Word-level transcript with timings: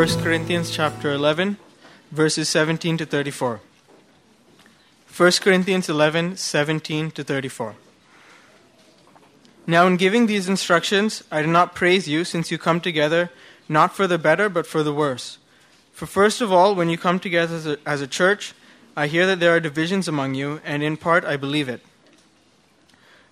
1 0.00 0.22
Corinthians 0.22 0.70
chapter 0.70 1.12
11, 1.12 1.58
verses 2.10 2.48
17 2.48 2.96
to 2.96 3.04
34. 3.04 3.60
1 5.14 5.32
Corinthians 5.42 5.90
11, 5.90 6.38
17 6.38 7.10
to 7.10 7.22
34. 7.22 7.74
Now, 9.66 9.86
in 9.86 9.98
giving 9.98 10.24
these 10.24 10.48
instructions, 10.48 11.22
I 11.30 11.42
do 11.42 11.48
not 11.48 11.74
praise 11.74 12.08
you, 12.08 12.24
since 12.24 12.50
you 12.50 12.56
come 12.56 12.80
together 12.80 13.30
not 13.68 13.94
for 13.94 14.06
the 14.06 14.16
better, 14.16 14.48
but 14.48 14.66
for 14.66 14.82
the 14.82 14.94
worse. 14.94 15.36
For 15.92 16.06
first 16.06 16.40
of 16.40 16.50
all, 16.50 16.74
when 16.74 16.88
you 16.88 16.96
come 16.96 17.20
together 17.20 17.56
as 17.56 17.66
a, 17.66 17.76
as 17.84 18.00
a 18.00 18.06
church, 18.06 18.54
I 18.96 19.06
hear 19.06 19.26
that 19.26 19.38
there 19.38 19.54
are 19.54 19.60
divisions 19.60 20.08
among 20.08 20.32
you, 20.32 20.62
and 20.64 20.82
in 20.82 20.96
part 20.96 21.26
I 21.26 21.36
believe 21.36 21.68
it. 21.68 21.84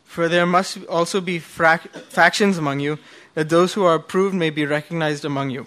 For 0.05 0.28
there 0.28 0.45
must 0.45 0.84
also 0.84 1.23
be 1.23 1.41
frac- 1.41 1.88
factions 2.10 2.59
among 2.59 2.80
you, 2.80 2.98
that 3.32 3.48
those 3.48 3.73
who 3.73 3.84
are 3.84 3.95
approved 3.95 4.34
may 4.34 4.50
be 4.50 4.66
recognized 4.66 5.24
among 5.24 5.48
you. 5.48 5.64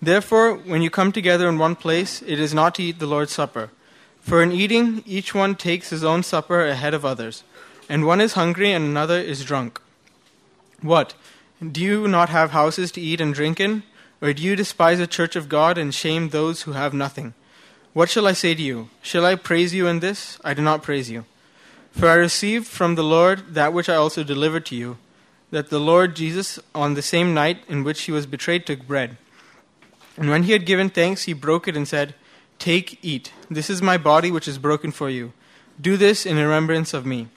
Therefore, 0.00 0.54
when 0.54 0.82
you 0.82 0.90
come 0.90 1.12
together 1.12 1.48
in 1.48 1.58
one 1.58 1.76
place, 1.76 2.22
it 2.22 2.38
is 2.38 2.52
not 2.52 2.74
to 2.74 2.82
eat 2.82 2.98
the 2.98 3.06
Lord's 3.06 3.32
Supper. 3.32 3.70
For 4.20 4.42
in 4.42 4.52
eating, 4.52 5.02
each 5.06 5.34
one 5.34 5.54
takes 5.54 5.90
his 5.90 6.02
own 6.02 6.22
supper 6.22 6.66
ahead 6.66 6.94
of 6.94 7.04
others, 7.04 7.44
and 7.88 8.04
one 8.04 8.20
is 8.20 8.32
hungry 8.32 8.72
and 8.72 8.84
another 8.84 9.18
is 9.18 9.44
drunk. 9.44 9.80
What? 10.82 11.14
Do 11.62 11.80
you 11.80 12.08
not 12.08 12.28
have 12.28 12.50
houses 12.50 12.90
to 12.92 13.00
eat 13.00 13.20
and 13.20 13.32
drink 13.32 13.60
in? 13.60 13.84
Or 14.20 14.32
do 14.32 14.42
you 14.42 14.56
despise 14.56 14.98
the 14.98 15.06
church 15.06 15.36
of 15.36 15.48
God 15.48 15.78
and 15.78 15.94
shame 15.94 16.30
those 16.30 16.62
who 16.62 16.72
have 16.72 16.92
nothing? 16.92 17.34
What 17.92 18.10
shall 18.10 18.26
I 18.26 18.32
say 18.32 18.54
to 18.54 18.62
you? 18.62 18.88
Shall 19.00 19.24
I 19.24 19.36
praise 19.36 19.72
you 19.72 19.86
in 19.86 20.00
this? 20.00 20.38
I 20.42 20.54
do 20.54 20.62
not 20.62 20.82
praise 20.82 21.10
you. 21.10 21.24
For 21.92 22.08
I 22.08 22.14
received 22.14 22.66
from 22.66 22.94
the 22.94 23.04
Lord 23.04 23.54
that 23.54 23.72
which 23.72 23.88
I 23.88 23.94
also 23.94 24.22
delivered 24.22 24.66
to 24.66 24.76
you, 24.76 24.98
that 25.50 25.70
the 25.70 25.80
Lord 25.80 26.16
Jesus, 26.16 26.58
on 26.74 26.94
the 26.94 27.02
same 27.02 27.32
night 27.32 27.62
in 27.68 27.84
which 27.84 28.02
he 28.02 28.12
was 28.12 28.26
betrayed, 28.26 28.66
took 28.66 28.86
bread. 28.86 29.16
And 30.16 30.30
when 30.30 30.44
he 30.44 30.52
had 30.52 30.66
given 30.66 30.88
thanks, 30.88 31.24
he 31.24 31.32
broke 31.32 31.68
it 31.68 31.76
and 31.76 31.86
said, 31.86 32.14
Take, 32.58 32.98
eat. 33.02 33.32
This 33.50 33.68
is 33.68 33.82
my 33.82 33.98
body 33.98 34.30
which 34.30 34.48
is 34.48 34.58
broken 34.58 34.90
for 34.90 35.10
you. 35.10 35.32
Do 35.80 35.96
this 35.96 36.24
in 36.24 36.36
remembrance 36.36 36.94
of 36.94 37.04
me. 37.04 37.28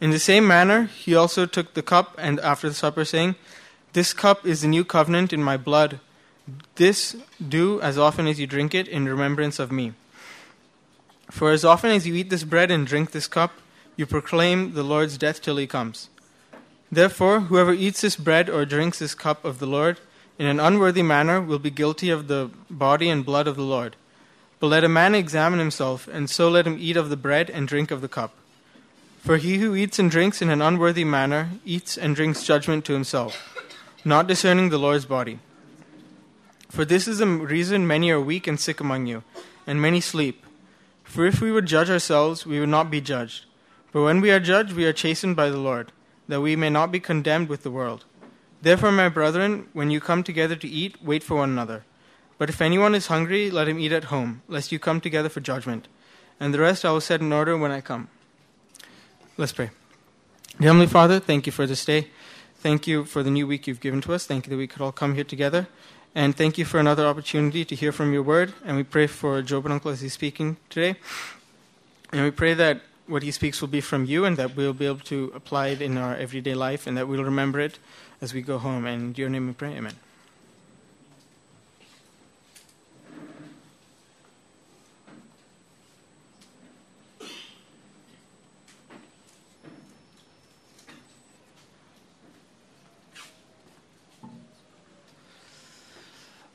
In 0.00 0.10
the 0.10 0.18
same 0.18 0.46
manner, 0.46 0.84
he 0.84 1.14
also 1.14 1.46
took 1.46 1.74
the 1.74 1.82
cup 1.82 2.14
and 2.18 2.38
after 2.40 2.68
the 2.68 2.74
supper, 2.74 3.04
saying, 3.04 3.36
This 3.92 4.12
cup 4.12 4.46
is 4.46 4.60
the 4.60 4.68
new 4.68 4.84
covenant 4.84 5.32
in 5.32 5.42
my 5.42 5.56
blood. 5.56 6.00
This 6.74 7.16
do 7.46 7.80
as 7.80 7.96
often 7.96 8.26
as 8.26 8.38
you 8.38 8.46
drink 8.46 8.74
it 8.74 8.88
in 8.88 9.08
remembrance 9.08 9.58
of 9.58 9.72
me. 9.72 9.94
For 11.30 11.50
as 11.50 11.64
often 11.64 11.90
as 11.90 12.06
you 12.06 12.14
eat 12.14 12.28
this 12.28 12.44
bread 12.44 12.70
and 12.70 12.86
drink 12.86 13.12
this 13.12 13.28
cup, 13.28 13.52
you 13.96 14.04
proclaim 14.04 14.74
the 14.74 14.82
Lord's 14.82 15.16
death 15.16 15.40
till 15.40 15.56
he 15.56 15.66
comes. 15.66 16.10
Therefore, 16.90 17.40
whoever 17.40 17.72
eats 17.72 18.02
this 18.02 18.16
bread 18.16 18.50
or 18.50 18.66
drinks 18.66 18.98
this 18.98 19.14
cup 19.14 19.44
of 19.44 19.60
the 19.60 19.66
Lord 19.66 19.98
in 20.42 20.48
an 20.48 20.58
unworthy 20.58 21.04
manner 21.04 21.40
will 21.40 21.60
be 21.60 21.70
guilty 21.70 22.10
of 22.10 22.26
the 22.26 22.50
body 22.68 23.08
and 23.08 23.24
blood 23.24 23.46
of 23.46 23.54
the 23.54 23.62
Lord. 23.62 23.94
But 24.58 24.66
let 24.66 24.82
a 24.82 24.88
man 24.88 25.14
examine 25.14 25.60
himself, 25.60 26.08
and 26.08 26.28
so 26.28 26.48
let 26.48 26.66
him 26.66 26.78
eat 26.80 26.96
of 26.96 27.10
the 27.10 27.16
bread 27.16 27.48
and 27.48 27.68
drink 27.68 27.92
of 27.92 28.00
the 28.00 28.08
cup. 28.08 28.34
For 29.20 29.36
he 29.36 29.58
who 29.58 29.76
eats 29.76 30.00
and 30.00 30.10
drinks 30.10 30.42
in 30.42 30.50
an 30.50 30.60
unworthy 30.60 31.04
manner 31.04 31.50
eats 31.64 31.96
and 31.96 32.16
drinks 32.16 32.42
judgment 32.42 32.84
to 32.86 32.92
himself, 32.92 33.56
not 34.04 34.26
discerning 34.26 34.70
the 34.70 34.80
Lord's 34.80 35.04
body. 35.04 35.38
For 36.68 36.84
this 36.84 37.06
is 37.06 37.18
the 37.18 37.26
reason 37.28 37.86
many 37.86 38.10
are 38.10 38.20
weak 38.20 38.48
and 38.48 38.58
sick 38.58 38.80
among 38.80 39.06
you, 39.06 39.22
and 39.64 39.80
many 39.80 40.00
sleep. 40.00 40.44
For 41.04 41.24
if 41.24 41.40
we 41.40 41.52
would 41.52 41.66
judge 41.66 41.88
ourselves, 41.88 42.44
we 42.44 42.58
would 42.58 42.68
not 42.68 42.90
be 42.90 43.00
judged. 43.00 43.44
But 43.92 44.02
when 44.02 44.20
we 44.20 44.32
are 44.32 44.40
judged, 44.40 44.72
we 44.72 44.86
are 44.86 44.92
chastened 44.92 45.36
by 45.36 45.50
the 45.50 45.58
Lord, 45.58 45.92
that 46.26 46.40
we 46.40 46.56
may 46.56 46.68
not 46.68 46.90
be 46.90 46.98
condemned 46.98 47.48
with 47.48 47.62
the 47.62 47.70
world. 47.70 48.06
Therefore, 48.62 48.92
my 48.92 49.08
brethren, 49.08 49.66
when 49.72 49.90
you 49.90 50.00
come 50.00 50.22
together 50.22 50.54
to 50.54 50.68
eat, 50.68 51.02
wait 51.02 51.24
for 51.24 51.36
one 51.36 51.50
another. 51.50 51.84
But 52.38 52.48
if 52.48 52.60
anyone 52.60 52.94
is 52.94 53.08
hungry, 53.08 53.50
let 53.50 53.68
him 53.68 53.78
eat 53.78 53.92
at 53.92 54.04
home, 54.04 54.42
lest 54.48 54.70
you 54.72 54.78
come 54.78 55.00
together 55.00 55.28
for 55.28 55.40
judgment. 55.40 55.88
And 56.38 56.54
the 56.54 56.60
rest 56.60 56.84
I 56.84 56.92
will 56.92 57.00
set 57.00 57.20
in 57.20 57.32
order 57.32 57.58
when 57.58 57.72
I 57.72 57.80
come. 57.80 58.08
Let's 59.36 59.52
pray. 59.52 59.70
Dear 60.58 60.68
Heavenly 60.68 60.86
Father, 60.86 61.18
thank 61.18 61.46
you 61.46 61.52
for 61.52 61.66
this 61.66 61.84
day. 61.84 62.08
Thank 62.56 62.86
you 62.86 63.04
for 63.04 63.24
the 63.24 63.30
new 63.30 63.48
week 63.48 63.66
you've 63.66 63.80
given 63.80 64.00
to 64.02 64.14
us. 64.14 64.26
Thank 64.26 64.46
you 64.46 64.50
that 64.50 64.56
we 64.56 64.68
could 64.68 64.80
all 64.80 64.92
come 64.92 65.14
here 65.14 65.24
together. 65.24 65.66
And 66.14 66.36
thank 66.36 66.58
you 66.58 66.64
for 66.64 66.78
another 66.78 67.06
opportunity 67.06 67.64
to 67.64 67.74
hear 67.74 67.90
from 67.90 68.12
your 68.12 68.22
word. 68.22 68.52
And 68.64 68.76
we 68.76 68.84
pray 68.84 69.08
for 69.08 69.42
Job 69.42 69.64
and 69.64 69.72
Uncle 69.72 69.90
as 69.90 70.02
he's 70.02 70.12
speaking 70.12 70.58
today. 70.68 70.96
And 72.12 72.22
we 72.22 72.30
pray 72.30 72.54
that 72.54 72.82
what 73.06 73.22
he 73.22 73.30
speaks 73.30 73.60
will 73.60 73.68
be 73.68 73.80
from 73.80 74.04
you 74.04 74.24
and 74.24 74.36
that 74.36 74.56
we'll 74.56 74.72
be 74.72 74.86
able 74.86 75.00
to 75.00 75.32
apply 75.34 75.68
it 75.68 75.82
in 75.82 75.98
our 75.98 76.14
everyday 76.16 76.54
life 76.54 76.86
and 76.86 76.96
that 76.96 77.08
we'll 77.08 77.24
remember 77.24 77.60
it 77.60 77.78
as 78.20 78.32
we 78.32 78.42
go 78.42 78.58
home. 78.58 78.86
And 78.86 79.16
your 79.18 79.28
name 79.28 79.46
we 79.48 79.52
pray. 79.52 79.76
Amen. 79.76 79.94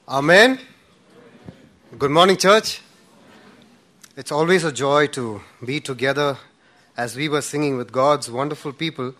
Amen. 0.09 0.57
Good 1.99 2.11
morning, 2.11 2.37
church. 2.37 2.81
It's 4.17 4.31
always 4.31 4.63
a 4.63 4.71
joy 4.71 5.05
to 5.09 5.41
be 5.63 5.79
together 5.79 6.39
as 6.97 7.15
we 7.15 7.29
were 7.29 7.43
singing 7.43 7.77
with 7.77 7.91
God's 7.91 8.31
wonderful 8.31 8.73
people 8.73 9.13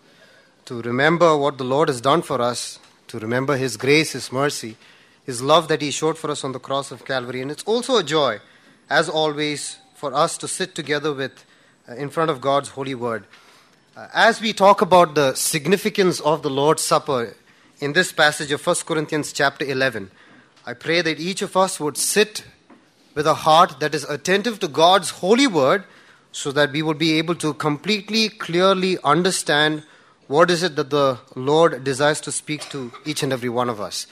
to 0.64 0.82
remember 0.82 1.36
what 1.36 1.56
the 1.56 1.62
Lord 1.62 1.88
has 1.88 2.00
done 2.00 2.20
for 2.20 2.42
us, 2.42 2.80
to 3.06 3.20
remember 3.20 3.56
His 3.56 3.76
grace, 3.76 4.10
His 4.10 4.32
mercy, 4.32 4.76
His 5.24 5.40
love 5.40 5.68
that 5.68 5.82
He 5.82 5.92
showed 5.92 6.18
for 6.18 6.32
us 6.32 6.42
on 6.42 6.50
the 6.50 6.58
cross 6.58 6.90
of 6.90 7.04
Calvary. 7.04 7.40
And 7.40 7.48
it's 7.48 7.62
also 7.62 7.96
a 7.96 8.02
joy, 8.02 8.40
as 8.90 9.08
always, 9.08 9.78
for 9.94 10.12
us 10.12 10.36
to 10.38 10.48
sit 10.48 10.74
together 10.74 11.12
with 11.12 11.44
uh, 11.88 11.94
in 11.94 12.10
front 12.10 12.32
of 12.32 12.40
God's 12.40 12.70
holy 12.70 12.96
word. 12.96 13.24
Uh, 13.96 14.08
as 14.12 14.40
we 14.40 14.52
talk 14.52 14.82
about 14.82 15.14
the 15.14 15.32
significance 15.34 16.18
of 16.18 16.42
the 16.42 16.50
Lord's 16.50 16.82
Supper 16.82 17.36
in 17.78 17.92
this 17.92 18.10
passage 18.10 18.50
of 18.50 18.66
1 18.66 18.74
Corinthians 18.84 19.32
chapter 19.32 19.64
11, 19.64 20.10
I 20.66 20.74
pray 20.74 21.02
that 21.02 21.20
each 21.20 21.40
of 21.40 21.56
us 21.56 21.78
would 21.78 21.96
sit 21.96 22.42
with 23.18 23.26
a 23.26 23.34
heart 23.42 23.80
that 23.80 23.96
is 23.96 24.04
attentive 24.04 24.60
to 24.60 24.68
God's 24.68 25.10
holy 25.10 25.48
word 25.48 25.82
so 26.30 26.52
that 26.52 26.70
we 26.70 26.82
would 26.82 26.98
be 26.98 27.14
able 27.18 27.34
to 27.34 27.52
completely, 27.54 28.28
clearly 28.28 28.96
understand 29.02 29.82
what 30.28 30.52
is 30.52 30.62
it 30.62 30.76
that 30.76 30.90
the 30.90 31.18
Lord 31.34 31.82
desires 31.82 32.20
to 32.20 32.30
speak 32.30 32.68
to 32.68 32.92
each 33.04 33.24
and 33.24 33.32
every 33.32 33.48
one 33.48 33.68
of 33.68 33.80
us. 33.80 34.06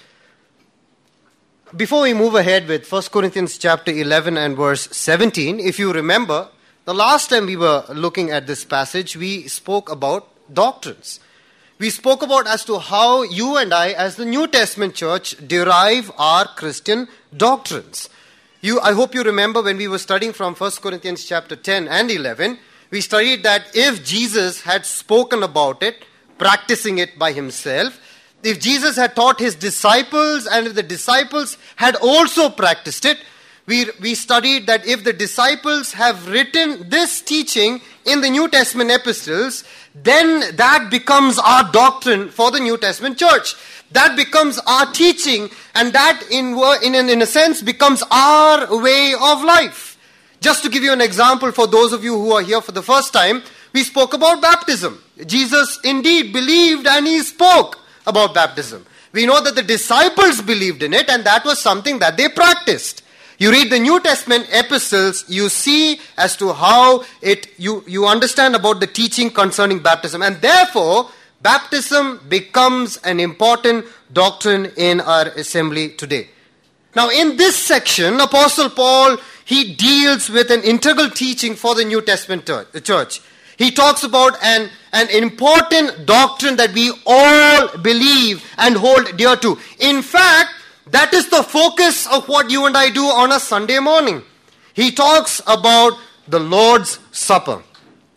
Before 1.77 2.03
we 2.03 2.15
move 2.15 2.35
ahead 2.35 2.67
with 2.67 2.91
1 2.91 3.03
Corinthians 3.13 3.59
chapter 3.59 3.93
11 3.93 4.37
and 4.37 4.57
verse 4.57 4.89
17, 4.91 5.61
if 5.61 5.79
you 5.79 5.93
remember, 5.93 6.49
the 6.85 6.95
last 6.95 7.31
time 7.31 7.47
we 7.47 7.57
were 7.57 7.85
looking 7.91 8.33
at 8.33 8.49
this 8.49 8.65
passage, 8.65 9.17
we 9.17 9.47
spoke 9.47 9.89
about 9.89 10.29
doctrines 10.53 11.21
we 11.79 11.91
spoke 11.91 12.23
about 12.23 12.47
as 12.47 12.65
to 12.65 12.79
how 12.79 13.23
you 13.23 13.59
and 13.59 13.75
I, 13.75 13.91
as 13.91 14.17
the 14.17 14.25
New 14.25 14.47
Testament 14.47 14.95
church, 14.95 15.37
derive 15.47 16.11
our 16.17 16.47
Christian 16.47 17.07
doctrines. 17.37 18.09
You, 18.61 18.81
I 18.81 18.93
hope 18.93 19.15
you 19.15 19.23
remember 19.23 19.63
when 19.63 19.77
we 19.77 19.89
were 19.89 19.99
studying 19.99 20.33
from 20.33 20.55
1 20.55 20.71
Corinthians 20.83 21.25
chapter 21.25 21.57
10 21.57 21.89
and 21.89 22.11
11, 22.11 22.59
we 22.91 23.01
studied 23.01 23.43
that 23.43 23.67
if 23.75 24.05
Jesus 24.05 24.63
had 24.63 24.87
spoken 24.87 25.43
about 25.43 25.83
it, 25.83 26.05
practicing 26.39 26.99
it 26.99 27.19
by 27.19 27.33
himself, 27.33 28.01
if 28.43 28.61
Jesus 28.61 28.97
had 28.97 29.17
taught 29.17 29.41
his 29.41 29.55
disciples 29.55 30.47
and 30.47 30.67
if 30.67 30.75
the 30.75 30.83
disciples 30.83 31.59
had 31.77 31.97
also 31.97 32.49
practiced 32.49 33.05
it, 33.05 33.19
we, 33.67 33.87
we 34.01 34.15
studied 34.15 34.67
that 34.69 34.87
if 34.87 35.03
the 35.03 35.13
disciples 35.13 35.93
have 35.93 36.29
written 36.29 36.89
this 36.89 37.21
teaching 37.21 37.81
in 38.05 38.21
the 38.21 38.31
New 38.31 38.49
Testament 38.49 38.91
epistles, 38.91 39.65
then 39.95 40.57
that 40.57 40.89
becomes 40.91 41.39
our 41.39 41.71
doctrine 41.73 42.29
for 42.29 42.51
the 42.51 42.61
New 42.61 42.79
Testament 42.79 43.19
church. 43.19 43.57
That 43.93 44.17
becomes 44.17 44.59
our 44.67 44.93
teaching, 44.93 45.51
and 45.75 45.93
that, 45.93 46.23
in, 46.31 46.57
in, 46.83 47.09
in 47.09 47.23
a 47.23 47.27
sense, 47.27 47.63
becomes 47.63 48.03
our 48.11 48.81
way 48.81 49.15
of 49.21 49.43
life. 49.43 49.99
Just 50.41 50.63
to 50.65 50.69
give 50.69 50.83
you 50.83 50.93
an 50.93 51.01
example 51.01 51.51
for 51.51 51.67
those 51.67 51.93
of 51.93 52.05
you 52.05 52.15
who 52.15 52.33
are 52.33 52.43
here 52.43 52.61
for 52.61 52.73
the 52.73 52.83
first 52.83 53.13
time, 53.13 53.43
we 53.73 53.83
spoke 53.83 54.15
about 54.15 54.41
baptism. 54.41 55.03
Jesus 55.27 55.79
indeed 55.83 56.33
believed 56.33 56.87
and 56.87 57.07
he 57.07 57.21
spoke 57.21 57.79
about 58.07 58.35
baptism. 58.35 58.87
We 59.13 59.27
know 59.27 59.43
that 59.43 59.55
the 59.55 59.63
disciples 59.63 60.43
believed 60.43 60.83
in 60.83 60.93
it, 60.93 61.09
and 61.09 61.25
that 61.25 61.45
was 61.45 61.61
something 61.61 61.99
that 62.01 62.17
they 62.17 62.29
practiced. 62.29 63.03
You 63.39 63.51
read 63.51 63.71
the 63.71 63.79
New 63.79 64.01
Testament 64.01 64.49
epistles, 64.51 65.25
you 65.29 65.49
see 65.49 66.01
as 66.17 66.37
to 66.39 66.53
how 66.53 67.05
it 67.21 67.49
you, 67.59 67.85
you 67.87 68.07
understand 68.07 68.55
about 68.55 68.81
the 68.81 68.87
teaching 68.87 69.31
concerning 69.31 69.81
baptism. 69.81 70.23
And 70.23 70.37
therefore, 70.37 71.11
baptism 71.43 72.21
becomes 72.29 72.97
an 72.99 73.21
important 73.21 73.85
doctrine 74.13 74.73
in 74.77 75.01
our 75.01 75.27
assembly 75.29 75.91
today. 75.91 76.29
Now, 76.95 77.11
in 77.11 77.37
this 77.37 77.57
section, 77.57 78.19
Apostle 78.21 78.71
Paul 78.71 79.19
he 79.47 79.75
deals 79.75 80.29
with 80.29 80.51
an 80.51 80.63
integral 80.63 81.09
teaching 81.09 81.55
for 81.55 81.77
the 81.77 81.85
New 81.85 82.03
Testament 82.03 82.51
church. 82.83 83.21
He 83.57 83.71
talks 83.71 84.03
about 84.03 84.37
an, 84.43 84.69
an 84.93 85.09
important 85.09 86.05
doctrine 86.05 86.57
that 86.57 86.73
we 86.73 86.93
all 87.07 87.79
believe 87.79 88.45
and 88.59 88.77
hold 88.77 89.17
dear 89.17 89.37
to. 89.37 89.57
In 89.79 90.03
fact, 90.03 90.51
That 90.87 91.13
is 91.13 91.29
the 91.29 91.43
focus 91.43 92.07
of 92.07 92.29
what 92.29 92.51
you 92.51 92.67
and 92.67 92.77
I 92.77 92.91
do 92.91 93.05
on 93.05 93.33
a 93.33 93.41
Sunday 93.41 93.79
morning. 93.79 94.23
He 94.73 94.93
talks 94.93 95.41
about 95.47 95.99
the 96.29 96.39
Lord's 96.39 96.99
Supper. 97.13 97.63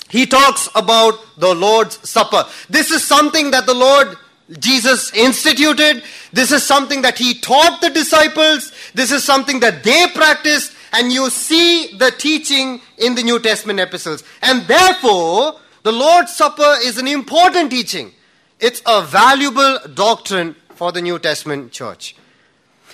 He 0.10 0.26
talks 0.26 0.70
about 0.76 1.14
the 1.38 1.54
Lord's 1.54 2.08
Supper. 2.08 2.46
This 2.70 2.92
is 2.92 3.06
something 3.06 3.52
that 3.52 3.66
the 3.66 3.74
Lord 3.74 4.18
Jesus 4.60 5.14
instituted. 5.14 6.04
This 6.34 6.52
is 6.52 6.64
something 6.64 7.02
that 7.04 7.18
he 7.18 7.40
taught 7.40 7.82
the 7.82 7.90
disciples. 7.90 8.72
This 8.94 9.12
is 9.12 9.24
something 9.24 9.60
that 9.60 9.84
they 9.84 10.08
practiced. 10.14 10.74
And 10.92 11.12
you 11.12 11.30
see 11.30 11.96
the 11.98 12.12
teaching 12.12 12.82
in 12.98 13.14
the 13.16 13.24
New 13.24 13.40
Testament 13.40 13.80
epistles. 13.80 14.24
And 14.42 14.64
therefore, 14.64 15.60
the 15.84 15.92
Lord's 15.92 16.36
Supper 16.36 16.76
is 16.84 16.98
an 16.98 17.08
important 17.08 17.70
teaching. 17.72 18.12
It's 18.60 18.82
a 18.86 19.04
valuable 19.04 19.80
doctrine 19.94 20.56
for 20.76 20.92
the 20.92 21.02
New 21.02 21.20
Testament 21.20 21.72
church. 21.72 22.16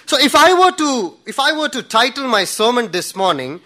So 0.07 0.19
if 0.19 0.35
I 0.35 0.53
were 0.53 0.71
to 0.77 1.17
if 1.25 1.39
I 1.39 1.57
were 1.57 1.69
to 1.69 1.81
title 1.81 2.27
my 2.27 2.43
sermon 2.43 2.91
this 2.91 3.15
morning, 3.15 3.59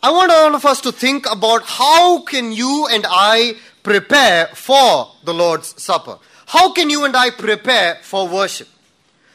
I 0.00 0.12
want 0.12 0.30
all 0.30 0.54
of 0.54 0.64
us 0.64 0.80
to 0.82 0.92
think 0.92 1.26
about 1.30 1.64
how 1.64 2.22
can 2.22 2.52
you 2.52 2.86
and 2.90 3.04
I 3.08 3.54
prepare 3.82 4.46
for 4.54 5.10
the 5.24 5.34
Lord's 5.34 5.80
Supper? 5.82 6.18
How 6.46 6.72
can 6.72 6.88
you 6.88 7.04
and 7.04 7.16
I 7.16 7.30
prepare 7.30 7.98
for 8.02 8.28
worship? 8.28 8.68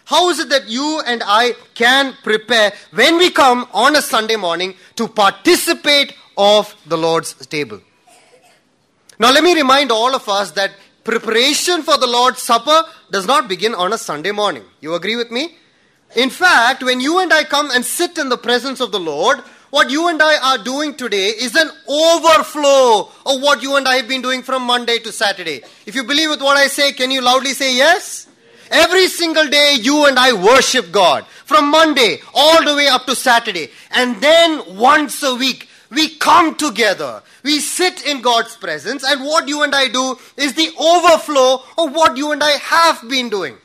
How 0.06 0.30
is 0.30 0.39
it 0.39 0.50
that 0.50 0.69
you 0.69 1.01
and 1.06 1.22
I 1.25 1.54
can 1.75 2.16
prepare 2.24 2.72
when 2.94 3.18
we 3.18 3.30
come 3.30 3.68
on 3.74 3.98
a 3.98 4.01
Sunday 4.01 4.38
morning 4.38 4.75
to 4.95 5.10
participate 5.10 6.13
of 6.38 6.74
the 6.86 6.98
Lord's 6.98 7.34
table? 7.48 7.81
Now 9.19 9.31
let 9.34 9.44
me 9.44 9.54
remind 9.54 9.92
all 9.92 10.16
of 10.16 10.27
us 10.30 10.51
that 10.51 10.72
preparation 11.04 11.84
for 11.84 11.98
the 11.98 12.07
Lord's 12.07 12.42
Supper 12.42 12.84
does 13.12 13.25
not 13.25 13.50
begin 13.50 13.75
on 13.75 13.92
a 13.92 13.98
Sunday 13.98 14.31
morning. 14.31 14.63
You 14.80 14.94
agree 14.94 15.18
with 15.18 15.31
me? 15.31 15.57
In 16.16 16.30
fact, 16.30 16.84
when 16.84 17.00
you 17.00 17.19
and 17.19 17.31
I 17.31 17.44
come 17.44 17.72
and 17.72 17.86
sit 17.86 18.18
in 18.18 18.30
the 18.30 18.38
presence 18.38 18.81
of 18.81 18.92
the 18.92 19.00
Lord, 19.00 19.40
what 19.69 19.90
you 19.90 20.10
and 20.10 20.22
I 20.22 20.56
are 20.56 20.63
doing 20.63 20.96
today 20.96 21.28
is 21.28 21.56
an 21.56 21.69
overflow 21.88 23.10
of 23.25 23.42
what 23.42 23.62
you 23.62 23.78
and 23.78 23.88
I 23.88 23.96
have 23.96 24.10
been 24.10 24.22
doing 24.22 24.44
from 24.44 24.63
Monday 24.63 25.00
to 25.00 25.12
Saturday. 25.13 25.62
If 25.86 25.96
you 25.96 26.04
believe 26.04 26.30
with 26.30 26.42
what 26.42 26.58
I 26.58 26.68
say, 26.68 26.92
can 26.92 27.12
you 27.12 27.22
loudly 27.22 27.52
say 27.52 27.75
yes? 27.75 28.28
Every 28.69 29.08
single 29.08 29.48
day, 29.48 29.78
you 29.80 30.06
and 30.06 30.19
I 30.19 30.34
worship 30.34 30.92
God 30.92 31.25
from 31.25 31.72
Monday 31.72 32.19
all 32.34 32.63
the 32.66 32.75
way 32.75 32.88
up 32.88 33.06
to 33.06 33.16
Saturday. 33.16 33.69
And 33.92 34.22
then 34.22 34.78
once 34.78 35.24
a 35.24 35.36
week, 35.36 35.69
we 35.90 36.16
come 36.16 36.56
together. 36.56 37.24
We 37.44 37.60
sit 37.60 38.06
in 38.06 38.22
God's 38.22 38.56
presence, 38.56 39.04
and 39.04 39.24
what 39.24 39.48
you 39.48 39.63
and 39.63 39.74
I 39.74 39.88
do 39.88 40.18
is 40.38 40.54
the 40.54 40.69
overflow 40.80 41.63
of 41.78 41.94
what 41.94 42.16
you 42.18 42.31
and 42.31 42.44
I 42.44 42.52
have 42.52 43.10
been 43.10 43.30
doing. 43.30 43.58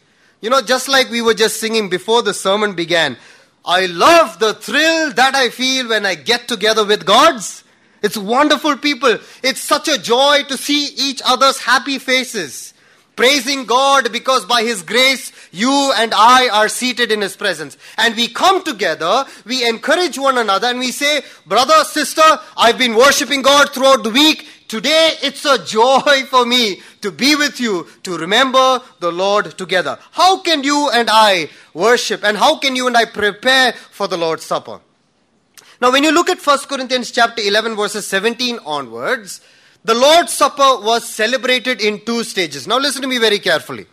You 0.46 0.50
know, 0.50 0.62
just 0.62 0.86
like 0.86 1.10
we 1.10 1.22
were 1.22 1.34
just 1.34 1.58
singing 1.58 1.88
before 1.88 2.22
the 2.22 2.32
sermon 2.32 2.74
began, 2.74 3.16
I 3.64 3.86
love 3.86 4.38
the 4.38 4.54
thrill 4.54 5.12
that 5.14 5.34
I 5.34 5.48
feel 5.48 5.88
when 5.88 6.06
I 6.06 6.14
get 6.14 6.46
together 6.46 6.86
with 6.86 7.04
God's. 7.04 7.64
It's 8.00 8.16
wonderful 8.16 8.76
people. 8.76 9.18
It's 9.42 9.60
such 9.60 9.88
a 9.88 9.98
joy 9.98 10.44
to 10.46 10.56
see 10.56 10.86
each 10.96 11.20
other's 11.24 11.58
happy 11.58 11.98
faces. 11.98 12.74
Praising 13.16 13.64
God 13.64 14.12
because 14.12 14.44
by 14.44 14.62
His 14.62 14.82
grace, 14.82 15.32
you 15.50 15.92
and 15.96 16.12
I 16.14 16.48
are 16.50 16.68
seated 16.68 17.10
in 17.10 17.22
His 17.22 17.34
presence. 17.34 17.78
And 17.96 18.14
we 18.14 18.28
come 18.28 18.62
together, 18.62 19.24
we 19.46 19.66
encourage 19.66 20.18
one 20.18 20.36
another, 20.36 20.68
and 20.68 20.78
we 20.78 20.92
say, 20.92 21.22
Brother, 21.46 21.82
sister, 21.84 22.22
I've 22.58 22.76
been 22.76 22.94
worshiping 22.94 23.40
God 23.40 23.72
throughout 23.72 24.02
the 24.02 24.10
week. 24.10 24.46
Today 24.68 25.12
it's 25.22 25.44
a 25.46 25.64
joy 25.64 26.24
for 26.28 26.44
me 26.44 26.82
to 27.00 27.10
be 27.10 27.36
with 27.36 27.58
you, 27.58 27.86
to 28.02 28.18
remember 28.18 28.82
the 29.00 29.12
Lord 29.12 29.56
together. 29.56 29.98
How 30.10 30.40
can 30.40 30.62
you 30.62 30.90
and 30.92 31.08
I 31.10 31.48
worship 31.72 32.22
and 32.22 32.36
how 32.36 32.58
can 32.58 32.76
you 32.76 32.86
and 32.86 32.96
I 32.96 33.06
prepare 33.06 33.72
for 33.72 34.08
the 34.08 34.18
Lord's 34.18 34.44
Supper? 34.44 34.80
Now, 35.80 35.92
when 35.92 36.04
you 36.04 36.12
look 36.12 36.30
at 36.30 36.44
1 36.44 36.58
Corinthians 36.68 37.10
chapter 37.10 37.42
11, 37.42 37.76
verses 37.76 38.06
17 38.06 38.58
onwards, 38.64 39.40
the 39.86 39.94
Lord's 39.94 40.32
Supper 40.32 40.84
was 40.84 41.08
celebrated 41.08 41.80
in 41.80 42.04
two 42.04 42.24
stages. 42.24 42.66
Now, 42.66 42.78
listen 42.78 43.02
to 43.02 43.08
me 43.08 43.18
very 43.18 43.38
carefully. 43.38 43.86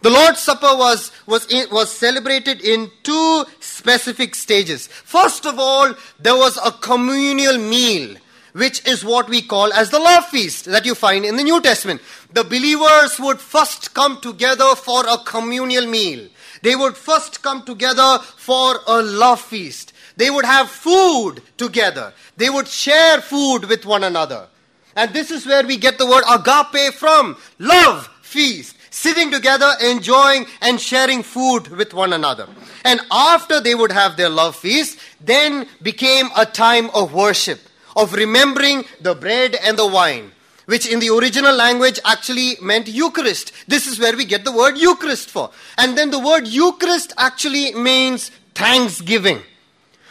The 0.00 0.08
Lord's 0.08 0.40
Supper 0.40 0.74
was, 0.74 1.12
was, 1.26 1.46
was 1.70 1.92
celebrated 1.92 2.62
in 2.62 2.90
two 3.02 3.44
specific 3.60 4.34
stages. 4.34 4.86
First 4.86 5.44
of 5.44 5.58
all, 5.58 5.94
there 6.18 6.36
was 6.36 6.58
a 6.64 6.72
communal 6.72 7.58
meal 7.58 8.16
which 8.54 8.86
is 8.86 9.04
what 9.04 9.28
we 9.28 9.42
call 9.42 9.70
as 9.74 9.90
the 9.90 9.98
love 9.98 10.24
feast 10.24 10.64
that 10.64 10.86
you 10.86 10.94
find 10.94 11.26
in 11.26 11.36
the 11.36 11.42
New 11.42 11.60
Testament. 11.60 12.00
The 12.32 12.42
believers 12.42 13.20
would 13.20 13.38
first 13.38 13.92
come 13.92 14.18
together 14.22 14.74
for 14.74 15.06
a 15.06 15.18
communal 15.18 15.86
meal. 15.86 16.26
They 16.62 16.74
would 16.74 16.96
first 16.96 17.42
come 17.42 17.64
together 17.64 18.18
for 18.36 18.76
a 18.86 19.02
love 19.02 19.42
feast. 19.42 19.92
They 20.16 20.30
would 20.30 20.46
have 20.46 20.70
food 20.70 21.42
together. 21.58 22.14
They 22.38 22.48
would 22.48 22.66
share 22.66 23.20
food 23.20 23.66
with 23.66 23.84
one 23.84 24.04
another. 24.04 24.48
And 24.96 25.12
this 25.12 25.30
is 25.30 25.46
where 25.46 25.64
we 25.64 25.76
get 25.76 25.98
the 25.98 26.06
word 26.06 26.24
agape 26.28 26.94
from 26.94 27.36
love 27.58 28.08
feast. 28.22 28.76
Sitting 28.90 29.30
together, 29.30 29.70
enjoying 29.84 30.46
and 30.62 30.80
sharing 30.80 31.22
food 31.22 31.68
with 31.68 31.92
one 31.92 32.14
another. 32.14 32.48
And 32.82 33.00
after 33.10 33.60
they 33.60 33.74
would 33.74 33.92
have 33.92 34.16
their 34.16 34.30
love 34.30 34.56
feast, 34.56 34.98
then 35.20 35.68
became 35.82 36.30
a 36.34 36.46
time 36.46 36.88
of 36.94 37.12
worship 37.12 37.60
of 37.94 38.14
remembering 38.14 38.84
the 39.00 39.14
bread 39.14 39.54
and 39.62 39.78
the 39.78 39.86
wine, 39.86 40.32
which 40.64 40.86
in 40.86 41.00
the 41.00 41.10
original 41.10 41.54
language 41.54 42.00
actually 42.06 42.56
meant 42.62 42.88
Eucharist. 42.88 43.52
This 43.68 43.86
is 43.86 43.98
where 43.98 44.16
we 44.16 44.24
get 44.24 44.44
the 44.44 44.52
word 44.52 44.78
Eucharist 44.78 45.30
for. 45.30 45.50
And 45.76 45.96
then 45.96 46.10
the 46.10 46.18
word 46.18 46.46
Eucharist 46.46 47.12
actually 47.18 47.74
means 47.74 48.30
thanksgiving. 48.54 49.40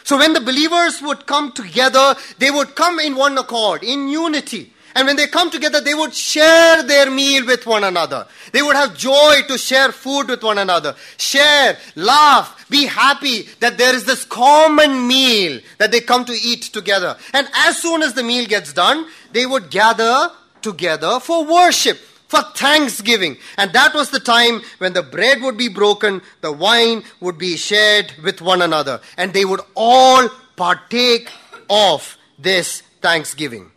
So 0.04 0.20
when 0.20 0.34
the 0.34 0.42
believers 0.42 1.02
would 1.02 1.26
come 1.26 1.52
together, 1.52 2.16
they 2.38 2.52
would 2.52 2.76
come 2.76 3.00
in 3.00 3.16
one 3.16 3.36
accord, 3.40 3.84
in 3.84 4.10
unity. 4.10 4.74
And 4.96 5.08
when 5.08 5.18
they 5.18 5.28
come 5.28 5.52
together, 5.52 5.82
they 5.82 5.94
would 5.94 6.14
share 6.14 6.82
their 6.82 7.12
meal 7.12 7.46
with 7.46 7.68
one 7.68 7.84
another. 7.84 8.28
They 8.54 8.62
would 8.62 8.78
have 8.78 8.98
joy 8.98 9.42
to 9.50 9.58
share 9.58 9.92
food 9.92 10.30
with 10.30 10.42
one 10.42 10.58
another. 10.58 10.96
Share, 11.18 11.78
laugh, 11.96 12.66
be 12.70 12.86
happy 12.86 13.50
that 13.60 13.78
there 13.78 13.94
is 13.94 14.06
this 14.06 14.24
common 14.24 15.06
meal 15.06 15.60
that 15.80 15.92
they 15.92 16.00
come 16.00 16.24
to 16.26 16.34
eat 16.34 16.64
together. 16.64 17.18
And 17.34 17.50
as 17.54 17.82
soon 17.82 18.04
as 18.04 18.14
the 18.14 18.24
meal 18.24 18.48
gets 18.48 18.72
done, 18.72 19.06
they 19.34 19.46
would 19.46 19.70
gather 19.70 20.32
together 20.62 21.20
for 21.20 21.44
worship 21.44 21.98
for 22.28 22.42
thanksgiving. 22.42 23.38
And 23.58 23.74
that 23.74 23.94
was 23.94 24.10
the 24.10 24.20
time 24.20 24.62
when 24.78 24.94
the 24.94 25.04
bread 25.04 25.42
would 25.42 25.58
be 25.58 25.68
broken, 25.68 26.22
the 26.42 26.52
wine 26.52 27.04
would 27.20 27.38
be 27.38 27.58
shared 27.58 28.14
with 28.24 28.42
one 28.42 28.62
another, 28.62 29.02
and 29.18 29.34
they 29.34 29.46
would 29.46 29.62
all 29.75 30.30
partake 30.56 31.30
of 31.70 32.18
this 32.40 32.82
thanksgiving. 33.02 33.72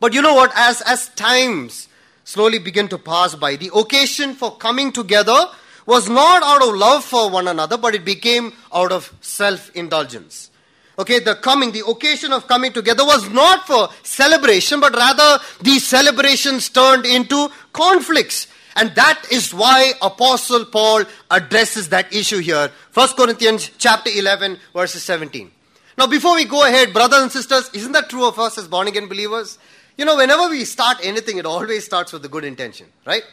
But 0.00 0.14
you 0.14 0.22
know 0.22 0.34
what? 0.34 0.52
As, 0.54 0.80
as 0.82 1.08
times 1.10 1.88
slowly 2.24 2.58
begin 2.58 2.88
to 2.88 2.98
pass 2.98 3.34
by, 3.34 3.56
the 3.56 3.70
occasion 3.74 4.34
for 4.34 4.56
coming 4.56 4.92
together 4.92 5.46
was 5.86 6.08
not 6.08 6.42
out 6.42 6.68
of 6.68 6.74
love 6.74 7.04
for 7.04 7.30
one 7.30 7.48
another, 7.48 7.78
but 7.78 7.94
it 7.94 8.04
became 8.04 8.52
out 8.74 8.92
of 8.92 9.12
self 9.20 9.74
indulgence. 9.74 10.50
Okay, 10.98 11.20
the 11.20 11.36
coming, 11.36 11.70
the 11.70 11.86
occasion 11.86 12.32
of 12.32 12.48
coming 12.48 12.72
together 12.72 13.04
was 13.04 13.30
not 13.30 13.66
for 13.66 13.88
celebration, 14.02 14.80
but 14.80 14.94
rather 14.94 15.38
these 15.62 15.86
celebrations 15.86 16.68
turned 16.68 17.06
into 17.06 17.48
conflicts. 17.72 18.48
And 18.74 18.94
that 18.96 19.24
is 19.30 19.54
why 19.54 19.92
Apostle 20.02 20.64
Paul 20.66 21.04
addresses 21.30 21.88
that 21.88 22.12
issue 22.12 22.38
here. 22.38 22.70
1 22.94 23.08
Corinthians 23.16 23.70
chapter 23.78 24.10
11, 24.10 24.58
verses 24.74 25.02
17. 25.04 25.50
Now, 25.96 26.06
before 26.06 26.34
we 26.34 26.44
go 26.44 26.64
ahead, 26.64 26.92
brothers 26.92 27.22
and 27.22 27.32
sisters, 27.32 27.70
isn't 27.72 27.92
that 27.92 28.10
true 28.10 28.26
of 28.26 28.38
us 28.38 28.58
as 28.58 28.68
born 28.68 28.88
again 28.88 29.08
believers? 29.08 29.58
You 29.98 30.04
know, 30.04 30.16
whenever 30.16 30.48
we 30.48 30.64
start 30.64 30.98
anything, 31.02 31.38
it 31.38 31.44
always 31.44 31.84
starts 31.84 32.12
with 32.12 32.24
a 32.24 32.28
good 32.28 32.44
intention, 32.44 32.86
right? 33.04 33.24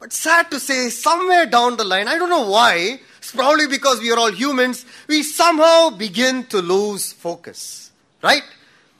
But 0.00 0.12
sad 0.12 0.50
to 0.50 0.58
say, 0.58 0.90
somewhere 0.90 1.46
down 1.46 1.76
the 1.76 1.84
line, 1.84 2.08
I 2.08 2.18
don't 2.18 2.28
know 2.28 2.50
why, 2.50 3.00
it's 3.18 3.30
probably 3.30 3.68
because 3.68 4.00
we 4.00 4.10
are 4.10 4.18
all 4.18 4.32
humans, 4.32 4.84
we 5.06 5.22
somehow 5.22 5.90
begin 5.90 6.44
to 6.46 6.60
lose 6.60 7.12
focus, 7.12 7.92
right? 8.22 8.42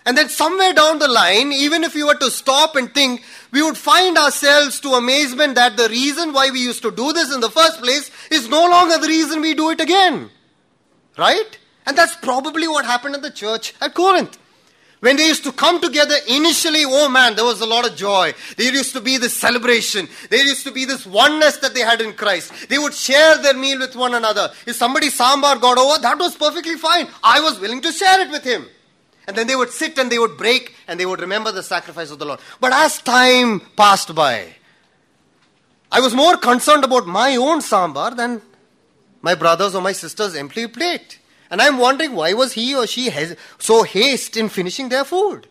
And 0.07 0.17
then 0.17 0.29
somewhere 0.29 0.73
down 0.73 1.01
the 1.01 1.09
line, 1.09 1.53
even 1.53 1.83
if 1.83 1.97
we 1.97 2.05
were 2.05 2.15
to 2.15 2.31
stop 2.31 2.77
and 2.77 2.95
think, 2.95 3.23
we 3.51 3.61
would 3.61 3.77
find 3.77 4.17
ourselves 4.17 4.79
to 4.81 4.95
amazement 4.95 5.57
that 5.57 5.77
the 5.77 5.89
reason 5.89 6.33
why 6.33 6.51
we 6.51 6.61
used 6.61 6.83
to 6.83 6.93
do 6.93 7.13
this 7.13 7.35
in 7.35 7.41
the 7.41 7.51
first 7.51 7.83
place 7.83 8.11
is 8.31 8.49
no 8.49 8.65
longer 8.69 8.99
the 8.99 9.09
reason 9.09 9.41
we 9.41 9.53
do 9.53 9.71
it 9.71 9.81
again. 9.81 10.31
Right? 11.17 11.59
And 11.87 11.99
that's 11.99 12.17
probably 12.17 12.69
what 12.69 12.85
happened 12.85 13.17
in 13.17 13.21
the 13.21 13.31
church 13.31 13.75
at 13.81 13.95
Corinth. 13.95 14.39
When 15.00 15.17
they 15.17 15.26
used 15.26 15.45
to 15.45 15.52
come 15.52 15.81
together 15.81 16.17
initially, 16.26 16.83
oh 16.85 17.09
man, 17.09 17.37
there 17.37 17.45
was 17.45 17.61
a 17.61 17.67
lot 17.67 17.88
of 17.88 17.95
joy. 17.97 18.35
There 18.57 18.73
used 18.73 18.93
to 18.95 19.00
be 19.00 19.17
this 19.17 19.37
celebration. 19.37 20.09
There 20.28 20.45
used 20.45 20.64
to 20.64 20.73
be 20.73 20.85
this 20.85 21.07
oneness 21.07 21.59
that 21.59 21.73
they 21.75 21.81
had 21.81 22.00
in 22.00 22.14
Christ. 22.14 22.69
They 22.69 22.78
would 22.78 22.95
share 22.95 23.38
their 23.38 23.55
meal 23.55 23.78
with 23.78 23.95
one 23.95 24.14
another. 24.14 24.50
If 24.67 24.75
somebody 24.75 25.09
sambar 25.09 25.61
got 25.61 25.78
over, 25.78 26.02
that 26.02 26.19
was 26.19 26.37
perfectly 26.37 26.75
fine. 26.75 27.07
I 27.23 27.40
was 27.40 27.61
willing 27.61 27.81
to 27.83 27.93
share 27.93 28.21
it 28.21 28.31
with 28.31 28.43
him. 28.43 28.67
And 29.28 29.37
then 29.37 29.47
they 29.47 29.55
would 29.55 29.71
sit 29.71 29.99
and 29.99 30.11
they 30.11 30.19
would 30.19 30.37
break 30.37 30.75
and 30.88 30.99
they 30.99 31.07
would 31.07 31.21
remember 31.21 31.52
the 31.52 31.62
sacrifice 31.62 32.11
of 32.11 32.19
the 32.19 32.25
Lord. 32.25 32.40
But 32.61 32.73
as 32.73 33.00
time 33.00 33.61
passed 33.76 34.14
by, 34.14 34.55
I 35.93 36.00
was 36.00 36.14
more 36.14 36.37
concerned 36.37 36.83
about 36.83 37.07
my 37.07 37.37
own 37.37 37.61
sambar 37.61 38.17
than 38.17 38.43
my 39.23 39.35
brother's 39.35 39.75
or 39.75 39.83
my 39.83 39.93
sister's 39.93 40.35
empty 40.35 40.67
plate. 40.67 41.19
And 41.50 41.62
I'm 41.62 41.78
wondering 41.78 42.14
why 42.14 42.33
was 42.35 42.52
he 42.52 42.75
or 42.75 42.87
she 42.87 43.11
has 43.11 43.37
so 43.59 43.83
haste 43.83 44.37
in 44.37 44.49
finishing 44.49 44.88
their 44.88 45.05
food? 45.05 45.47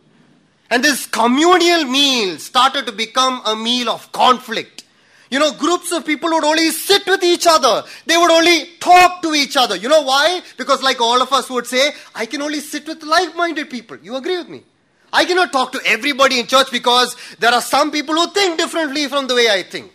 And 0.70 0.84
this 0.84 1.06
communal 1.06 1.86
meal 1.86 2.38
started 2.38 2.86
to 2.86 2.92
become 2.92 3.42
a 3.46 3.56
meal 3.56 3.90
of 3.90 4.12
conflict. 4.12 4.84
You 5.30 5.40
know, 5.40 5.52
groups 5.52 5.92
of 5.92 6.06
people 6.06 6.30
would 6.30 6.44
only 6.44 6.70
sit 6.70 7.06
with 7.06 7.24
each 7.24 7.46
other. 7.48 7.84
They 8.06 8.16
would 8.16 8.32
only 8.32 8.66
talk 8.80 9.22
to 9.24 9.34
each 9.34 9.58
other. 9.58 9.76
You 9.76 9.90
know 9.90 10.04
why? 10.04 10.42
Because, 10.56 10.82
like 10.82 11.02
all 11.02 11.22
of 11.22 11.34
us 11.34 11.50
would 11.50 11.68
say, 11.68 11.92
I 12.16 12.26
can 12.26 12.42
only 12.42 12.62
sit 12.62 12.88
with 12.88 13.04
like 13.04 13.36
minded 13.36 13.70
people. 13.70 13.98
You 14.02 14.16
agree 14.16 14.38
with 14.38 14.48
me? 14.48 14.64
I 15.12 15.26
cannot 15.26 15.52
talk 15.52 15.72
to 15.74 15.82
everybody 15.86 16.40
in 16.40 16.48
church 16.48 16.72
because 16.72 17.16
there 17.40 17.52
are 17.52 17.62
some 17.62 17.92
people 17.92 18.16
who 18.16 18.32
think 18.32 18.58
differently 18.58 19.08
from 19.08 19.28
the 19.28 19.36
way 19.36 19.50
I 19.50 19.64
think. 19.64 19.92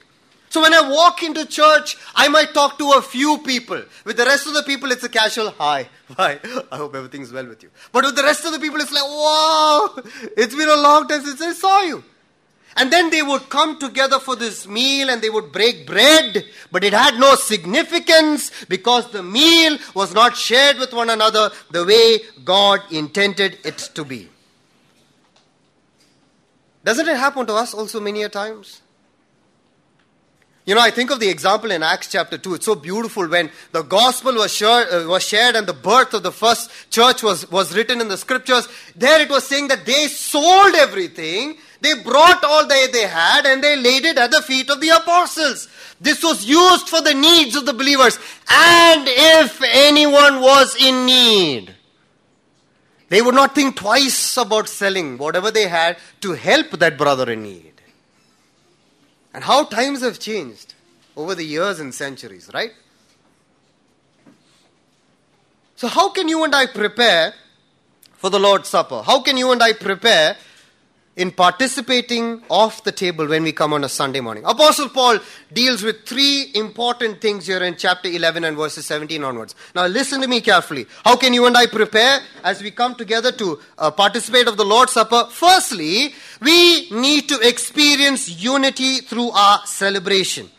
So 0.53 0.61
when 0.61 0.75
I 0.75 0.87
walk 0.87 1.23
into 1.23 1.47
church, 1.47 1.97
I 2.15 2.29
might 2.29 2.53
talk 2.53 2.79
to 2.79 2.91
a 2.91 3.01
few 3.01 3.39
people. 3.39 3.83
With 4.05 4.19
the 4.19 4.27
rest 4.27 4.47
of 4.47 4.53
the 4.53 4.63
people, 4.63 4.93
it's 4.93 5.03
a 5.03 5.09
casual 5.09 5.49
hi. 5.49 5.89
Hi. 6.19 6.41
I 6.71 6.77
hope 6.77 6.95
everything's 6.95 7.33
well 7.33 7.47
with 7.47 7.63
you. 7.63 7.71
But 7.91 8.05
with 8.05 8.17
the 8.17 8.23
rest 8.23 8.45
of 8.45 8.53
the 8.53 8.59
people, 8.59 8.79
it's 8.79 8.93
like, 8.93 9.03
wow, 9.03 9.95
it's 10.37 10.55
been 10.55 10.69
a 10.69 10.77
long 10.77 11.09
time 11.09 11.23
since 11.23 11.41
I 11.41 11.55
saw 11.55 11.81
you. 11.81 12.05
And 12.77 12.93
then 12.93 13.09
they 13.09 13.23
would 13.23 13.49
come 13.49 13.79
together 13.79 14.19
for 14.19 14.37
this 14.37 14.69
meal 14.69 15.09
and 15.09 15.23
they 15.23 15.31
would 15.31 15.53
break 15.53 15.87
bread, 15.87 16.45
but 16.71 16.85
it 16.85 16.93
had 16.93 17.19
no 17.19 17.35
significance 17.35 18.51
because 18.67 19.11
the 19.11 19.23
meal 19.23 19.79
was 19.95 20.13
not 20.13 20.37
shared 20.37 20.77
with 20.77 20.93
one 20.93 21.09
another 21.09 21.51
the 21.71 21.87
way 21.87 22.19
God 22.45 22.81
intended 22.91 23.57
it 23.65 23.79
to 23.95 24.05
be. 24.05 24.29
Doesn't 26.85 27.09
it 27.09 27.17
happen 27.17 27.47
to 27.47 27.55
us 27.55 27.73
also 27.73 28.01
many 28.01 28.23
a 28.23 28.29
times? 28.29 28.83
You 30.65 30.77
know, 30.77 30.81
I 30.81 30.91
think 30.91 31.11
of 31.11 31.19
the 31.19 31.29
example 31.29 31.73
in 31.73 31.83
Acts 31.83 32.09
chapter 32.13 32.39
2. 32.39 32.55
It's 32.55 32.67
so 32.67 32.77
beautiful 32.77 33.27
when 33.29 33.51
the 33.73 33.83
gospel 33.83 34.35
was, 34.35 34.55
sure, 34.55 34.87
uh, 34.93 35.09
was 35.09 35.27
shared 35.27 35.57
and 35.57 35.67
the 35.67 35.73
birth 35.73 36.15
of 36.15 36.23
the 36.23 36.31
first 36.31 36.71
church 36.89 37.21
was, 37.25 37.51
was 37.51 37.77
written 37.77 38.01
in 38.01 38.07
the 38.07 38.17
scriptures. 38.17 38.69
There 38.95 39.21
it 39.21 39.29
was 39.29 39.45
saying 39.45 39.69
that 39.69 39.85
they 39.85 40.07
sold 40.07 40.77
everything, 40.77 41.57
they 41.81 42.01
brought 42.05 42.45
all 42.45 42.69
they, 42.69 42.87
they 42.87 43.09
had, 43.09 43.45
and 43.45 43.63
they 43.63 43.77
laid 43.77 44.05
it 44.05 44.17
at 44.17 44.31
the 44.31 44.41
feet 44.41 44.71
of 44.71 44.81
the 44.81 44.91
apostles. 44.91 45.67
This 46.01 46.23
was 46.23 46.45
used 46.45 46.89
for 46.89 47.01
the 47.01 47.15
needs 47.15 47.57
of 47.57 47.67
the 47.67 47.73
believers. 47.73 48.21
And 48.49 49.05
if 49.09 49.61
anyone 49.65 50.41
was 50.41 50.77
in 50.81 51.07
need, 51.07 51.75
they 53.09 53.21
would 53.21 53.35
not 53.35 53.57
think 53.57 53.75
twice 53.75 54.37
about 54.37 54.69
selling 54.69 55.19
whatever 55.19 55.51
they 55.51 55.67
had 55.67 55.99
to 56.21 56.35
help 56.35 56.71
that 56.71 56.97
brother 56.97 57.33
in 57.33 57.43
need. 57.43 57.72
And 59.35 59.45
how 59.45 59.65
times 59.65 60.03
have 60.03 60.19
changed 60.19 60.75
over 61.17 61.35
the 61.35 61.45
years 61.45 61.81
and 61.81 61.95
centuries, 61.95 62.51
right? 62.53 62.73
So, 65.77 65.89
how 65.89 66.11
can 66.11 66.29
you 66.29 66.45
and 66.45 66.55
I 66.55 66.67
prepare 66.67 67.35
for 68.15 68.31
the 68.31 68.39
Lord's 68.39 68.69
Supper? 68.69 69.03
How 69.03 69.21
can 69.21 69.37
you 69.37 69.51
and 69.53 69.63
I 69.63 69.73
prepare 69.73 70.37
in 71.15 71.31
participating 71.31 72.43
off 72.49 72.85
the 72.85 72.93
table 72.93 73.27
when 73.27 73.43
we 73.43 73.53
come 73.53 73.73
on 73.73 73.85
a 73.85 73.89
Sunday 73.89 74.21
morning? 74.21 74.45
Apostle 74.45 74.89
Paul 74.89 75.19
deals 75.53 75.83
with 75.83 76.07
three 76.07 76.51
important 76.55 77.21
things 77.21 77.47
here 77.47 77.63
in 77.63 77.77
chapter 77.77 78.09
11 78.09 78.45
and 78.45 78.57
verses 78.57 78.87
17 78.87 79.23
onwards. 79.23 79.55
Now, 79.75 79.87
listen 79.87 80.21
to 80.23 80.29
me 80.29 80.41
carefully. 80.41 80.87
How 81.05 81.17
can 81.17 81.35
you 81.35 81.47
and 81.47 81.57
I 81.57 81.67
prepare 81.67 82.21
as 82.43 82.63
we 82.63 82.71
come 82.71 82.95
together 82.95 83.31
to 83.33 83.61
uh, 83.79 83.91
participate 83.91 84.49
of 84.49 84.57
the 84.57 84.65
Lord's 84.65 84.93
Supper? 84.93 85.27
Firstly, 85.31 86.15
we 86.41 86.91
need 86.91 87.29
to 87.29 87.39
experience 87.47 88.29
unity 88.43 89.01
through 89.01 89.31
our 89.31 89.67
celebration. 89.67 90.51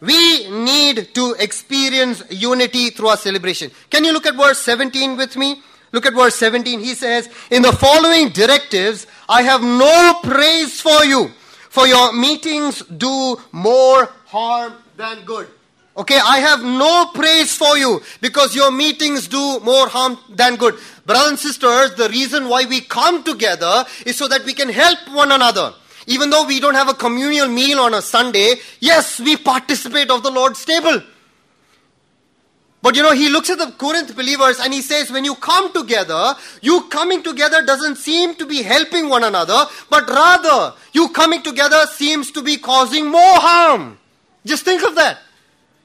We 0.00 0.50
need 0.50 1.14
to 1.14 1.36
experience 1.38 2.24
unity 2.28 2.90
through 2.90 3.08
our 3.08 3.16
celebration. 3.16 3.70
Can 3.88 4.04
you 4.04 4.12
look 4.12 4.26
at 4.26 4.34
verse 4.34 4.58
17 4.58 5.16
with 5.16 5.36
me? 5.36 5.62
Look 5.92 6.06
at 6.06 6.14
verse 6.14 6.34
17. 6.36 6.80
He 6.80 6.94
says, 6.94 7.28
In 7.50 7.62
the 7.62 7.72
following 7.72 8.30
directives, 8.30 9.06
I 9.28 9.42
have 9.42 9.62
no 9.62 10.20
praise 10.22 10.80
for 10.80 11.04
you, 11.04 11.30
for 11.68 11.86
your 11.86 12.12
meetings 12.12 12.82
do 12.82 13.36
more 13.52 14.06
harm 14.26 14.74
than 14.96 15.24
good. 15.24 15.48
Okay, 15.94 16.18
I 16.18 16.38
have 16.38 16.62
no 16.62 17.10
praise 17.12 17.54
for 17.54 17.76
you 17.76 18.00
because 18.22 18.56
your 18.56 18.70
meetings 18.70 19.28
do 19.28 19.60
more 19.60 19.88
harm 19.88 20.18
than 20.30 20.56
good. 20.56 20.78
Brothers 21.04 21.28
and 21.28 21.38
sisters, 21.38 21.94
the 21.96 22.08
reason 22.08 22.48
why 22.48 22.64
we 22.64 22.80
come 22.80 23.22
together 23.22 23.84
is 24.06 24.16
so 24.16 24.26
that 24.28 24.46
we 24.46 24.54
can 24.54 24.70
help 24.70 24.98
one 25.10 25.30
another. 25.30 25.74
Even 26.06 26.30
though 26.30 26.46
we 26.46 26.60
don't 26.60 26.74
have 26.74 26.88
a 26.88 26.94
communal 26.94 27.46
meal 27.46 27.78
on 27.80 27.92
a 27.92 28.00
Sunday, 28.00 28.54
yes, 28.80 29.20
we 29.20 29.36
participate 29.36 30.10
of 30.10 30.22
the 30.22 30.30
Lord's 30.30 30.64
table. 30.64 31.02
But 32.82 32.96
you 32.96 33.02
know, 33.02 33.12
he 33.12 33.28
looks 33.28 33.48
at 33.48 33.58
the 33.58 33.70
Corinth 33.78 34.14
believers 34.16 34.58
and 34.58 34.74
he 34.74 34.82
says, 34.82 35.10
when 35.12 35.24
you 35.24 35.36
come 35.36 35.72
together, 35.72 36.34
you 36.60 36.82
coming 36.88 37.22
together 37.22 37.64
doesn't 37.64 37.96
seem 37.96 38.34
to 38.34 38.44
be 38.44 38.62
helping 38.62 39.08
one 39.08 39.22
another, 39.22 39.66
but 39.88 40.08
rather, 40.08 40.74
you 40.92 41.08
coming 41.10 41.42
together 41.42 41.86
seems 41.86 42.32
to 42.32 42.42
be 42.42 42.56
causing 42.56 43.08
more 43.08 43.38
harm. 43.38 43.98
Just 44.44 44.64
think 44.64 44.84
of 44.84 44.96
that. 44.96 45.18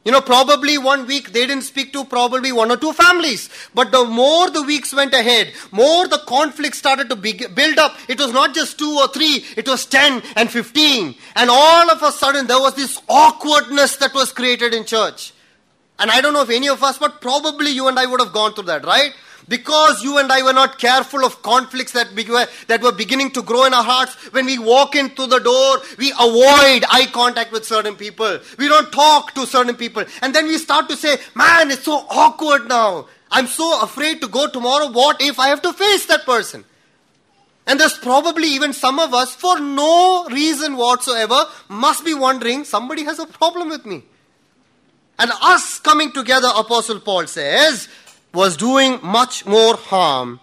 You 0.07 0.13
know, 0.13 0.21
probably 0.21 0.77
one 0.77 1.05
week 1.05 1.33
they 1.33 1.45
didn't 1.45 1.65
speak 1.65 1.91
to 1.91 2.05
probably 2.05 2.53
one 2.53 2.71
or 2.71 2.77
two 2.77 2.93
families. 2.93 3.49
But 3.75 3.91
the 3.91 4.05
more 4.05 4.49
the 4.49 4.63
weeks 4.63 4.95
went 4.95 5.13
ahead, 5.13 5.51
more 5.71 6.07
the 6.07 6.19
conflict 6.19 6.75
started 6.75 7.09
to 7.09 7.15
build 7.17 7.77
up. 7.77 7.97
It 8.07 8.17
was 8.17 8.31
not 8.31 8.55
just 8.55 8.79
two 8.79 8.97
or 8.99 9.09
three, 9.09 9.43
it 9.57 9.67
was 9.67 9.85
10 9.85 10.23
and 10.37 10.49
15. 10.49 11.13
And 11.35 11.49
all 11.49 11.91
of 11.91 12.01
a 12.01 12.11
sudden 12.11 12.47
there 12.47 12.59
was 12.59 12.73
this 12.75 13.01
awkwardness 13.09 13.97
that 13.97 14.13
was 14.13 14.31
created 14.31 14.73
in 14.73 14.85
church. 14.85 15.33
And 15.99 16.11
I 16.11 16.21
don't 16.21 16.33
know 16.33 16.43
if 16.43 16.49
any 16.49 16.69
of 16.69 16.83
us, 16.83 16.97
but 16.97 17.21
probably 17.21 17.71
you 17.71 17.87
and 17.87 17.97
I 17.97 18.05
would 18.05 18.19
have 18.19 18.33
gone 18.33 18.53
through 18.53 18.65
that, 18.65 18.85
right? 18.85 19.13
Because 19.47 20.03
you 20.03 20.17
and 20.17 20.31
I 20.31 20.43
were 20.43 20.53
not 20.53 20.77
careful 20.77 21.23
of 21.23 21.41
conflicts 21.41 21.93
that, 21.93 22.13
were, 22.13 22.47
that 22.67 22.81
were 22.81 22.91
beginning 22.91 23.31
to 23.31 23.41
grow 23.41 23.63
in 23.65 23.73
our 23.73 23.83
hearts, 23.83 24.13
when 24.33 24.45
we 24.45 24.59
walk 24.59 24.95
into 24.95 25.25
the 25.25 25.39
door, 25.39 25.77
we 25.97 26.11
avoid 26.11 26.83
eye 26.91 27.07
contact 27.13 27.51
with 27.51 27.65
certain 27.65 27.95
people. 27.95 28.39
We 28.57 28.67
don't 28.67 28.91
talk 28.91 29.33
to 29.35 29.47
certain 29.47 29.75
people. 29.75 30.03
And 30.21 30.35
then 30.35 30.47
we 30.47 30.57
start 30.57 30.89
to 30.89 30.97
say, 30.97 31.17
man, 31.33 31.71
it's 31.71 31.85
so 31.85 32.05
awkward 32.09 32.67
now. 32.67 33.07
I'm 33.31 33.47
so 33.47 33.81
afraid 33.81 34.21
to 34.21 34.27
go 34.27 34.49
tomorrow. 34.49 34.91
What 34.91 35.21
if 35.21 35.39
I 35.39 35.47
have 35.47 35.61
to 35.61 35.73
face 35.73 36.05
that 36.07 36.25
person? 36.25 36.65
And 37.65 37.79
there's 37.79 37.97
probably 37.97 38.47
even 38.49 38.73
some 38.73 38.99
of 38.99 39.13
us, 39.13 39.33
for 39.33 39.59
no 39.59 40.25
reason 40.29 40.77
whatsoever, 40.77 41.45
must 41.69 42.05
be 42.05 42.13
wondering, 42.13 42.63
somebody 42.63 43.03
has 43.03 43.19
a 43.19 43.25
problem 43.25 43.69
with 43.69 43.85
me. 43.85 44.03
And 45.19 45.31
us 45.41 45.79
coming 45.79 46.11
together, 46.11 46.47
Apostle 46.55 46.99
Paul 46.99 47.27
says, 47.27 47.87
was 48.33 48.55
doing 48.55 48.99
much 49.01 49.45
more 49.45 49.75
harm 49.75 50.39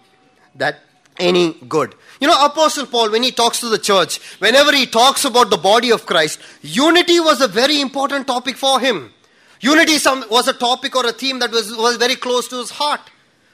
than 0.53 0.75
any 1.17 1.53
good. 1.53 1.95
You 2.19 2.27
know, 2.27 2.45
Apostle 2.45 2.85
Paul, 2.85 3.11
when 3.11 3.23
he 3.23 3.31
talks 3.31 3.59
to 3.61 3.69
the 3.69 3.77
church, 3.77 4.19
whenever 4.39 4.73
he 4.73 4.85
talks 4.85 5.23
about 5.25 5.49
the 5.49 5.57
body 5.57 5.91
of 5.91 6.05
Christ, 6.05 6.39
unity 6.61 7.19
was 7.19 7.41
a 7.41 7.47
very 7.47 7.79
important 7.79 8.27
topic 8.27 8.57
for 8.57 8.79
him. 8.79 9.13
Unity 9.61 9.93
was 10.29 10.47
a 10.47 10.53
topic 10.53 10.95
or 10.95 11.05
a 11.05 11.13
theme 11.13 11.39
that 11.39 11.51
was, 11.51 11.75
was 11.75 11.97
very 11.97 12.15
close 12.15 12.47
to 12.49 12.57
his 12.57 12.71
heart. 12.71 13.01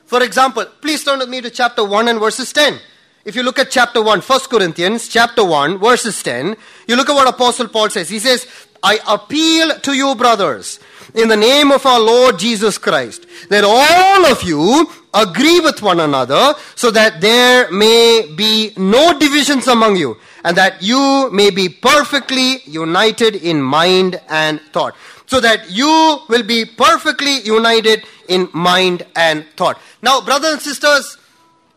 For 0.06 0.24
example, 0.24 0.66
please 0.82 1.04
turn 1.04 1.20
with 1.20 1.30
me 1.30 1.42
to 1.42 1.50
chapter 1.50 1.86
1 1.86 2.08
and 2.08 2.20
verses 2.20 2.52
10. 2.52 2.80
If 3.24 3.36
you 3.36 3.44
look 3.44 3.60
at 3.60 3.70
chapter 3.70 4.02
1, 4.02 4.22
1 4.22 4.40
Corinthians, 4.50 5.08
chapter 5.08 5.46
1, 5.46 5.78
verses 5.78 6.22
10, 6.24 6.56
you 6.88 6.96
look 6.96 7.10
at 7.10 7.14
what 7.14 7.28
Apostle 7.28 7.68
Paul 7.68 7.90
says. 7.90 8.10
He 8.10 8.20
says, 8.20 8.48
I 8.84 9.00
appeal 9.08 9.80
to 9.80 9.94
you, 9.94 10.16
brothers, 10.16 10.80
in 11.14 11.28
the 11.28 11.38
name 11.38 11.72
of 11.72 11.86
our 11.86 12.00
Lord 12.00 12.40
Jesus 12.40 12.78
Christ, 12.78 13.26
that 13.50 13.64
all 13.64 14.26
of 14.26 14.44
you 14.44 14.90
agree 15.14 15.60
with 15.60 15.82
one 15.82 16.00
another 16.00 16.54
so 16.76 16.92
that 16.92 17.22
there 17.22 17.70
may 17.72 18.32
be 18.36 18.72
no 18.78 19.18
divisions 19.18 19.68
among 19.68 19.98
you 19.98 20.18
and 20.44 20.58
that 20.58 20.82
you 20.82 21.30
may 21.32 21.50
be 21.50 21.70
perfectly 21.70 22.62
united 22.66 23.36
in 23.36 23.62
mind 23.62 24.20
and 24.30 24.60
thought. 24.74 24.96
So 25.28 25.40
that 25.40 25.70
you 25.70 26.20
will 26.28 26.44
be 26.44 26.66
perfectly 26.66 27.40
united 27.42 28.04
in 28.28 28.50
mind 28.54 29.06
and 29.16 29.46
thought. 29.56 29.80
Now, 30.02 30.22
brothers 30.22 30.54
and 30.54 30.62
sisters, 30.62 31.18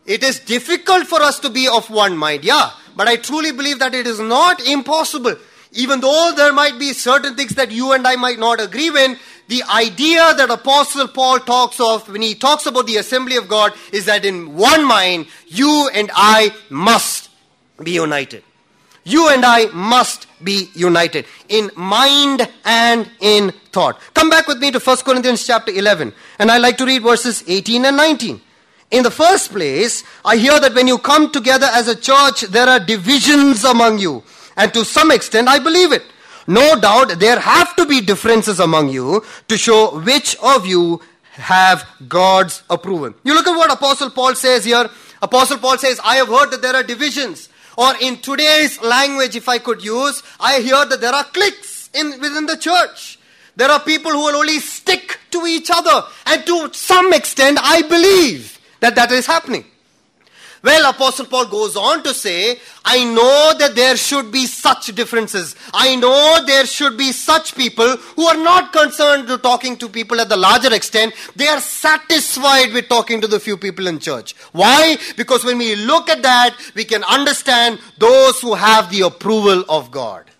it 0.05 0.23
is 0.23 0.39
difficult 0.39 1.07
for 1.07 1.21
us 1.21 1.39
to 1.39 1.49
be 1.49 1.67
of 1.67 1.89
one 1.89 2.17
mind, 2.17 2.43
yeah, 2.43 2.71
but 2.95 3.07
I 3.07 3.15
truly 3.15 3.51
believe 3.51 3.79
that 3.79 3.93
it 3.93 4.07
is 4.07 4.19
not 4.19 4.65
impossible 4.65 5.35
even 5.75 5.99
though 5.99 6.33
there 6.35 6.53
might 6.53 6.79
be 6.79 6.93
certain 6.93 7.35
things 7.35 7.55
that 7.55 7.71
you 7.71 7.91
and 7.91 8.07
I 8.07 8.15
might 8.15 8.39
not 8.39 8.59
agree 8.61 8.89
with, 8.89 9.19
the 9.47 9.63
idea 9.63 10.33
that 10.33 10.49
Apostle 10.49 11.07
Paul 11.07 11.39
talks 11.39 11.79
of 11.79 12.09
when 12.09 12.21
he 12.21 12.33
talks 12.33 12.65
about 12.65 12.87
the 12.87 12.97
assembly 12.97 13.35
of 13.35 13.47
God 13.47 13.73
is 13.91 14.05
that 14.05 14.25
in 14.25 14.55
one 14.55 14.83
mind, 14.83 15.27
you 15.47 15.89
and 15.93 16.09
I 16.15 16.51
must 16.69 17.29
be 17.83 17.91
united. 17.91 18.43
You 19.03 19.29
and 19.29 19.45
I 19.45 19.65
must 19.65 20.25
be 20.43 20.71
united 20.73 21.27
in 21.47 21.69
mind 21.75 22.49
and 22.63 23.09
in 23.19 23.51
thought. 23.71 23.99
Come 24.15 24.31
back 24.31 24.47
with 24.47 24.57
me 24.57 24.71
to 24.71 24.79
1 24.79 24.97
Corinthians 24.97 25.45
chapter 25.45 25.71
11, 25.71 26.11
and 26.39 26.49
I 26.49 26.57
like 26.57 26.77
to 26.77 26.85
read 26.85 27.03
verses 27.03 27.43
18 27.45 27.85
and 27.85 27.97
19. 27.97 28.41
In 28.91 29.03
the 29.03 29.11
first 29.11 29.51
place, 29.51 30.03
I 30.23 30.37
hear 30.37 30.59
that 30.59 30.73
when 30.73 30.87
you 30.87 30.97
come 30.97 31.31
together 31.31 31.67
as 31.71 31.87
a 31.87 31.95
church, 31.95 32.41
there 32.41 32.67
are 32.67 32.79
divisions 32.79 33.63
among 33.63 33.99
you. 33.99 34.23
And 34.57 34.73
to 34.73 34.85
some 34.85 35.11
extent, 35.11 35.47
I 35.47 35.59
believe 35.59 35.91
it. 35.91 36.03
no 36.47 36.79
doubt 36.79 37.19
there 37.19 37.39
have 37.39 37.75
to 37.75 37.85
be 37.85 38.01
differences 38.01 38.59
among 38.59 38.89
you 38.89 39.23
to 39.47 39.57
show 39.57 39.99
which 39.99 40.35
of 40.37 40.65
you 40.65 41.01
have 41.31 41.87
God's 42.07 42.63
approval. 42.69 43.13
You 43.23 43.33
look 43.33 43.47
at 43.47 43.57
what 43.57 43.71
Apostle 43.71 44.09
Paul 44.09 44.35
says 44.35 44.63
here. 44.63 44.89
Apostle 45.21 45.57
Paul 45.57 45.77
says, 45.77 45.99
I 46.03 46.17
have 46.17 46.27
heard 46.27 46.51
that 46.51 46.61
there 46.61 46.75
are 46.75 46.83
divisions. 46.83 47.49
Or 47.77 47.93
in 47.99 48.17
today's 48.17 48.81
language, 48.81 49.35
if 49.35 49.49
I 49.49 49.57
could 49.57 49.83
use, 49.83 50.23
I 50.39 50.61
hear 50.61 50.85
that 50.85 51.01
there 51.01 51.13
are 51.13 51.25
cliques 51.25 51.89
in, 51.93 52.11
within 52.21 52.45
the 52.45 52.57
church. 52.57 53.19
There 53.55 53.69
are 53.69 53.79
people 53.79 54.11
who 54.11 54.19
will 54.19 54.35
only 54.35 54.59
stick 54.59 55.19
to 55.31 55.45
each 55.45 55.69
other. 55.73 56.03
And 56.25 56.45
to 56.45 56.73
some 56.73 57.11
extent, 57.13 57.57
I 57.61 57.81
believe 57.81 58.59
that 58.79 58.95
that 58.95 59.11
is 59.11 59.25
happening. 59.25 59.65
Well, 60.65 60.89
Apostle 60.89 61.27
Paul 61.27 61.45
goes 61.45 61.75
on 61.75 62.01
to 62.01 62.11
say, 62.11 62.59
I 62.83 63.03
know 63.03 63.53
that 63.59 63.75
there 63.75 63.95
should 63.95 64.31
be 64.31 64.47
such 64.47 64.87
differences. 64.95 65.55
I 65.71 65.95
know 65.95 66.43
there 66.43 66.65
should 66.65 66.97
be 66.97 67.11
such 67.11 67.55
people 67.55 67.97
who 67.97 68.25
are 68.25 68.43
not 68.43 68.73
concerned 68.73 69.27
to 69.27 69.37
talking 69.37 69.77
to 69.77 69.87
people 69.87 70.19
at 70.19 70.27
the 70.27 70.35
larger 70.35 70.73
extent. 70.73 71.13
They 71.35 71.45
are 71.45 71.59
satisfied 71.59 72.73
with 72.73 72.89
talking 72.89 73.21
to 73.21 73.27
the 73.27 73.39
few 73.39 73.57
people 73.57 73.85
in 73.85 73.99
church. 73.99 74.33
Why? 74.53 74.97
Because 75.15 75.45
when 75.45 75.59
we 75.59 75.75
look 75.75 76.09
at 76.09 76.23
that, 76.23 76.57
we 76.73 76.83
can 76.83 77.03
understand 77.03 77.77
those 77.99 78.41
who 78.41 78.55
have 78.55 78.89
the 78.89 79.01
approval 79.01 79.65
of 79.69 79.91
God. 79.91 80.31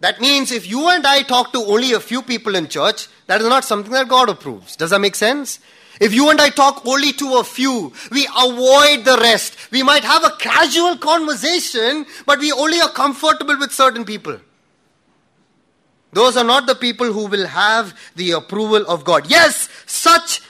That 0.00 0.20
means 0.20 0.50
if 0.50 0.68
you 0.68 0.88
and 0.88 1.06
I 1.06 1.22
talk 1.22 1.52
to 1.52 1.60
only 1.60 1.92
a 1.92 2.00
few 2.00 2.20
people 2.20 2.56
in 2.56 2.66
church, 2.66 3.06
that 3.28 3.40
is 3.40 3.46
not 3.46 3.62
something 3.64 3.92
that 3.92 4.08
God 4.08 4.28
approves. 4.28 4.74
Does 4.74 4.90
that 4.90 5.00
make 5.00 5.14
sense? 5.14 5.60
If 6.00 6.14
you 6.14 6.30
and 6.30 6.40
I 6.40 6.48
talk 6.48 6.84
only 6.86 7.12
to 7.12 7.36
a 7.36 7.44
few, 7.44 7.92
we 8.10 8.26
avoid 8.26 9.04
the 9.04 9.18
rest. 9.20 9.70
We 9.70 9.82
might 9.82 10.02
have 10.02 10.24
a 10.24 10.34
casual 10.38 10.96
conversation, 10.96 12.06
but 12.24 12.38
we 12.38 12.50
only 12.52 12.80
are 12.80 12.88
comfortable 12.88 13.58
with 13.58 13.70
certain 13.70 14.06
people. 14.06 14.38
Those 16.12 16.38
are 16.38 16.44
not 16.44 16.66
the 16.66 16.74
people 16.74 17.12
who 17.12 17.26
will 17.26 17.46
have 17.46 17.94
the 18.16 18.32
approval 18.32 18.84
of 18.88 19.04
God. 19.04 19.30
Yes, 19.30 19.68
such 19.84 20.40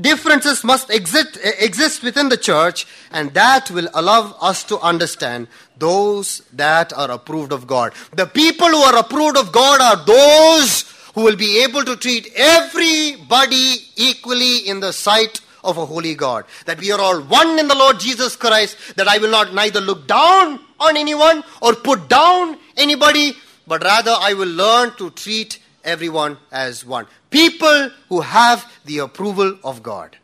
differences 0.00 0.62
must 0.62 0.88
exist, 0.90 1.36
exist 1.58 2.02
within 2.02 2.28
the 2.28 2.36
church, 2.36 2.86
and 3.10 3.34
that 3.34 3.70
will 3.70 3.88
allow 3.92 4.36
us 4.40 4.62
to 4.64 4.78
understand 4.78 5.48
those 5.76 6.42
that 6.52 6.92
are 6.92 7.10
approved 7.10 7.52
of 7.52 7.66
God. 7.66 7.92
The 8.14 8.26
people 8.26 8.68
who 8.68 8.82
are 8.82 8.98
approved 8.98 9.36
of 9.36 9.52
God 9.52 9.80
are 9.80 10.04
those 10.06 10.84
who 11.16 11.22
will 11.22 11.34
be 11.34 11.64
able 11.64 11.82
to 11.82 11.96
treat 11.96 12.30
everybody 12.36 13.78
equally 13.96 14.58
in 14.68 14.80
the 14.80 14.92
sight 14.92 15.40
of 15.64 15.78
a 15.78 15.86
holy 15.86 16.14
God. 16.14 16.44
That 16.66 16.78
we 16.78 16.92
are 16.92 17.00
all 17.00 17.22
one 17.22 17.58
in 17.58 17.68
the 17.68 17.74
Lord 17.74 17.98
Jesus 17.98 18.36
Christ, 18.36 18.76
that 18.96 19.08
I 19.08 19.16
will 19.16 19.30
not 19.30 19.54
neither 19.54 19.80
look 19.80 20.06
down 20.06 20.60
on 20.78 20.96
anyone 20.98 21.42
or 21.62 21.74
put 21.74 22.10
down 22.10 22.58
anybody, 22.76 23.32
but 23.66 23.82
rather 23.82 24.14
I 24.14 24.34
will 24.34 24.50
learn 24.50 24.94
to 24.98 25.08
treat 25.08 25.58
everyone 25.84 26.36
as 26.52 26.84
one. 26.84 27.06
People 27.30 27.90
who 28.10 28.20
have 28.20 28.70
the 28.84 28.98
approval 28.98 29.58
of 29.64 29.82
God. 29.82 30.18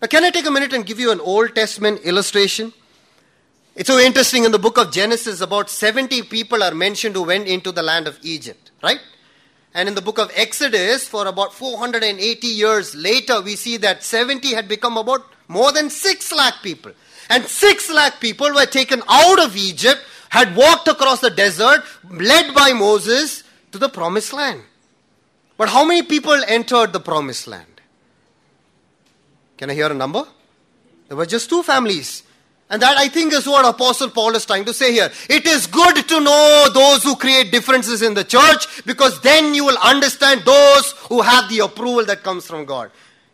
Now, 0.00 0.06
can 0.06 0.22
I 0.22 0.30
take 0.30 0.46
a 0.46 0.50
minute 0.52 0.72
and 0.72 0.86
give 0.86 1.00
you 1.00 1.10
an 1.10 1.18
Old 1.18 1.56
Testament 1.56 2.02
illustration? 2.04 2.72
It's 3.74 3.88
so 3.88 3.98
interesting 3.98 4.44
in 4.44 4.52
the 4.52 4.60
book 4.60 4.78
of 4.78 4.92
Genesis, 4.92 5.40
about 5.40 5.68
70 5.68 6.22
people 6.22 6.62
are 6.62 6.72
mentioned 6.72 7.16
who 7.16 7.24
went 7.24 7.48
into 7.48 7.72
the 7.72 7.82
land 7.82 8.06
of 8.06 8.16
Egypt, 8.22 8.70
right? 8.80 9.00
And 9.74 9.88
in 9.88 9.94
the 9.94 10.02
book 10.02 10.18
of 10.18 10.30
Exodus, 10.34 11.06
for 11.06 11.26
about 11.26 11.52
480 11.52 12.46
years 12.46 12.94
later, 12.94 13.40
we 13.40 13.54
see 13.54 13.76
that 13.78 14.02
70 14.02 14.54
had 14.54 14.66
become 14.66 14.96
about 14.96 15.22
more 15.46 15.72
than 15.72 15.90
6 15.90 16.32
lakh 16.32 16.62
people. 16.62 16.92
And 17.28 17.44
6 17.44 17.90
lakh 17.92 18.20
people 18.20 18.52
were 18.54 18.66
taken 18.66 19.02
out 19.08 19.38
of 19.38 19.56
Egypt, 19.56 20.00
had 20.30 20.56
walked 20.56 20.88
across 20.88 21.20
the 21.20 21.30
desert, 21.30 21.84
led 22.10 22.54
by 22.54 22.72
Moses 22.72 23.44
to 23.72 23.78
the 23.78 23.88
promised 23.88 24.32
land. 24.32 24.62
But 25.56 25.68
how 25.68 25.84
many 25.84 26.02
people 26.02 26.40
entered 26.46 26.92
the 26.92 27.00
promised 27.00 27.46
land? 27.46 27.80
Can 29.56 29.70
I 29.70 29.74
hear 29.74 29.90
a 29.90 29.94
number? 29.94 30.24
There 31.08 31.16
were 31.16 31.26
just 31.26 31.50
two 31.50 31.62
families. 31.62 32.22
And 32.70 32.82
that 32.82 32.98
I 32.98 33.08
think 33.08 33.32
is 33.32 33.46
what 33.46 33.64
Apostle 33.64 34.10
Paul 34.10 34.36
is 34.36 34.44
trying 34.44 34.66
to 34.66 34.74
say 34.74 34.92
here. 34.92 35.10
It 35.30 35.46
is 35.46 35.66
good 35.66 36.06
to 36.08 36.20
know 36.20 36.68
those 36.74 37.02
who 37.02 37.16
create 37.16 37.50
differences 37.50 38.02
in 38.02 38.12
the 38.12 38.24
church 38.24 38.84
because 38.84 39.20
then 39.22 39.54
you 39.54 39.64
will 39.64 39.78
understand 39.78 40.42
those 40.44 40.92
who 41.08 41.22
have 41.22 41.48
the 41.48 41.60
approval 41.60 42.04
that 42.04 42.22
comes 42.22 42.46
from 42.46 42.66
God. 42.66 42.90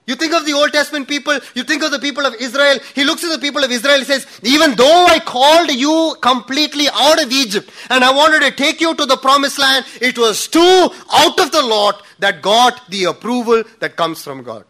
You 0.06 0.16
think 0.16 0.34
of 0.34 0.44
the 0.44 0.52
Old 0.52 0.72
Testament 0.72 1.08
people, 1.08 1.38
you 1.54 1.64
think 1.64 1.82
of 1.82 1.90
the 1.90 1.98
people 1.98 2.26
of 2.26 2.34
Israel. 2.34 2.78
He 2.94 3.04
looks 3.04 3.24
at 3.24 3.30
the 3.30 3.38
people 3.38 3.64
of 3.64 3.70
Israel, 3.70 3.98
he 3.98 4.04
says, 4.04 4.26
Even 4.42 4.74
though 4.74 5.06
I 5.06 5.18
called 5.18 5.70
you 5.70 6.14
completely 6.20 6.88
out 6.92 7.22
of 7.22 7.32
Egypt 7.32 7.70
and 7.88 8.04
I 8.04 8.12
wanted 8.12 8.42
to 8.42 8.50
take 8.50 8.82
you 8.82 8.94
to 8.94 9.06
the 9.06 9.16
promised 9.16 9.58
land, 9.58 9.86
it 10.02 10.18
was 10.18 10.46
too 10.46 10.90
out 11.12 11.40
of 11.40 11.50
the 11.52 11.62
lot 11.62 12.02
that 12.18 12.42
got 12.42 12.88
the 12.90 13.04
approval 13.04 13.64
that 13.80 13.96
comes 13.96 14.22
from 14.22 14.42
God. 14.42 14.66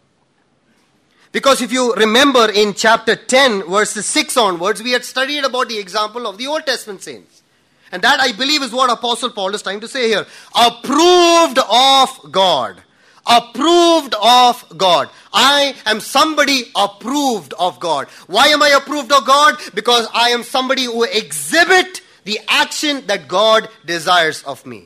Because 1.34 1.60
if 1.60 1.72
you 1.72 1.92
remember 1.96 2.48
in 2.48 2.74
chapter 2.74 3.16
10, 3.16 3.64
verses 3.68 4.06
6 4.06 4.36
onwards, 4.36 4.80
we 4.80 4.92
had 4.92 5.04
studied 5.04 5.42
about 5.42 5.68
the 5.68 5.78
example 5.78 6.28
of 6.28 6.38
the 6.38 6.46
Old 6.46 6.64
Testament 6.64 7.02
saints. 7.02 7.42
And 7.90 8.02
that 8.02 8.20
I 8.20 8.30
believe 8.30 8.62
is 8.62 8.72
what 8.72 8.88
Apostle 8.88 9.30
Paul 9.30 9.52
is 9.52 9.60
trying 9.60 9.80
to 9.80 9.88
say 9.88 10.06
here. 10.06 10.26
Approved 10.54 11.58
of 11.58 12.30
God. 12.30 12.84
Approved 13.26 14.14
of 14.22 14.78
God. 14.78 15.10
I 15.32 15.74
am 15.86 15.98
somebody 15.98 16.70
approved 16.76 17.52
of 17.58 17.80
God. 17.80 18.06
Why 18.28 18.46
am 18.46 18.62
I 18.62 18.68
approved 18.68 19.10
of 19.10 19.26
God? 19.26 19.56
Because 19.74 20.06
I 20.14 20.28
am 20.28 20.44
somebody 20.44 20.84
who 20.84 21.02
exhibit 21.02 22.00
the 22.22 22.38
action 22.46 23.04
that 23.08 23.26
God 23.26 23.68
desires 23.84 24.44
of 24.44 24.64
me. 24.64 24.84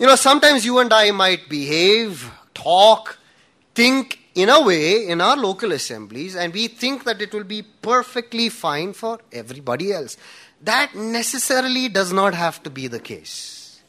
You 0.00 0.06
know, 0.06 0.16
sometimes 0.16 0.64
you 0.64 0.80
and 0.80 0.92
I 0.92 1.12
might 1.12 1.48
behave, 1.48 2.28
talk, 2.54 3.18
think 3.74 4.18
in 4.34 4.48
a 4.48 4.60
way 4.62 5.06
in 5.06 5.20
our 5.20 5.36
local 5.36 5.72
assemblies 5.72 6.36
and 6.36 6.52
we 6.52 6.68
think 6.68 7.04
that 7.04 7.20
it 7.20 7.32
will 7.32 7.44
be 7.44 7.62
perfectly 7.62 8.48
fine 8.48 8.92
for 8.92 9.20
everybody 9.32 9.92
else. 9.92 10.16
That 10.62 10.94
necessarily 10.94 11.88
does 11.88 12.12
not 12.12 12.34
have 12.34 12.62
to 12.64 12.70
be 12.70 12.86
the 12.86 13.00
case. 13.00 13.80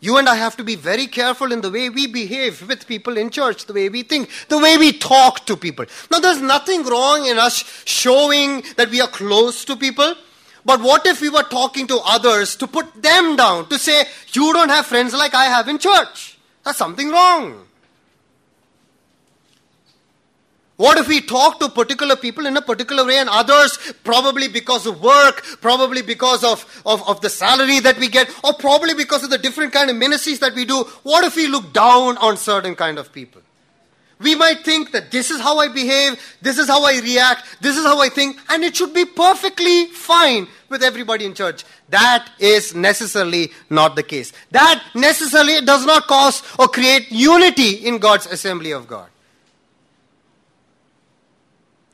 You 0.00 0.16
and 0.16 0.28
I 0.28 0.34
have 0.34 0.56
to 0.56 0.64
be 0.64 0.74
very 0.74 1.06
careful 1.06 1.52
in 1.52 1.60
the 1.60 1.70
way 1.70 1.88
we 1.88 2.08
behave 2.08 2.66
with 2.66 2.88
people 2.88 3.16
in 3.16 3.30
church, 3.30 3.66
the 3.66 3.72
way 3.72 3.88
we 3.88 4.02
think, 4.02 4.28
the 4.48 4.58
way 4.58 4.76
we 4.76 4.92
talk 4.92 5.46
to 5.46 5.56
people. 5.56 5.86
Now, 6.10 6.18
there's 6.18 6.40
nothing 6.40 6.82
wrong 6.82 7.24
in 7.26 7.38
us 7.38 7.62
showing 7.84 8.64
that 8.76 8.90
we 8.90 9.00
are 9.00 9.06
close 9.06 9.64
to 9.64 9.76
people. 9.76 10.16
But 10.64 10.80
what 10.80 11.06
if 11.06 11.20
we 11.20 11.28
were 11.28 11.44
talking 11.44 11.86
to 11.86 12.00
others 12.04 12.56
to 12.56 12.66
put 12.66 13.00
them 13.00 13.36
down, 13.36 13.68
to 13.68 13.78
say, 13.78 14.06
you 14.32 14.52
don't 14.52 14.70
have 14.70 14.86
friends 14.86 15.14
like 15.14 15.34
I 15.34 15.44
have 15.44 15.68
in 15.68 15.78
church? 15.78 16.36
That's 16.64 16.78
something 16.78 17.08
wrong. 17.08 17.64
What 20.82 20.98
if 20.98 21.06
we 21.06 21.20
talk 21.20 21.60
to 21.60 21.68
particular 21.68 22.16
people 22.16 22.44
in 22.44 22.56
a 22.56 22.60
particular 22.60 23.04
way 23.06 23.18
and 23.18 23.28
others, 23.28 23.78
probably 24.02 24.48
because 24.48 24.84
of 24.84 25.00
work, 25.00 25.44
probably 25.60 26.02
because 26.02 26.42
of, 26.42 26.66
of, 26.84 27.08
of 27.08 27.20
the 27.20 27.30
salary 27.30 27.78
that 27.78 27.98
we 27.98 28.08
get, 28.08 28.28
or 28.42 28.52
probably 28.54 28.92
because 28.92 29.22
of 29.22 29.30
the 29.30 29.38
different 29.38 29.72
kind 29.72 29.90
of 29.90 29.96
ministries 29.96 30.40
that 30.40 30.56
we 30.56 30.64
do? 30.64 30.82
What 31.04 31.22
if 31.22 31.36
we 31.36 31.46
look 31.46 31.72
down 31.72 32.18
on 32.18 32.36
certain 32.36 32.74
kind 32.74 32.98
of 32.98 33.12
people? 33.12 33.42
We 34.18 34.34
might 34.34 34.64
think 34.64 34.90
that 34.90 35.12
this 35.12 35.30
is 35.30 35.40
how 35.40 35.58
I 35.60 35.68
behave, 35.68 36.20
this 36.42 36.58
is 36.58 36.66
how 36.66 36.84
I 36.84 36.98
react, 36.98 37.58
this 37.60 37.76
is 37.76 37.84
how 37.84 38.00
I 38.00 38.08
think, 38.08 38.40
and 38.48 38.64
it 38.64 38.74
should 38.74 38.92
be 38.92 39.04
perfectly 39.04 39.86
fine 39.86 40.48
with 40.68 40.82
everybody 40.82 41.26
in 41.26 41.34
church. 41.34 41.62
That 41.90 42.28
is 42.40 42.74
necessarily 42.74 43.52
not 43.70 43.94
the 43.94 44.02
case. 44.02 44.32
That 44.50 44.82
necessarily 44.96 45.64
does 45.64 45.86
not 45.86 46.08
cause 46.08 46.42
or 46.58 46.66
create 46.66 47.12
unity 47.12 47.86
in 47.86 47.98
God's 47.98 48.26
assembly 48.26 48.72
of 48.72 48.88
God. 48.88 49.11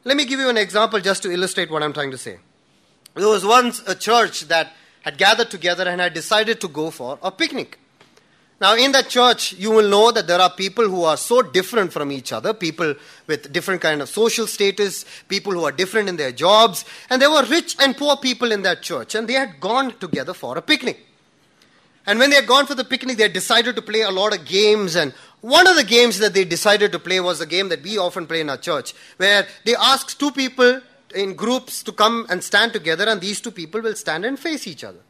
Let 0.08 0.16
me 0.16 0.24
give 0.24 0.40
you 0.40 0.48
an 0.48 0.56
example 0.56 1.00
just 1.00 1.22
to 1.24 1.30
illustrate 1.30 1.70
what 1.70 1.82
I'm 1.82 1.92
trying 1.92 2.12
to 2.12 2.16
say. 2.16 2.38
There 3.14 3.28
was 3.28 3.44
once 3.44 3.86
a 3.86 3.94
church 3.94 4.48
that 4.48 4.72
had 5.02 5.18
gathered 5.18 5.50
together 5.50 5.86
and 5.86 6.00
had 6.00 6.14
decided 6.14 6.62
to 6.62 6.68
go 6.68 6.90
for 6.90 7.18
a 7.22 7.30
picnic. 7.30 7.78
Now, 8.58 8.74
in 8.74 8.92
that 8.92 9.10
church, 9.10 9.52
you 9.52 9.70
will 9.70 9.86
know 9.86 10.10
that 10.10 10.26
there 10.26 10.40
are 10.40 10.48
people 10.48 10.88
who 10.88 11.04
are 11.04 11.18
so 11.18 11.42
different 11.42 11.92
from 11.92 12.10
each 12.10 12.32
other, 12.32 12.54
people 12.54 12.94
with 13.26 13.52
different 13.52 13.82
kind 13.82 14.00
of 14.00 14.08
social 14.08 14.46
status, 14.46 15.04
people 15.28 15.52
who 15.52 15.64
are 15.64 15.72
different 15.72 16.08
in 16.08 16.16
their 16.16 16.32
jobs, 16.32 16.86
and 17.10 17.20
there 17.20 17.30
were 17.30 17.44
rich 17.44 17.76
and 17.78 17.94
poor 17.94 18.16
people 18.16 18.50
in 18.50 18.62
that 18.62 18.80
church, 18.80 19.14
and 19.14 19.28
they 19.28 19.34
had 19.34 19.60
gone 19.60 19.92
together 19.98 20.32
for 20.32 20.56
a 20.56 20.62
picnic. 20.62 21.06
And 22.06 22.18
when 22.18 22.30
they 22.30 22.36
had 22.36 22.46
gone 22.46 22.64
for 22.64 22.74
the 22.74 22.84
picnic, 22.84 23.18
they 23.18 23.24
had 23.24 23.34
decided 23.34 23.76
to 23.76 23.82
play 23.82 24.00
a 24.00 24.10
lot 24.10 24.34
of 24.34 24.46
games 24.46 24.96
and 24.96 25.12
one 25.40 25.66
of 25.68 25.76
the 25.76 25.84
games 25.84 26.18
that 26.18 26.34
they 26.34 26.44
decided 26.44 26.92
to 26.92 26.98
play 26.98 27.20
was 27.20 27.40
a 27.40 27.46
game 27.46 27.68
that 27.68 27.82
we 27.82 27.96
often 27.98 28.26
play 28.26 28.40
in 28.40 28.50
our 28.50 28.56
church, 28.56 28.92
where 29.18 29.46
they 29.64 29.76
ask 29.76 30.18
two 30.18 30.30
people 30.32 30.80
in 31.14 31.34
groups 31.34 31.82
to 31.84 31.92
come 31.92 32.26
and 32.28 32.42
stand 32.42 32.72
together, 32.72 33.04
and 33.08 33.20
these 33.20 33.40
two 33.40 33.50
people 33.50 33.80
will 33.80 33.94
stand 33.94 34.24
and 34.24 34.38
face 34.38 34.66
each 34.66 34.82
other. 34.82 35.00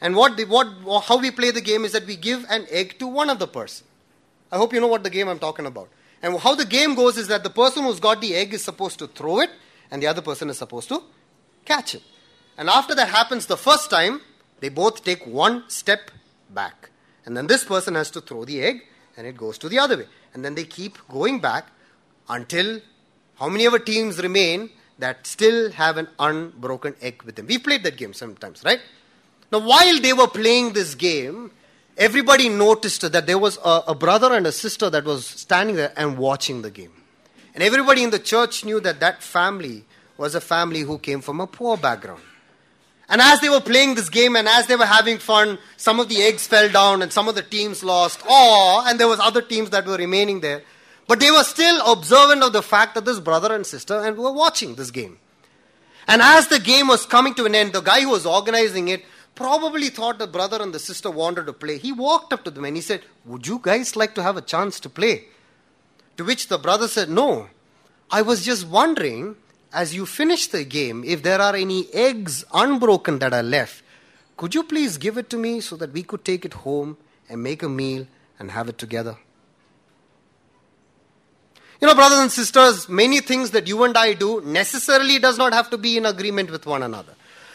And 0.00 0.14
what, 0.14 0.38
what, 0.48 1.04
how 1.04 1.18
we 1.18 1.30
play 1.30 1.50
the 1.50 1.62
game 1.62 1.84
is 1.84 1.92
that 1.92 2.06
we 2.06 2.16
give 2.16 2.44
an 2.50 2.66
egg 2.70 2.98
to 2.98 3.06
one 3.06 3.30
of 3.30 3.38
the 3.38 3.46
person. 3.46 3.86
I 4.52 4.58
hope 4.58 4.72
you 4.72 4.80
know 4.80 4.86
what 4.86 5.02
the 5.02 5.10
game 5.10 5.28
I'm 5.28 5.38
talking 5.38 5.66
about. 5.66 5.88
And 6.22 6.38
how 6.38 6.54
the 6.54 6.64
game 6.64 6.94
goes 6.94 7.16
is 7.16 7.28
that 7.28 7.42
the 7.42 7.50
person 7.50 7.84
who's 7.84 8.00
got 8.00 8.20
the 8.20 8.34
egg 8.34 8.52
is 8.52 8.62
supposed 8.62 8.98
to 8.98 9.06
throw 9.06 9.40
it, 9.40 9.50
and 9.90 10.02
the 10.02 10.06
other 10.06 10.22
person 10.22 10.50
is 10.50 10.58
supposed 10.58 10.88
to 10.90 11.02
catch 11.64 11.94
it. 11.94 12.02
And 12.58 12.68
after 12.68 12.94
that 12.94 13.08
happens 13.08 13.46
the 13.46 13.56
first 13.56 13.90
time, 13.90 14.20
they 14.60 14.68
both 14.68 15.04
take 15.04 15.26
one 15.26 15.64
step 15.68 16.10
back. 16.50 16.90
And 17.24 17.36
then 17.36 17.46
this 17.46 17.64
person 17.64 17.94
has 17.94 18.10
to 18.12 18.20
throw 18.20 18.44
the 18.44 18.62
egg 18.62 18.82
and 19.16 19.26
it 19.26 19.36
goes 19.36 19.58
to 19.58 19.68
the 19.68 19.78
other 19.78 19.96
way. 19.96 20.06
And 20.34 20.44
then 20.44 20.54
they 20.54 20.64
keep 20.64 20.98
going 21.08 21.40
back 21.40 21.68
until 22.28 22.80
how 23.38 23.48
many 23.48 23.66
ever 23.66 23.78
teams 23.78 24.18
remain 24.18 24.70
that 24.98 25.26
still 25.26 25.70
have 25.72 25.96
an 25.96 26.08
unbroken 26.18 26.94
egg 27.00 27.22
with 27.22 27.36
them. 27.36 27.46
We 27.46 27.58
played 27.58 27.82
that 27.84 27.96
game 27.96 28.12
sometimes, 28.12 28.62
right? 28.64 28.80
Now, 29.52 29.60
while 29.60 30.00
they 30.00 30.12
were 30.12 30.26
playing 30.26 30.72
this 30.72 30.94
game, 30.94 31.50
everybody 31.96 32.48
noticed 32.48 33.10
that 33.10 33.26
there 33.26 33.38
was 33.38 33.58
a, 33.64 33.82
a, 33.88 33.94
brother 33.94 34.32
and 34.32 34.46
a 34.46 34.52
sister 34.52 34.90
that 34.90 35.04
was 35.04 35.26
standing 35.26 35.76
there 35.76 35.92
and 35.96 36.18
watching 36.18 36.62
the 36.62 36.70
game. 36.70 36.92
And 37.54 37.62
everybody 37.62 38.02
in 38.02 38.10
the 38.10 38.18
church 38.18 38.64
knew 38.64 38.80
that 38.80 39.00
that 39.00 39.22
family 39.22 39.84
was 40.16 40.34
a 40.34 40.40
family 40.40 40.80
who 40.80 40.98
came 40.98 41.20
from 41.20 41.40
a 41.40 41.46
poor 41.46 41.76
background. 41.76 42.22
And 43.08 43.20
as 43.20 43.40
they 43.40 43.48
were 43.48 43.60
playing 43.60 43.94
this 43.94 44.08
game 44.08 44.34
and 44.34 44.48
as 44.48 44.66
they 44.66 44.74
were 44.74 44.86
having 44.86 45.18
fun, 45.18 45.58
some 45.76 46.00
of 46.00 46.08
the 46.08 46.22
eggs 46.22 46.46
fell 46.46 46.68
down 46.68 47.02
and 47.02 47.12
some 47.12 47.28
of 47.28 47.36
the 47.36 47.42
teams 47.42 47.84
lost. 47.84 48.20
Oh, 48.28 48.84
and 48.86 48.98
there 48.98 49.06
was 49.06 49.20
other 49.20 49.42
teams 49.42 49.70
that 49.70 49.86
were 49.86 49.96
remaining 49.96 50.40
there. 50.40 50.62
But 51.06 51.20
they 51.20 51.30
were 51.30 51.44
still 51.44 51.80
observant 51.92 52.42
of 52.42 52.52
the 52.52 52.62
fact 52.62 52.96
that 52.96 53.04
this 53.04 53.20
brother 53.20 53.54
and 53.54 53.64
sister 53.64 54.00
and 54.00 54.16
were 54.16 54.32
watching 54.32 54.74
this 54.74 54.90
game. 54.90 55.18
And 56.08 56.20
as 56.20 56.48
the 56.48 56.58
game 56.58 56.88
was 56.88 57.06
coming 57.06 57.34
to 57.34 57.44
an 57.44 57.54
end, 57.54 57.72
the 57.72 57.80
guy 57.80 58.00
who 58.00 58.10
was 58.10 58.26
organizing 58.26 58.88
it 58.88 59.04
probably 59.34 59.88
thought 59.88 60.18
the 60.18 60.26
brother 60.26 60.60
and 60.60 60.72
the 60.72 60.78
sister 60.78 61.10
wanted 61.10 61.46
to 61.46 61.52
play. 61.52 61.78
He 61.78 61.92
walked 61.92 62.32
up 62.32 62.42
to 62.44 62.50
them 62.50 62.64
and 62.64 62.74
he 62.74 62.82
said, 62.82 63.02
Would 63.24 63.46
you 63.46 63.60
guys 63.62 63.94
like 63.94 64.14
to 64.16 64.22
have 64.22 64.36
a 64.36 64.42
chance 64.42 64.80
to 64.80 64.88
play? 64.88 65.26
To 66.16 66.24
which 66.24 66.48
the 66.48 66.58
brother 66.58 66.88
said, 66.88 67.08
No. 67.08 67.48
I 68.10 68.22
was 68.22 68.44
just 68.44 68.66
wondering, 68.66 69.36
as 69.76 69.94
you 69.94 70.06
finish 70.06 70.46
the 70.46 70.64
game, 70.64 71.04
if 71.04 71.22
there 71.22 71.38
are 71.38 71.54
any 71.54 71.86
eggs 71.92 72.44
unbroken 72.54 73.18
that 73.18 73.34
are 73.34 73.42
left, 73.42 73.82
could 74.38 74.54
you 74.54 74.62
please 74.62 74.96
give 74.96 75.18
it 75.18 75.28
to 75.28 75.36
me 75.36 75.60
so 75.60 75.76
that 75.76 75.92
we 75.92 76.02
could 76.02 76.24
take 76.24 76.46
it 76.46 76.54
home 76.54 76.96
and 77.28 77.42
make 77.42 77.62
a 77.62 77.68
meal 77.68 78.06
and 78.38 78.50
have 78.50 78.70
it 78.70 78.78
together? 78.78 79.18
You 81.78 81.88
know, 81.88 81.94
brothers 81.94 82.20
and 82.20 82.32
sisters, 82.32 82.88
many 82.88 83.20
things 83.20 83.50
that 83.50 83.68
you 83.68 83.84
and 83.84 83.94
I 83.98 84.14
do 84.14 84.40
necessarily 84.40 85.18
does 85.18 85.36
not 85.36 85.52
have 85.52 85.68
to 85.68 85.76
be 85.76 85.98
in 85.98 86.06
agreement 86.06 86.50
with 86.50 86.64
one 86.64 86.82
another. 86.82 87.14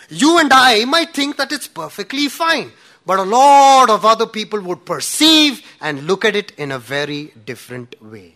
You 0.09 0.37
and 0.37 0.53
I 0.53 0.85
might 0.85 1.15
think 1.15 1.37
that 1.37 1.51
it's 1.51 1.67
perfectly 1.67 2.27
fine, 2.27 2.71
but 3.03 3.17
a 3.17 3.23
lot 3.23 3.89
of 3.89 4.05
other 4.05 4.27
people 4.27 4.61
would 4.61 4.85
perceive 4.85 5.63
and 5.81 6.05
look 6.05 6.23
at 6.23 6.35
it 6.35 6.51
in 6.51 6.71
a 6.71 6.77
very 6.77 7.33
different 7.45 7.99
way. 7.99 8.35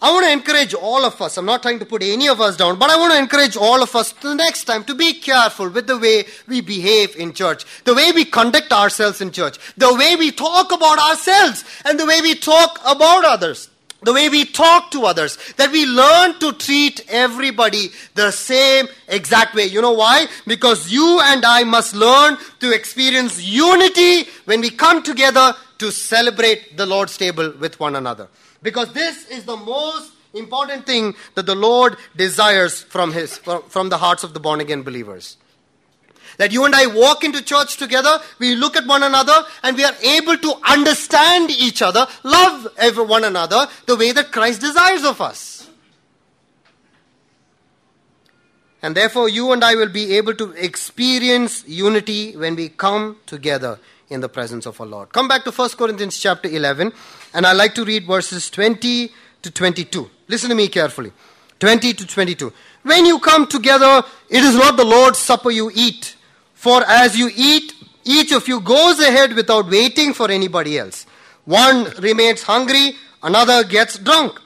I 0.00 0.12
want 0.12 0.26
to 0.26 0.32
encourage 0.32 0.74
all 0.74 1.04
of 1.04 1.20
us. 1.20 1.36
I'm 1.36 1.44
not 1.44 1.62
trying 1.62 1.80
to 1.80 1.86
put 1.86 2.04
any 2.04 2.28
of 2.28 2.40
us 2.40 2.56
down, 2.56 2.78
but 2.78 2.88
I 2.88 2.96
want 2.96 3.12
to 3.14 3.18
encourage 3.18 3.56
all 3.56 3.82
of 3.82 3.96
us 3.96 4.12
the 4.12 4.34
next 4.34 4.64
time 4.64 4.84
to 4.84 4.94
be 4.94 5.14
careful 5.14 5.68
with 5.68 5.88
the 5.88 5.98
way 5.98 6.24
we 6.46 6.60
behave 6.60 7.16
in 7.16 7.32
church, 7.32 7.64
the 7.84 7.94
way 7.94 8.12
we 8.12 8.24
conduct 8.24 8.72
ourselves 8.72 9.20
in 9.20 9.32
church, 9.32 9.58
the 9.76 9.92
way 9.94 10.14
we 10.14 10.30
talk 10.30 10.70
about 10.70 11.00
ourselves, 11.00 11.64
and 11.84 11.98
the 11.98 12.06
way 12.06 12.20
we 12.20 12.34
talk 12.36 12.78
about 12.84 13.24
others 13.24 13.70
the 14.02 14.12
way 14.12 14.28
we 14.28 14.44
talk 14.44 14.90
to 14.92 15.04
others, 15.04 15.38
that 15.56 15.72
we 15.72 15.84
learn 15.84 16.38
to 16.38 16.52
treat 16.52 17.04
everybody 17.08 17.90
the 18.14 18.30
same 18.30 18.86
exact 19.08 19.54
way. 19.54 19.64
You 19.64 19.82
know 19.82 19.92
why? 19.92 20.26
Because 20.46 20.90
you 20.90 21.20
and 21.24 21.44
I 21.44 21.64
must 21.64 21.96
learn 21.96 22.38
to 22.60 22.72
experience 22.72 23.42
unity 23.42 24.30
when 24.44 24.60
we 24.60 24.70
come 24.70 25.02
together 25.02 25.54
to 25.78 25.90
celebrate 25.90 26.76
the 26.76 26.86
Lord's 26.86 27.16
table 27.16 27.52
with 27.58 27.80
one 27.80 27.96
another. 27.96 28.28
Because 28.62 28.92
this 28.92 29.28
is 29.28 29.44
the 29.44 29.56
most 29.56 30.12
important 30.34 30.86
thing 30.86 31.14
that 31.34 31.46
the 31.46 31.54
Lord 31.54 31.96
desires 32.16 32.82
from 32.82 33.12
his 33.12 33.38
from 33.38 33.88
the 33.88 33.98
hearts 33.98 34.24
of 34.24 34.34
the 34.34 34.40
born 34.40 34.60
again 34.60 34.82
believers. 34.82 35.36
That 36.36 36.52
you 36.52 36.64
and 36.64 36.74
I 36.74 36.86
walk 36.86 37.24
into 37.24 37.42
church 37.42 37.78
together, 37.78 38.20
we 38.38 38.54
look 38.54 38.76
at 38.76 38.86
one 38.86 39.02
another, 39.02 39.44
and 39.62 39.76
we 39.76 39.84
are 39.84 39.94
able 40.02 40.36
to 40.36 40.54
understand 40.68 41.50
each 41.50 41.82
other, 41.82 42.06
love 42.22 42.68
one 43.08 43.24
another 43.24 43.66
the 43.86 43.96
way 43.96 44.12
that 44.12 44.30
Christ 44.30 44.60
desires 44.60 45.04
of 45.04 45.20
us. 45.20 45.68
And 48.80 48.96
therefore, 48.96 49.28
you 49.28 49.50
and 49.52 49.64
I 49.64 49.74
will 49.74 49.88
be 49.88 50.16
able 50.16 50.34
to 50.34 50.52
experience 50.52 51.64
unity 51.66 52.36
when 52.36 52.54
we 52.54 52.68
come 52.68 53.16
together 53.26 53.80
in 54.10 54.20
the 54.20 54.28
presence 54.28 54.66
of 54.66 54.80
our 54.80 54.86
Lord. 54.86 55.12
Come 55.12 55.28
back 55.28 55.44
to 55.44 55.50
1 55.50 55.70
Corinthians 55.70 56.18
chapter 56.18 56.48
11, 56.48 56.92
and 57.34 57.46
I 57.46 57.52
like 57.52 57.74
to 57.74 57.84
read 57.84 58.06
verses 58.06 58.50
20 58.50 59.12
to 59.42 59.50
22. 59.50 60.10
Listen 60.28 60.50
to 60.50 60.54
me 60.54 60.68
carefully. 60.68 61.12
20 61.60 61.92
to 61.94 62.06
22. 62.06 62.52
When 62.82 63.04
you 63.04 63.18
come 63.18 63.46
together, 63.46 64.02
it 64.28 64.42
is 64.42 64.54
not 64.54 64.76
the 64.76 64.84
Lord's 64.84 65.18
supper 65.18 65.50
you 65.50 65.70
eat. 65.74 66.16
For 66.54 66.82
as 66.86 67.18
you 67.18 67.30
eat, 67.34 67.74
each 68.04 68.32
of 68.32 68.48
you 68.48 68.60
goes 68.60 69.00
ahead 69.00 69.34
without 69.34 69.68
waiting 69.68 70.14
for 70.14 70.30
anybody 70.30 70.78
else. 70.78 71.06
One 71.44 71.90
remains 72.00 72.42
hungry, 72.42 72.96
another 73.22 73.64
gets 73.64 73.98
drunk. 73.98 74.40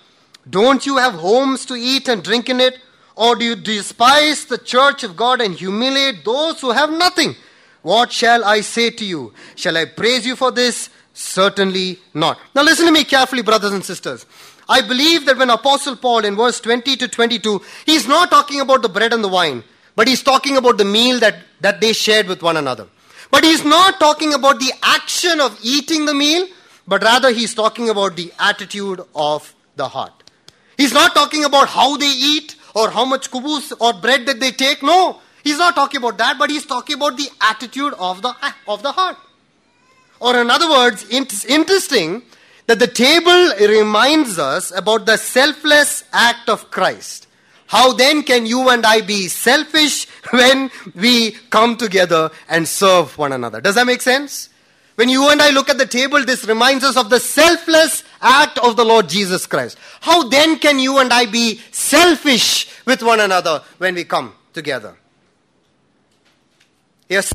Don't 0.48 0.84
you 0.86 0.96
have 0.96 1.14
homes 1.14 1.66
to 1.66 1.74
eat 1.74 2.08
and 2.08 2.22
drink 2.22 2.48
in 2.48 2.60
it? 2.60 2.78
Or 3.14 3.36
do 3.36 3.44
you 3.44 3.56
despise 3.56 4.46
the 4.46 4.58
church 4.58 5.04
of 5.04 5.16
God 5.16 5.40
and 5.40 5.54
humiliate 5.54 6.24
those 6.24 6.60
who 6.60 6.70
have 6.70 6.90
nothing? 6.90 7.36
What 7.82 8.12
shall 8.12 8.44
I 8.44 8.60
say 8.60 8.90
to 8.90 9.04
you? 9.04 9.32
Shall 9.56 9.76
I 9.76 9.84
praise 9.84 10.24
you 10.24 10.36
for 10.36 10.50
this? 10.50 10.88
Certainly 11.14 11.98
not. 12.14 12.38
Now 12.54 12.62
listen 12.62 12.86
to 12.86 12.92
me 12.92 13.04
carefully, 13.04 13.42
brothers 13.42 13.72
and 13.72 13.84
sisters. 13.84 14.24
I 14.68 14.80
believe 14.80 15.26
that 15.26 15.36
when 15.36 15.50
Apostle 15.50 15.96
Paul 15.96 16.24
in 16.24 16.36
verse 16.36 16.60
20 16.60 16.96
to 16.96 17.08
22, 17.08 17.60
he's 17.84 18.06
not 18.06 18.30
talking 18.30 18.60
about 18.60 18.82
the 18.82 18.88
bread 18.88 19.12
and 19.12 19.22
the 19.22 19.28
wine. 19.28 19.64
But 19.94 20.08
he's 20.08 20.22
talking 20.22 20.56
about 20.56 20.78
the 20.78 20.84
meal 20.84 21.20
that, 21.20 21.36
that 21.60 21.80
they 21.80 21.92
shared 21.92 22.26
with 22.26 22.42
one 22.42 22.56
another. 22.56 22.86
But 23.30 23.44
he's 23.44 23.64
not 23.64 23.98
talking 23.98 24.32
about 24.34 24.58
the 24.58 24.72
action 24.82 25.40
of 25.40 25.58
eating 25.62 26.06
the 26.06 26.14
meal, 26.14 26.46
but 26.86 27.02
rather 27.02 27.30
he's 27.30 27.54
talking 27.54 27.88
about 27.90 28.16
the 28.16 28.32
attitude 28.38 29.00
of 29.14 29.54
the 29.76 29.88
heart. 29.88 30.12
He's 30.76 30.92
not 30.92 31.14
talking 31.14 31.44
about 31.44 31.68
how 31.68 31.96
they 31.96 32.10
eat 32.10 32.56
or 32.74 32.90
how 32.90 33.04
much 33.04 33.30
kubus 33.30 33.72
or 33.80 33.92
bread 34.00 34.26
that 34.26 34.40
they 34.40 34.50
take. 34.50 34.82
No, 34.82 35.20
he's 35.42 35.58
not 35.58 35.74
talking 35.74 35.98
about 35.98 36.18
that, 36.18 36.38
but 36.38 36.50
he's 36.50 36.66
talking 36.66 36.96
about 36.96 37.16
the 37.16 37.28
attitude 37.40 37.94
of 37.98 38.22
the, 38.22 38.34
ah, 38.42 38.56
of 38.68 38.82
the 38.82 38.92
heart. 38.92 39.16
Or, 40.20 40.40
in 40.40 40.50
other 40.50 40.70
words, 40.70 41.04
it's 41.10 41.44
interesting 41.44 42.22
that 42.66 42.78
the 42.78 42.86
table 42.86 43.52
reminds 43.58 44.38
us 44.38 44.70
about 44.70 45.06
the 45.06 45.16
selfless 45.16 46.04
act 46.12 46.48
of 46.48 46.70
Christ. 46.70 47.26
How 47.66 47.92
then 47.92 48.22
can 48.22 48.46
you 48.46 48.68
and 48.68 48.84
I 48.84 49.00
be 49.00 49.28
selfish 49.28 50.06
when 50.30 50.70
we 50.94 51.32
come 51.50 51.76
together 51.76 52.30
and 52.48 52.68
serve 52.68 53.16
one 53.18 53.32
another? 53.32 53.60
Does 53.60 53.74
that 53.74 53.86
make 53.86 54.02
sense? 54.02 54.50
When 54.94 55.08
you 55.08 55.30
and 55.30 55.40
I 55.40 55.50
look 55.50 55.70
at 55.70 55.78
the 55.78 55.86
table, 55.86 56.22
this 56.24 56.44
reminds 56.44 56.84
us 56.84 56.96
of 56.96 57.08
the 57.08 57.18
selfless 57.18 58.04
act 58.20 58.58
of 58.58 58.76
the 58.76 58.84
Lord 58.84 59.08
Jesus 59.08 59.46
Christ. 59.46 59.78
How 60.02 60.28
then 60.28 60.58
can 60.58 60.78
you 60.78 60.98
and 60.98 61.12
I 61.12 61.26
be 61.26 61.60
selfish 61.70 62.68
with 62.84 63.02
one 63.02 63.20
another 63.20 63.62
when 63.78 63.94
we 63.94 64.04
come 64.04 64.34
together? 64.52 64.96
Yes. 67.12 67.34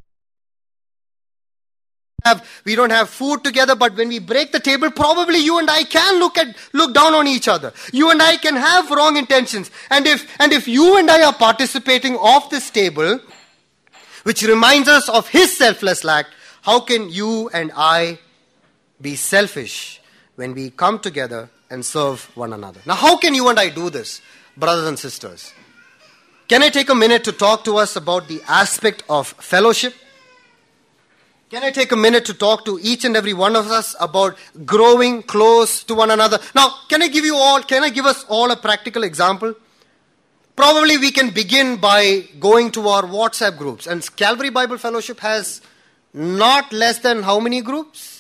We 2.66 2.76
don't 2.76 2.90
have 2.90 3.10
food 3.10 3.44
together 3.44 3.76
but 3.76 3.96
when 3.96 4.10
we 4.10 4.20
break 4.20 4.52
the 4.52 4.60
table 4.60 4.92
probably 4.92 5.38
you 5.40 5.60
and 5.60 5.70
i 5.70 5.84
can 5.84 6.20
look 6.20 6.38
at 6.38 6.56
look 6.74 6.94
down 6.94 7.14
on 7.14 7.28
each 7.28 7.48
other. 7.48 7.72
You 7.94 8.10
and 8.12 8.22
i 8.22 8.38
can 8.38 8.56
have 8.56 8.90
wrong 8.92 9.18
intentions. 9.18 9.70
And 9.90 10.08
if 10.08 10.26
and 10.40 10.52
if 10.52 10.68
you 10.68 10.98
and 10.98 11.12
i 11.12 11.24
are 11.24 11.34
participating 11.34 12.16
off 12.16 12.50
this 12.50 12.72
table 12.72 13.20
which 14.24 14.42
reminds 14.44 14.90
us 14.90 15.08
of 15.10 15.30
his 15.30 15.56
selfless 15.58 16.04
act 16.04 16.34
how 16.64 16.80
can 16.82 17.08
you 17.10 17.50
and 17.54 17.72
i 17.76 18.18
be 19.00 19.16
selfish 19.16 20.02
when 20.36 20.54
we 20.54 20.70
come 20.72 21.00
together 21.00 21.50
and 21.70 21.86
serve 21.86 22.26
one 22.36 22.52
another? 22.52 22.82
Now 22.86 22.96
how 22.96 23.16
can 23.18 23.36
you 23.36 23.48
and 23.48 23.60
i 23.60 23.70
do 23.70 23.90
this 23.90 24.22
brothers 24.58 24.88
and 24.88 25.00
sisters 25.08 25.54
can 26.48 26.64
i 26.64 26.70
take 26.70 26.90
a 26.90 26.96
minute 26.96 27.24
to 27.24 27.32
talk 27.32 27.64
to 27.64 27.78
us 27.78 27.96
about 27.96 28.28
the 28.28 28.42
aspect 28.48 29.04
of 29.10 29.28
fellowship 29.54 29.94
can 31.50 31.64
I 31.64 31.72
take 31.72 31.94
a 31.94 31.96
minute 31.96 32.26
to 32.26 32.34
talk 32.34 32.66
to 32.66 32.78
each 32.82 33.06
and 33.06 33.16
every 33.16 33.34
one 33.34 33.56
of 33.56 33.68
us 33.72 33.96
about 34.02 34.38
growing 34.66 35.24
close 35.24 35.82
to 35.86 35.96
one 35.96 36.12
another? 36.12 36.40
Now, 36.54 36.74
can 36.90 37.02
I 37.02 37.08
give 37.08 37.24
you 37.24 37.36
all, 37.36 37.62
can 37.62 37.86
I 37.86 37.90
give 37.90 38.06
us 38.06 38.26
all 38.28 38.52
a 38.52 38.58
practical 38.58 39.04
example? 39.04 39.56
Probably 40.58 40.98
we 40.98 41.10
can 41.10 41.30
begin 41.30 41.78
by 41.78 42.28
going 42.38 42.72
to 42.72 42.90
our 42.90 43.04
WhatsApp 43.04 43.58
groups. 43.58 43.88
And 43.88 44.04
Calvary 44.18 44.50
Bible 44.50 44.78
Fellowship 44.78 45.22
has 45.22 45.62
not 46.14 46.74
less 46.74 47.00
than 47.00 47.24
how 47.24 47.40
many 47.40 47.62
groups? 47.62 48.17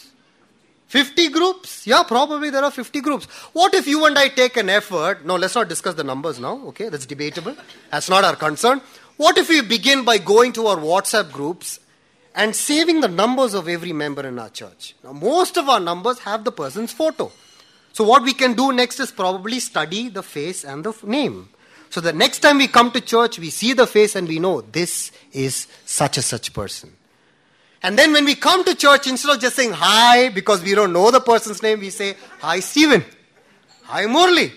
50 0.88 1.30
groups? 1.30 1.86
Yeah, 1.86 2.04
probably 2.04 2.50
there 2.50 2.64
are 2.64 2.72
50 2.72 3.02
groups. 3.02 3.26
What 3.54 3.74
if 3.74 3.88
you 3.88 4.06
and 4.06 4.18
I 4.18 4.30
take 4.30 4.58
an 4.58 4.70
effort? 4.70 5.26
No, 5.26 5.36
let's 5.36 5.56
not 5.56 5.68
discuss 5.68 5.96
the 5.96 6.04
numbers 6.04 6.40
now, 6.40 6.58
okay? 6.68 6.90
That's 6.90 7.06
debatable. 7.06 7.56
That's 7.92 8.10
not 8.10 8.24
our 8.24 8.36
concern. 8.36 8.82
What 9.18 9.38
if 9.38 9.50
we 9.50 9.62
begin 9.62 10.06
by 10.06 10.18
going 10.18 10.54
to 10.54 10.68
our 10.68 10.78
WhatsApp 10.78 11.32
groups 11.32 11.80
and 12.36 12.56
saving 12.56 13.02
the 13.02 13.08
numbers 13.08 13.54
of 13.54 13.68
every 13.68 13.92
member 13.92 14.26
in 14.26 14.38
our 14.38 14.50
church. 14.50 14.94
Now, 15.04 15.12
most 15.12 15.58
of 15.58 15.68
our 15.68 15.80
numbers 15.80 16.20
have 16.20 16.44
the 16.44 16.52
person's 16.52 16.94
photo. 16.94 17.32
So, 17.94 18.04
what 18.04 18.22
we 18.22 18.34
can 18.34 18.54
do 18.54 18.72
next 18.72 19.00
is 19.00 19.10
probably 19.10 19.60
study 19.60 20.10
the 20.10 20.22
face 20.22 20.64
and 20.64 20.84
the 20.84 20.94
name. 21.04 21.50
So 21.90 22.02
the 22.02 22.14
next 22.14 22.40
time 22.40 22.58
we 22.58 22.68
come 22.68 22.92
to 22.92 23.02
church, 23.02 23.40
we 23.40 23.50
see 23.50 23.74
the 23.74 23.88
face 23.88 24.16
and 24.16 24.28
we 24.28 24.40
know 24.40 24.62
this 24.62 25.12
is 25.32 25.68
such 25.86 26.18
a 26.18 26.22
such 26.22 26.54
person. 26.54 26.97
And 27.84 27.98
then 27.98 28.12
when 28.12 28.26
we 28.26 28.36
come 28.36 28.64
to 28.64 28.76
church, 28.76 29.08
instead 29.08 29.36
of 29.36 29.42
just 29.42 29.56
saying 29.56 29.72
hi 29.74 30.30
because 30.30 30.64
we 30.64 30.74
don't 30.74 30.94
know 30.94 31.12
the 31.12 31.22
person's 31.22 31.62
name, 31.62 31.80
we 31.80 31.90
say, 31.90 32.16
Hi, 32.42 32.60
Stephen. 32.60 33.04
Hi, 33.84 34.06
Murli. 34.06 34.52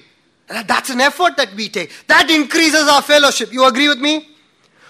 That's 0.48 0.90
an 0.90 1.00
effort 1.00 1.36
that 1.36 1.54
we 1.54 1.68
take. 1.68 1.92
That 2.08 2.30
increases 2.30 2.88
our 2.88 3.02
fellowship. 3.02 3.52
You 3.52 3.66
agree 3.66 3.88
with 3.88 4.00
me? 4.00 4.26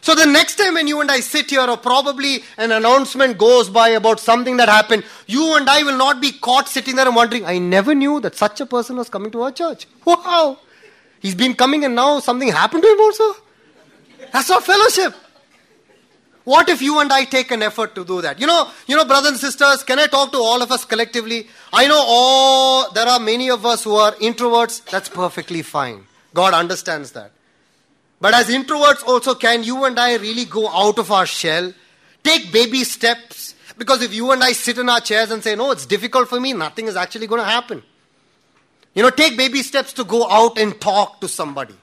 So 0.00 0.14
the 0.14 0.24
next 0.24 0.56
time 0.56 0.74
when 0.74 0.86
you 0.86 1.00
and 1.00 1.10
I 1.10 1.20
sit 1.20 1.50
here, 1.50 1.60
or 1.68 1.76
probably 1.76 2.42
an 2.56 2.72
announcement 2.72 3.36
goes 3.36 3.68
by 3.68 3.90
about 3.90 4.18
something 4.18 4.56
that 4.56 4.68
happened, 4.68 5.04
you 5.26 5.56
and 5.56 5.68
I 5.68 5.82
will 5.82 5.98
not 5.98 6.22
be 6.22 6.32
caught 6.32 6.68
sitting 6.68 6.96
there 6.96 7.06
and 7.06 7.14
wondering, 7.14 7.44
I 7.44 7.58
never 7.58 7.94
knew 7.94 8.20
that 8.20 8.34
such 8.34 8.60
a 8.60 8.66
person 8.66 8.96
was 8.96 9.10
coming 9.10 9.30
to 9.32 9.42
our 9.42 9.52
church. 9.52 9.86
Wow! 10.06 10.58
He's 11.20 11.34
been 11.34 11.54
coming 11.54 11.84
and 11.84 11.94
now 11.94 12.20
something 12.20 12.48
happened 12.48 12.82
to 12.82 12.88
him 12.88 13.00
also? 13.00 13.36
That's 14.32 14.50
our 14.50 14.62
fellowship. 14.62 15.14
What 16.50 16.68
if 16.68 16.82
you 16.82 16.98
and 16.98 17.12
I 17.12 17.26
take 17.26 17.52
an 17.52 17.62
effort 17.62 17.94
to 17.94 18.04
do 18.04 18.20
that? 18.22 18.40
You 18.40 18.46
know, 18.48 18.68
you 18.88 18.96
know, 18.96 19.04
brothers 19.04 19.30
and 19.30 19.38
sisters, 19.38 19.84
can 19.84 20.00
I 20.00 20.08
talk 20.08 20.32
to 20.32 20.38
all 20.38 20.60
of 20.62 20.72
us 20.72 20.84
collectively? 20.84 21.46
I 21.72 21.86
know 21.86 22.02
all 22.04 22.90
there 22.90 23.06
are 23.06 23.20
many 23.20 23.50
of 23.50 23.64
us 23.64 23.84
who 23.84 23.94
are 23.94 24.10
introverts. 24.14 24.84
That's 24.90 25.08
perfectly 25.08 25.62
fine. 25.62 26.06
God 26.34 26.52
understands 26.52 27.12
that. 27.12 27.30
But 28.20 28.34
as 28.34 28.48
introverts 28.48 29.06
also, 29.06 29.36
can 29.36 29.62
you 29.62 29.84
and 29.84 29.96
I 29.96 30.16
really 30.16 30.44
go 30.44 30.68
out 30.68 30.98
of 30.98 31.12
our 31.12 31.24
shell? 31.24 31.72
Take 32.24 32.50
baby 32.50 32.82
steps. 32.82 33.54
Because 33.78 34.02
if 34.02 34.12
you 34.12 34.32
and 34.32 34.42
I 34.42 34.50
sit 34.50 34.76
in 34.76 34.88
our 34.88 35.00
chairs 35.00 35.30
and 35.30 35.44
say, 35.44 35.54
no, 35.54 35.70
it's 35.70 35.86
difficult 35.86 36.28
for 36.28 36.40
me, 36.40 36.52
nothing 36.52 36.88
is 36.88 36.96
actually 36.96 37.28
going 37.28 37.40
to 37.40 37.46
happen. 37.46 37.80
You 38.96 39.04
know, 39.04 39.10
take 39.10 39.36
baby 39.36 39.62
steps 39.62 39.92
to 39.92 40.02
go 40.02 40.28
out 40.28 40.58
and 40.58 40.80
talk 40.80 41.20
to 41.20 41.28
somebody. 41.28 41.76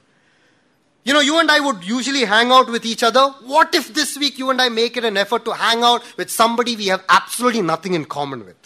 You 1.08 1.14
know, 1.14 1.22
you 1.22 1.40
and 1.40 1.50
I 1.50 1.62
would 1.62 1.86
usually 1.88 2.26
hang 2.26 2.52
out 2.52 2.70
with 2.70 2.86
each 2.86 3.02
other. 3.02 3.30
What 3.46 3.74
if 3.74 3.94
this 3.94 4.18
week 4.18 4.38
you 4.38 4.50
and 4.50 4.62
I 4.62 4.68
make 4.68 4.98
it 4.98 5.06
an 5.06 5.16
effort 5.16 5.46
to 5.46 5.54
hang 5.54 5.82
out 5.82 6.04
with 6.18 6.30
somebody 6.30 6.76
we 6.76 6.88
have 6.88 7.02
absolutely 7.08 7.62
nothing 7.62 7.94
in 7.94 8.04
common 8.04 8.44
with? 8.46 8.58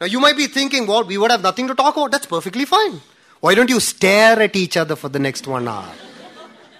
Now, 0.00 0.06
you 0.06 0.20
might 0.20 0.36
be 0.36 0.46
thinking, 0.46 0.86
well, 0.86 1.02
we 1.02 1.18
would 1.18 1.32
have 1.32 1.42
nothing 1.42 1.66
to 1.66 1.74
talk 1.74 1.96
about. 1.96 2.12
That's 2.12 2.26
perfectly 2.26 2.64
fine. 2.64 3.00
Why 3.40 3.56
don't 3.56 3.68
you 3.68 3.80
stare 3.80 4.40
at 4.40 4.54
each 4.54 4.76
other 4.76 4.94
for 4.94 5.08
the 5.08 5.18
next 5.18 5.48
one 5.48 5.66
hour? 5.66 5.92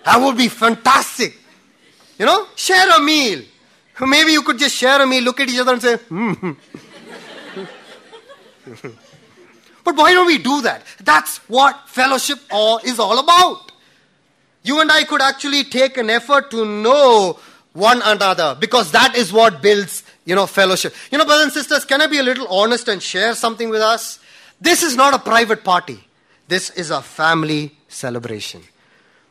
That 0.04 0.18
would 0.18 0.36
be 0.36 0.46
fantastic. 0.46 1.36
You 2.16 2.26
know, 2.26 2.46
share 2.54 2.88
a 2.96 3.00
meal. 3.00 3.42
Maybe 4.00 4.30
you 4.30 4.42
could 4.42 4.60
just 4.60 4.76
share 4.76 5.02
a 5.02 5.06
meal, 5.08 5.24
look 5.24 5.40
at 5.40 5.48
each 5.48 5.58
other 5.58 5.72
and 5.72 5.82
say, 5.82 5.96
hmm. 5.96 6.34
but 9.82 9.96
why 9.96 10.12
don't 10.12 10.28
we 10.28 10.38
do 10.38 10.62
that? 10.62 10.84
That's 11.02 11.38
what 11.48 11.88
fellowship 11.88 12.38
all 12.52 12.78
is 12.78 13.00
all 13.00 13.18
about. 13.18 13.71
You 14.62 14.80
and 14.80 14.90
I 14.90 15.04
could 15.04 15.22
actually 15.22 15.64
take 15.64 15.96
an 15.96 16.10
effort 16.10 16.50
to 16.52 16.64
know 16.64 17.38
one 17.72 18.00
another 18.04 18.56
because 18.58 18.92
that 18.92 19.16
is 19.16 19.32
what 19.32 19.62
builds, 19.62 20.04
you 20.24 20.34
know, 20.34 20.46
fellowship. 20.46 20.94
You 21.10 21.18
know, 21.18 21.24
brothers 21.24 21.44
and 21.44 21.52
sisters, 21.52 21.84
can 21.84 22.00
I 22.00 22.06
be 22.06 22.18
a 22.18 22.22
little 22.22 22.46
honest 22.48 22.88
and 22.88 23.02
share 23.02 23.34
something 23.34 23.70
with 23.70 23.80
us? 23.80 24.18
This 24.60 24.82
is 24.82 24.96
not 24.96 25.14
a 25.14 25.18
private 25.18 25.64
party. 25.64 25.98
This 26.48 26.70
is 26.70 26.90
a 26.90 27.02
family 27.02 27.76
celebration. 27.88 28.62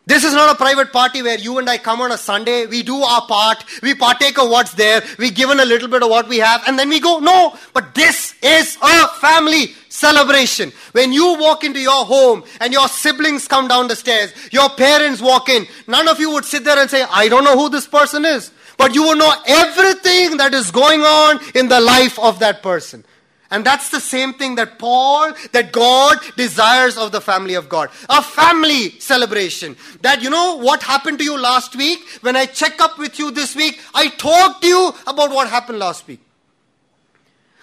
This 0.05 0.23
is 0.23 0.33
not 0.33 0.53
a 0.53 0.57
private 0.57 0.91
party 0.91 1.21
where 1.21 1.37
you 1.37 1.59
and 1.59 1.69
I 1.69 1.77
come 1.77 2.01
on 2.01 2.11
a 2.11 2.17
Sunday, 2.17 2.65
we 2.65 2.81
do 2.81 3.01
our 3.01 3.25
part, 3.27 3.63
we 3.83 3.93
partake 3.93 4.39
of 4.39 4.49
what's 4.49 4.73
there, 4.73 5.03
we 5.19 5.29
give 5.29 5.51
in 5.51 5.59
a 5.59 5.65
little 5.65 5.87
bit 5.87 6.01
of 6.01 6.09
what 6.09 6.27
we 6.27 6.39
have, 6.39 6.63
and 6.67 6.77
then 6.77 6.89
we 6.89 6.99
go. 6.99 7.19
No, 7.19 7.55
but 7.73 7.93
this 7.93 8.33
is 8.41 8.77
a 8.81 9.07
family 9.19 9.75
celebration. 9.91 10.71
When 10.93 11.11
you 11.11 11.37
walk 11.37 11.63
into 11.63 11.79
your 11.79 12.05
home 12.05 12.43
and 12.59 12.73
your 12.73 12.87
siblings 12.87 13.47
come 13.47 13.67
down 13.67 13.87
the 13.87 13.95
stairs, 13.95 14.33
your 14.51 14.69
parents 14.69 15.21
walk 15.21 15.49
in, 15.49 15.67
none 15.87 16.07
of 16.07 16.19
you 16.19 16.31
would 16.31 16.45
sit 16.45 16.63
there 16.63 16.79
and 16.79 16.89
say, 16.89 17.03
I 17.03 17.27
don't 17.27 17.43
know 17.43 17.57
who 17.57 17.69
this 17.69 17.87
person 17.87 18.25
is. 18.25 18.51
But 18.77 18.95
you 18.95 19.03
will 19.03 19.17
know 19.17 19.33
everything 19.45 20.37
that 20.37 20.53
is 20.53 20.71
going 20.71 21.01
on 21.01 21.39
in 21.53 21.67
the 21.67 21.79
life 21.79 22.17
of 22.17 22.39
that 22.39 22.63
person. 22.63 23.03
And 23.51 23.65
that's 23.65 23.89
the 23.89 23.99
same 23.99 24.33
thing 24.33 24.55
that 24.55 24.79
Paul, 24.79 25.33
that 25.51 25.73
God 25.73 26.17
desires 26.37 26.97
of 26.97 27.11
the 27.11 27.19
family 27.19 27.55
of 27.55 27.67
God. 27.67 27.89
A 28.09 28.21
family 28.21 28.97
celebration. 28.99 29.75
That, 30.01 30.23
you 30.23 30.29
know, 30.29 30.57
what 30.57 30.81
happened 30.81 31.19
to 31.19 31.25
you 31.25 31.37
last 31.37 31.75
week? 31.75 31.99
When 32.21 32.37
I 32.37 32.45
check 32.45 32.79
up 32.81 32.97
with 32.97 33.19
you 33.19 33.29
this 33.29 33.53
week, 33.53 33.81
I 33.93 34.07
talk 34.07 34.61
to 34.61 34.67
you 34.67 34.93
about 35.05 35.31
what 35.31 35.49
happened 35.49 35.79
last 35.79 36.07
week. 36.07 36.21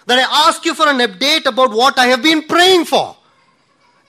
That 0.09 0.17
I 0.17 0.47
ask 0.47 0.65
you 0.65 0.73
for 0.73 0.87
an 0.87 0.97
update 0.97 1.45
about 1.45 1.69
what 1.69 1.99
I 1.99 2.07
have 2.07 2.23
been 2.23 2.41
praying 2.41 2.85
for. 2.85 3.15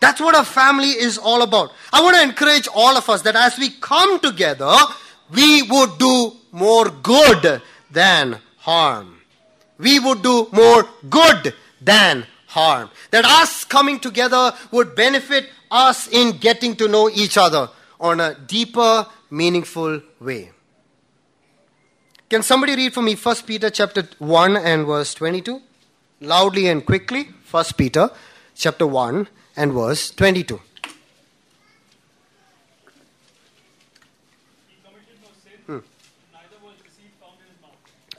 That's 0.01 0.19
what 0.19 0.35
a 0.35 0.45
family 0.45 0.89
is 0.89 1.19
all 1.19 1.43
about. 1.43 1.73
I 1.93 2.01
want 2.01 2.17
to 2.17 2.23
encourage 2.23 2.67
all 2.75 2.97
of 2.97 3.07
us 3.11 3.21
that 3.21 3.37
as 3.37 3.59
we 3.59 3.69
come 3.69 4.19
together, 4.19 4.75
we 5.31 5.63
would 5.65 5.99
do 5.99 6.33
more 6.53 6.89
good 6.89 7.61
than 7.91 8.39
harm. 8.57 9.19
We 9.77 9.99
would 9.99 10.23
do 10.23 10.49
more 10.53 10.89
good 11.11 11.53
than 11.83 12.27
harm. 12.47 12.89
That 13.11 13.27
us 13.27 13.67
coming 13.67 14.01
together 14.01 14.55
would 14.71 14.95
benefit 14.95 15.51
us 15.71 16.09
in 16.09 16.39
getting 16.39 16.77
to 16.77 16.89
know 16.89 17.11
each 17.11 17.37
other 17.37 17.69
on 18.01 18.21
a 18.21 18.37
deeper, 18.37 19.07
meaningful 19.31 20.01
way. 20.19 20.51
Can 22.31 22.43
somebody 22.43 22.75
read 22.75 22.95
for 22.95 23.03
me 23.03 23.17
1 23.17 23.37
Peter 23.47 23.69
chapter 23.69 24.09
1 24.19 24.57
and 24.57 24.87
verse 24.87 25.13
22? 25.13 25.61
Loudly 26.21 26.67
and 26.69 26.85
quickly. 26.85 27.31
1 27.51 27.65
Peter 27.79 28.11
chapter 28.55 28.87
1 28.87 29.27
and 29.57 29.73
verse 29.73 30.11
22. 30.11 30.61
Hmm. 35.67 35.79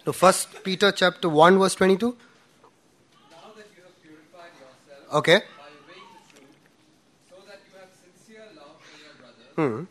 So, 0.04 0.12
First 0.12 0.64
Peter 0.64 0.92
chapter 0.92 1.30
1 1.30 1.60
verse 1.60 1.76
22. 1.76 2.18
Okay. 5.14 5.40
truth, 5.40 5.46
so 7.30 7.36
that 7.46 7.60
you 7.68 7.78
have 7.80 7.90
sincere 7.94 8.46
love 8.56 8.78
for 8.80 8.98
your 8.98 9.14
brother. 9.20 9.88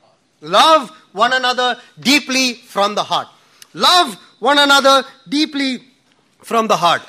Heart. 0.00 0.50
Love 0.52 0.90
one 1.12 1.32
another 1.32 1.76
deeply 2.00 2.54
from 2.54 2.94
the 2.94 3.02
heart. 3.02 3.28
Love 3.74 4.14
one 4.38 4.58
another 4.58 5.04
deeply 5.28 5.82
from 6.46 6.68
the 6.68 6.76
heart. 6.76 7.02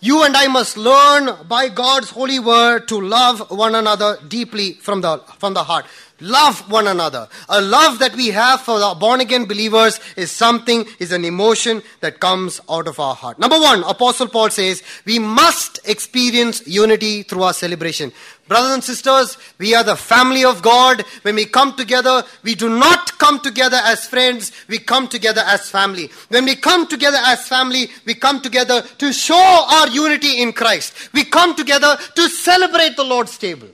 You 0.00 0.24
and 0.24 0.36
I 0.36 0.48
must 0.48 0.76
learn 0.76 1.46
by 1.46 1.68
God's 1.68 2.10
holy 2.10 2.40
word 2.40 2.88
to 2.88 3.00
love 3.00 3.52
one 3.52 3.76
another 3.76 4.18
deeply 4.26 4.72
from 4.72 5.00
the, 5.00 5.18
from 5.38 5.54
the 5.54 5.62
heart. 5.62 5.86
Love 6.20 6.68
one 6.70 6.88
another. 6.88 7.28
A 7.48 7.60
love 7.60 8.00
that 8.00 8.14
we 8.16 8.28
have 8.28 8.60
for 8.60 8.78
the 8.80 8.96
born 8.98 9.20
again 9.20 9.44
believers 9.44 10.00
is 10.16 10.32
something, 10.32 10.84
is 10.98 11.12
an 11.12 11.24
emotion 11.24 11.80
that 12.00 12.18
comes 12.18 12.60
out 12.68 12.88
of 12.88 12.98
our 12.98 13.14
heart. 13.14 13.38
Number 13.38 13.58
one, 13.58 13.84
Apostle 13.84 14.26
Paul 14.26 14.50
says, 14.50 14.82
we 15.04 15.20
must 15.20 15.78
experience 15.84 16.66
unity 16.66 17.22
through 17.22 17.44
our 17.44 17.52
celebration. 17.52 18.12
Brothers 18.48 18.72
and 18.72 18.84
sisters, 18.84 19.36
we 19.58 19.76
are 19.76 19.84
the 19.84 19.94
family 19.94 20.44
of 20.44 20.60
God. 20.60 21.04
When 21.22 21.36
we 21.36 21.44
come 21.44 21.76
together, 21.76 22.24
we 22.42 22.56
do 22.56 22.68
not 22.68 23.16
come 23.18 23.38
together 23.38 23.78
as 23.84 24.06
friends, 24.06 24.50
we 24.68 24.78
come 24.78 25.06
together 25.06 25.42
as 25.46 25.70
family. 25.70 26.10
When 26.30 26.46
we 26.46 26.56
come 26.56 26.88
together 26.88 27.18
as 27.26 27.46
family, 27.46 27.90
we 28.06 28.14
come 28.14 28.40
together 28.40 28.82
to 28.82 29.12
show 29.12 29.66
our 29.70 29.86
unity 29.88 30.42
in 30.42 30.52
Christ. 30.52 31.12
We 31.12 31.24
come 31.24 31.54
together 31.54 31.96
to 32.16 32.28
celebrate 32.28 32.96
the 32.96 33.04
Lord's 33.04 33.38
table. 33.38 33.68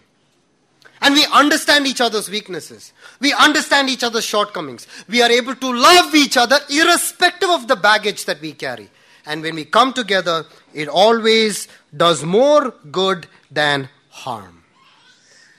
And 1.04 1.14
we 1.14 1.26
understand 1.26 1.86
each 1.86 2.00
other's 2.00 2.30
weaknesses. 2.30 2.94
We 3.20 3.34
understand 3.34 3.90
each 3.90 4.02
other's 4.02 4.24
shortcomings. 4.24 4.86
We 5.06 5.20
are 5.20 5.30
able 5.30 5.54
to 5.54 5.70
love 5.70 6.14
each 6.14 6.38
other 6.38 6.56
irrespective 6.70 7.50
of 7.50 7.68
the 7.68 7.76
baggage 7.76 8.24
that 8.24 8.40
we 8.40 8.54
carry. 8.54 8.88
And 9.26 9.42
when 9.42 9.54
we 9.54 9.66
come 9.66 9.92
together, 9.92 10.46
it 10.72 10.88
always 10.88 11.68
does 11.94 12.24
more 12.24 12.72
good 12.90 13.26
than 13.50 13.90
harm. 14.08 14.64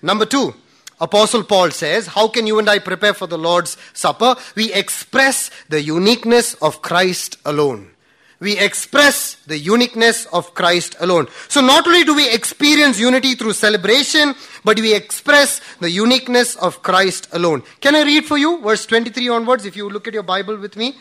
Number 0.02 0.26
two, 0.26 0.56
Apostle 1.00 1.44
Paul 1.44 1.70
says, 1.70 2.08
How 2.08 2.28
can 2.28 2.48
you 2.48 2.58
and 2.58 2.68
I 2.68 2.80
prepare 2.80 3.14
for 3.14 3.28
the 3.28 3.38
Lord's 3.38 3.78
Supper? 3.94 4.36
We 4.56 4.74
express 4.74 5.52
the 5.70 5.80
uniqueness 5.80 6.56
of 6.56 6.82
Christ 6.82 7.38
alone. 7.46 7.92
We 8.40 8.58
express 8.60 9.36
the 9.48 9.58
uniqueness 9.58 10.26
of 10.28 10.54
Christ 10.54 10.96
alone. 11.00 11.28
So, 11.48 11.62
not 11.62 11.88
only 11.88 12.04
do 12.04 12.14
we 12.14 12.30
experience 12.34 13.00
unity 13.00 13.36
through 13.36 13.54
celebration, 13.54 14.36
but 14.64 14.80
we 14.80 14.94
express 14.94 15.62
the 15.80 15.90
uniqueness 15.90 16.56
of 16.58 16.84
Christ 16.84 17.30
alone. 17.32 17.64
Can 17.80 17.96
I 17.96 18.04
read 18.04 18.26
for 18.26 18.38
you 18.38 18.62
verse 18.62 18.86
23 18.86 19.30
onwards 19.30 19.66
if 19.66 19.76
you 19.78 19.90
look 19.90 20.08
at 20.08 20.14
your 20.14 20.24
Bible 20.24 20.58
with 20.58 20.76
me? 20.76 20.98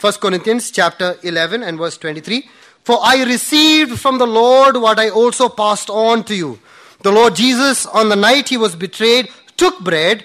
1 0.00 0.12
Corinthians 0.14 0.70
chapter 0.70 1.16
11 1.24 1.64
and 1.64 1.78
verse 1.78 1.98
23. 1.98 2.48
For 2.84 2.98
I 3.02 3.24
received 3.24 3.98
from 3.98 4.18
the 4.18 4.26
Lord 4.26 4.76
what 4.76 5.00
I 5.00 5.10
also 5.10 5.48
passed 5.48 5.90
on 5.90 6.22
to 6.24 6.34
you. 6.34 6.58
The 7.02 7.12
Lord 7.12 7.34
Jesus, 7.34 7.86
on 7.86 8.08
the 8.08 8.16
night 8.16 8.48
he 8.48 8.56
was 8.56 8.76
betrayed, 8.76 9.28
took 9.56 9.80
bread, 9.80 10.24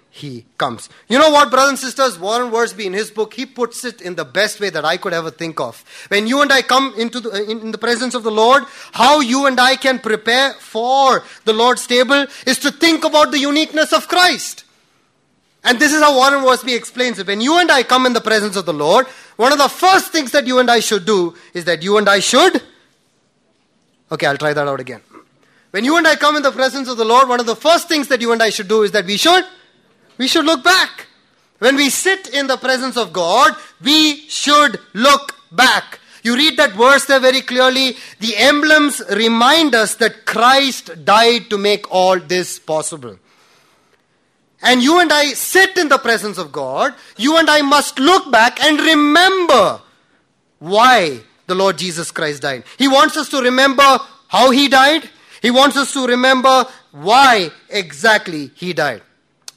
he 0.13 0.45
comes. 0.57 0.89
You 1.07 1.17
know 1.17 1.31
what, 1.31 1.49
brothers 1.49 1.69
and 1.69 1.79
sisters? 1.79 2.19
Warren 2.19 2.51
Wiersbe, 2.51 2.83
in 2.83 2.91
his 2.91 3.09
book, 3.09 3.33
he 3.33 3.45
puts 3.45 3.85
it 3.85 4.01
in 4.01 4.15
the 4.15 4.25
best 4.25 4.59
way 4.59 4.69
that 4.69 4.83
I 4.83 4.97
could 4.97 5.13
ever 5.13 5.31
think 5.31 5.61
of. 5.61 5.85
When 6.09 6.27
you 6.27 6.41
and 6.41 6.51
I 6.51 6.61
come 6.61 6.93
into 6.97 7.21
the, 7.21 7.49
in, 7.49 7.61
in 7.61 7.71
the 7.71 7.77
presence 7.77 8.13
of 8.13 8.23
the 8.23 8.31
Lord, 8.31 8.65
how 8.91 9.21
you 9.21 9.45
and 9.45 9.57
I 9.57 9.77
can 9.77 9.99
prepare 9.99 10.51
for 10.55 11.23
the 11.45 11.53
Lord's 11.53 11.87
table 11.87 12.27
is 12.45 12.59
to 12.59 12.71
think 12.71 13.05
about 13.05 13.31
the 13.31 13.39
uniqueness 13.39 13.93
of 13.93 14.09
Christ. 14.09 14.65
And 15.63 15.79
this 15.79 15.93
is 15.93 16.01
how 16.01 16.13
Warren 16.13 16.43
Wiersbe 16.43 16.75
explains 16.75 17.17
it. 17.17 17.27
When 17.27 17.39
you 17.39 17.57
and 17.59 17.71
I 17.71 17.83
come 17.83 18.05
in 18.05 18.11
the 18.11 18.19
presence 18.19 18.57
of 18.57 18.65
the 18.65 18.73
Lord, 18.73 19.07
one 19.37 19.53
of 19.53 19.59
the 19.59 19.69
first 19.69 20.11
things 20.11 20.31
that 20.31 20.45
you 20.45 20.59
and 20.59 20.69
I 20.69 20.81
should 20.81 21.05
do 21.05 21.35
is 21.53 21.63
that 21.65 21.83
you 21.83 21.97
and 21.97 22.09
I 22.09 22.19
should. 22.19 22.61
Okay, 24.11 24.27
I'll 24.27 24.37
try 24.37 24.51
that 24.51 24.67
out 24.67 24.81
again. 24.81 25.01
When 25.69 25.85
you 25.85 25.95
and 25.95 26.05
I 26.05 26.17
come 26.17 26.35
in 26.35 26.43
the 26.43 26.51
presence 26.51 26.89
of 26.89 26.97
the 26.97 27.05
Lord, 27.05 27.29
one 27.29 27.39
of 27.39 27.45
the 27.45 27.55
first 27.55 27.87
things 27.87 28.09
that 28.09 28.19
you 28.19 28.33
and 28.33 28.43
I 28.43 28.49
should 28.49 28.67
do 28.67 28.83
is 28.83 28.91
that 28.91 29.05
we 29.05 29.15
should. 29.15 29.45
We 30.21 30.27
should 30.27 30.45
look 30.45 30.63
back. 30.63 31.07
When 31.57 31.75
we 31.75 31.89
sit 31.89 32.27
in 32.27 32.45
the 32.45 32.55
presence 32.55 32.95
of 32.95 33.11
God, 33.11 33.55
we 33.81 34.29
should 34.29 34.79
look 34.93 35.33
back. 35.51 35.99
You 36.21 36.35
read 36.35 36.57
that 36.57 36.73
verse 36.73 37.05
there 37.05 37.19
very 37.19 37.41
clearly. 37.41 37.97
The 38.19 38.37
emblems 38.37 39.01
remind 39.09 39.73
us 39.73 39.95
that 39.95 40.27
Christ 40.27 41.03
died 41.05 41.49
to 41.49 41.57
make 41.57 41.91
all 41.91 42.19
this 42.19 42.59
possible. 42.59 43.17
And 44.61 44.83
you 44.83 44.99
and 44.99 45.11
I 45.11 45.33
sit 45.33 45.75
in 45.79 45.89
the 45.89 45.97
presence 45.97 46.37
of 46.37 46.51
God, 46.51 46.93
you 47.17 47.37
and 47.37 47.49
I 47.49 47.63
must 47.63 47.97
look 47.97 48.31
back 48.31 48.63
and 48.63 48.79
remember 48.79 49.81
why 50.59 51.21
the 51.47 51.55
Lord 51.55 51.79
Jesus 51.79 52.11
Christ 52.11 52.43
died. 52.43 52.63
He 52.77 52.87
wants 52.87 53.17
us 53.17 53.27
to 53.29 53.41
remember 53.41 53.97
how 54.27 54.51
He 54.51 54.67
died, 54.67 55.09
He 55.41 55.49
wants 55.49 55.77
us 55.77 55.91
to 55.93 56.05
remember 56.05 56.65
why 56.91 57.49
exactly 57.71 58.51
He 58.53 58.73
died. 58.73 59.01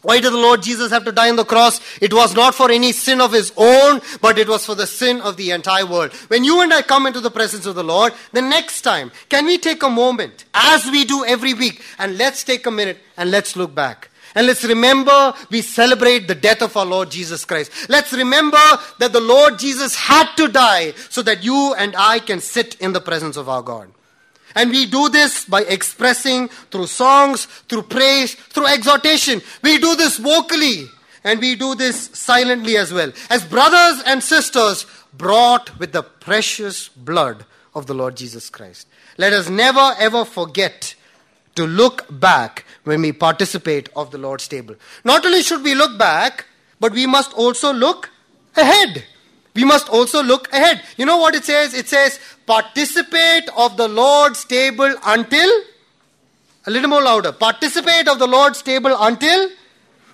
Why 0.05 0.21
did 0.21 0.33
the 0.33 0.39
Lord 0.39 0.63
Jesus 0.63 0.93
have 0.93 1.05
to 1.07 1.13
die 1.13 1.31
on 1.31 1.37
the 1.37 1.45
cross? 1.45 1.81
It 2.01 2.13
was 2.13 2.35
not 2.35 2.55
for 2.55 2.71
any 2.71 2.93
sin 2.93 3.21
of 3.21 3.33
his 3.33 3.53
own, 3.57 4.01
but 4.21 4.39
it 4.39 4.49
was 4.49 4.65
for 4.65 4.75
the 4.75 4.87
sin 4.87 5.21
of 5.21 5.37
the 5.37 5.51
entire 5.51 5.87
world. 5.87 6.13
When 6.29 6.45
you 6.45 6.61
and 6.61 6.73
I 6.73 6.83
come 6.83 7.07
into 7.07 7.21
the 7.21 7.31
presence 7.31 7.67
of 7.67 7.75
the 7.75 7.83
Lord, 7.83 8.13
the 8.33 8.43
next 8.43 8.83
time, 8.83 9.11
can 9.29 9.47
we 9.47 9.59
take 9.59 9.83
a 9.83 9.89
moment, 9.89 10.45
as 10.53 10.87
we 10.87 11.05
do 11.05 11.25
every 11.25 11.55
week, 11.55 11.83
and 11.99 12.19
let's 12.19 12.45
take 12.45 12.67
a 12.67 12.71
minute 12.71 12.99
and 13.17 13.31
let's 13.31 13.57
look 13.57 13.75
back. 13.75 14.11
And 14.35 14.47
let's 14.47 14.65
remember 14.65 15.33
we 15.49 15.63
celebrate 15.63 16.27
the 16.27 16.35
death 16.35 16.61
of 16.61 16.77
our 16.77 16.85
Lord 16.85 17.11
Jesus 17.11 17.45
Christ. 17.45 17.89
Let's 17.89 18.13
remember 18.13 18.59
that 18.99 19.13
the 19.13 19.21
Lord 19.21 19.59
Jesus 19.59 19.95
had 19.95 20.35
to 20.37 20.49
die 20.49 20.93
so 21.09 21.23
that 21.23 21.45
you 21.45 21.75
and 21.79 21.95
I 21.97 22.19
can 22.19 22.41
sit 22.41 22.75
in 22.81 22.93
the 22.93 23.01
presence 23.01 23.37
of 23.37 23.49
our 23.49 23.63
God. 23.63 23.94
And 24.55 24.71
we 24.71 24.87
do 24.87 25.09
this 25.09 25.45
by 25.45 25.63
expressing 25.63 26.49
through 26.71 26.87
songs, 26.87 27.47
through 27.69 27.83
praise, 27.83 28.35
through 28.35 28.67
exhortation. 28.67 29.43
We 29.63 29.79
do 29.79 29.97
this 29.97 30.19
vocally 30.19 30.87
and 31.25 31.41
we 31.41 31.57
do 31.57 31.75
this 31.75 32.11
silently 32.13 32.77
as 32.77 32.93
well. 32.93 33.13
As 33.31 33.45
brothers 33.45 34.03
and 34.07 34.23
sisters 34.23 34.87
brought 35.13 35.79
with 35.79 35.93
the 35.93 36.03
precious 36.03 36.89
blood 36.89 37.45
of 37.75 37.87
the 37.87 37.95
Lord 37.95 38.17
Jesus 38.17 38.51
Christ. 38.51 38.87
Let 39.17 39.33
us 39.33 39.49
never 39.49 39.93
ever 39.99 40.25
forget 40.25 40.95
to 41.55 41.67
look 41.67 42.07
back 42.11 42.65
when 42.85 43.01
we 43.01 43.13
participate 43.13 43.89
of 43.97 44.11
the 44.11 44.19
Lord's 44.19 44.49
table. 44.49 44.75
Not 45.05 45.25
only 45.25 45.43
should 45.43 45.63
we 45.63 45.75
look 45.75 45.99
back, 45.99 46.47
but 46.81 46.93
we 46.93 47.07
must 47.07 47.33
also 47.35 47.73
look 47.73 48.11
ahead. 48.57 49.05
We 49.55 49.65
must 49.65 49.89
also 49.89 50.23
look 50.23 50.53
ahead. 50.53 50.83
You 50.97 51.07
know 51.07 51.19
what 51.19 51.35
it 51.35 51.45
says? 51.45 51.75
It 51.75 51.89
says, 51.89 52.19
participate 52.47 53.49
of 53.57 53.77
the 53.77 53.89
Lord's 53.89 54.45
table 54.45 54.93
until, 55.05 55.49
a 56.67 56.71
little 56.71 56.89
more 56.89 57.03
louder, 57.03 57.33
participate 57.33 58.09
of 58.09 58.19
the 58.19 58.27
Lord's 58.27 58.63
table 58.63 58.97
until, 58.99 59.49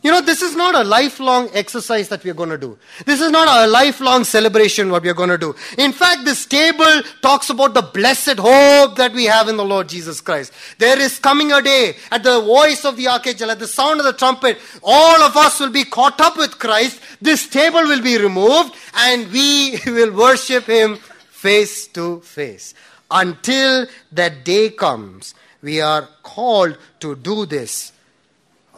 you 0.02 0.10
know, 0.10 0.22
this 0.22 0.40
is 0.40 0.56
not 0.56 0.74
a 0.74 0.82
lifelong 0.82 1.50
exercise 1.52 2.08
that 2.08 2.24
we're 2.24 2.34
going 2.34 2.48
to 2.48 2.58
do. 2.58 2.78
This 3.04 3.20
is 3.20 3.30
not 3.30 3.48
a 3.48 3.70
lifelong 3.70 4.24
celebration 4.24 4.90
what 4.90 5.02
we're 5.02 5.14
going 5.14 5.28
to 5.28 5.38
do. 5.38 5.54
In 5.76 5.92
fact, 5.92 6.24
this 6.24 6.46
table 6.46 7.02
talks 7.20 7.50
about 7.50 7.74
the 7.74 7.82
blessed 7.82 8.38
hope 8.38 8.96
that 8.96 9.12
we 9.12 9.26
have 9.26 9.48
in 9.48 9.56
the 9.58 9.64
Lord 9.64 9.88
Jesus 9.88 10.20
Christ. 10.20 10.52
There 10.78 10.98
is 10.98 11.18
coming 11.18 11.52
a 11.52 11.60
day 11.60 11.96
at 12.10 12.22
the 12.22 12.40
voice 12.40 12.84
of 12.84 12.96
the 12.96 13.08
archangel, 13.08 13.50
at 13.50 13.58
the 13.58 13.66
sound 13.66 14.00
of 14.00 14.06
the 14.06 14.14
trumpet, 14.14 14.58
all 14.82 15.22
of 15.22 15.36
us 15.36 15.60
will 15.60 15.70
be 15.70 15.84
caught 15.84 16.20
up 16.20 16.38
with 16.38 16.58
Christ. 16.58 17.00
This 17.20 17.46
table 17.46 17.82
will 17.82 18.02
be 18.02 18.16
removed 18.16 18.74
and 18.94 19.30
we 19.30 19.78
will 19.86 20.12
worship 20.16 20.64
him 20.64 20.96
face 21.30 21.86
to 21.88 22.20
face. 22.20 22.72
Until 23.10 23.86
that 24.12 24.44
day 24.44 24.70
comes, 24.70 25.34
we 25.62 25.80
are 25.80 26.08
called 26.22 26.78
to 27.00 27.16
do 27.16 27.44
this 27.44 27.92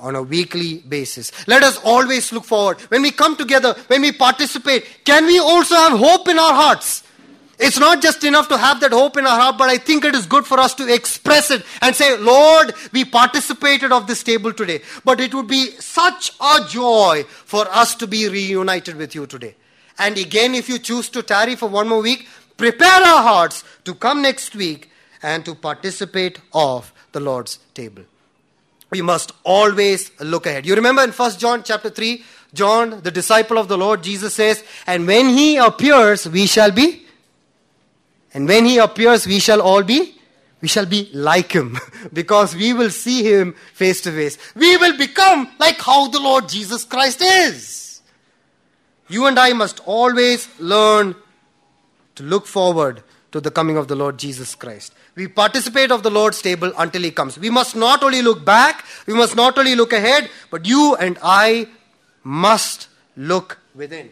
on 0.02 0.16
a 0.16 0.22
weekly 0.22 0.78
basis. 0.78 1.30
Let 1.46 1.62
us 1.62 1.78
always 1.84 2.32
look 2.32 2.44
forward. 2.44 2.80
When 2.90 3.02
we 3.02 3.12
come 3.12 3.36
together, 3.36 3.74
when 3.86 4.02
we 4.02 4.12
participate, 4.12 5.04
can 5.04 5.24
we 5.26 5.38
also 5.38 5.76
have 5.76 5.98
hope 5.98 6.28
in 6.28 6.38
our 6.38 6.52
hearts? 6.52 7.04
It's 7.58 7.78
not 7.78 8.02
just 8.02 8.24
enough 8.24 8.48
to 8.48 8.58
have 8.58 8.80
that 8.80 8.90
hope 8.90 9.16
in 9.16 9.24
our 9.24 9.38
heart, 9.38 9.56
but 9.56 9.68
I 9.68 9.78
think 9.78 10.04
it 10.04 10.16
is 10.16 10.26
good 10.26 10.44
for 10.44 10.58
us 10.58 10.74
to 10.74 10.92
express 10.92 11.52
it 11.52 11.64
and 11.80 11.94
say, 11.94 12.16
Lord, 12.16 12.74
we 12.92 13.04
participated 13.04 13.92
of 13.92 14.08
this 14.08 14.24
table 14.24 14.52
today. 14.52 14.82
But 15.04 15.20
it 15.20 15.32
would 15.32 15.46
be 15.46 15.70
such 15.78 16.32
a 16.40 16.66
joy 16.68 17.24
for 17.28 17.68
us 17.70 17.94
to 17.96 18.08
be 18.08 18.28
reunited 18.28 18.96
with 18.96 19.14
you 19.14 19.26
today. 19.26 19.54
And 19.98 20.18
again, 20.18 20.56
if 20.56 20.68
you 20.68 20.80
choose 20.80 21.08
to 21.10 21.22
tarry 21.22 21.54
for 21.54 21.68
one 21.68 21.86
more 21.86 22.02
week, 22.02 22.26
prepare 22.56 22.88
our 22.88 23.22
hearts 23.22 23.62
to 23.84 23.94
come 23.94 24.22
next 24.22 24.56
week 24.56 24.90
and 25.22 25.44
to 25.44 25.54
participate 25.54 26.40
of 26.52 26.92
the 27.12 27.20
Lord's 27.20 27.58
table 27.74 28.02
we 28.92 29.00
must 29.00 29.32
always 29.42 30.12
look 30.20 30.44
ahead. 30.44 30.66
You 30.66 30.74
remember 30.74 31.02
in 31.02 31.12
1 31.12 31.38
John 31.38 31.62
chapter 31.62 31.88
3, 31.88 32.22
John, 32.52 33.00
the 33.00 33.10
disciple 33.10 33.56
of 33.56 33.66
the 33.66 33.78
Lord, 33.78 34.02
Jesus 34.02 34.34
says, 34.34 34.62
And 34.86 35.06
when 35.06 35.30
he 35.30 35.56
appears, 35.56 36.28
we 36.28 36.46
shall 36.46 36.70
be. 36.70 37.06
And 38.34 38.46
when 38.46 38.66
he 38.66 38.76
appears, 38.76 39.26
we 39.26 39.38
shall 39.38 39.62
all 39.62 39.82
be. 39.82 40.18
We 40.60 40.68
shall 40.68 40.84
be 40.84 41.08
like 41.14 41.52
him 41.52 41.78
because 42.12 42.54
we 42.54 42.74
will 42.74 42.90
see 42.90 43.22
him 43.22 43.54
face 43.72 44.02
to 44.02 44.12
face. 44.12 44.36
We 44.54 44.76
will 44.76 44.96
become 44.98 45.50
like 45.58 45.80
how 45.80 46.08
the 46.08 46.20
Lord 46.20 46.50
Jesus 46.50 46.84
Christ 46.84 47.22
is. 47.22 48.02
You 49.08 49.26
and 49.26 49.38
I 49.38 49.54
must 49.54 49.80
always 49.86 50.48
learn 50.60 51.16
to 52.16 52.22
look 52.22 52.46
forward 52.46 53.02
to 53.32 53.40
the 53.40 53.50
coming 53.50 53.76
of 53.76 53.88
the 53.88 53.96
Lord 53.96 54.18
Jesus 54.18 54.54
Christ. 54.54 54.94
We 55.14 55.26
participate 55.26 55.90
of 55.90 56.02
the 56.02 56.10
Lord's 56.10 56.40
table 56.40 56.72
until 56.78 57.02
He 57.02 57.10
comes. 57.10 57.38
We 57.38 57.50
must 57.50 57.74
not 57.74 58.02
only 58.02 58.22
look 58.22 58.44
back, 58.44 58.84
we 59.06 59.14
must 59.14 59.34
not 59.34 59.58
only 59.58 59.74
look 59.74 59.92
ahead, 59.92 60.30
but 60.50 60.66
you 60.66 60.94
and 60.96 61.18
I 61.22 61.66
must 62.22 62.88
look 63.16 63.58
within. 63.74 64.10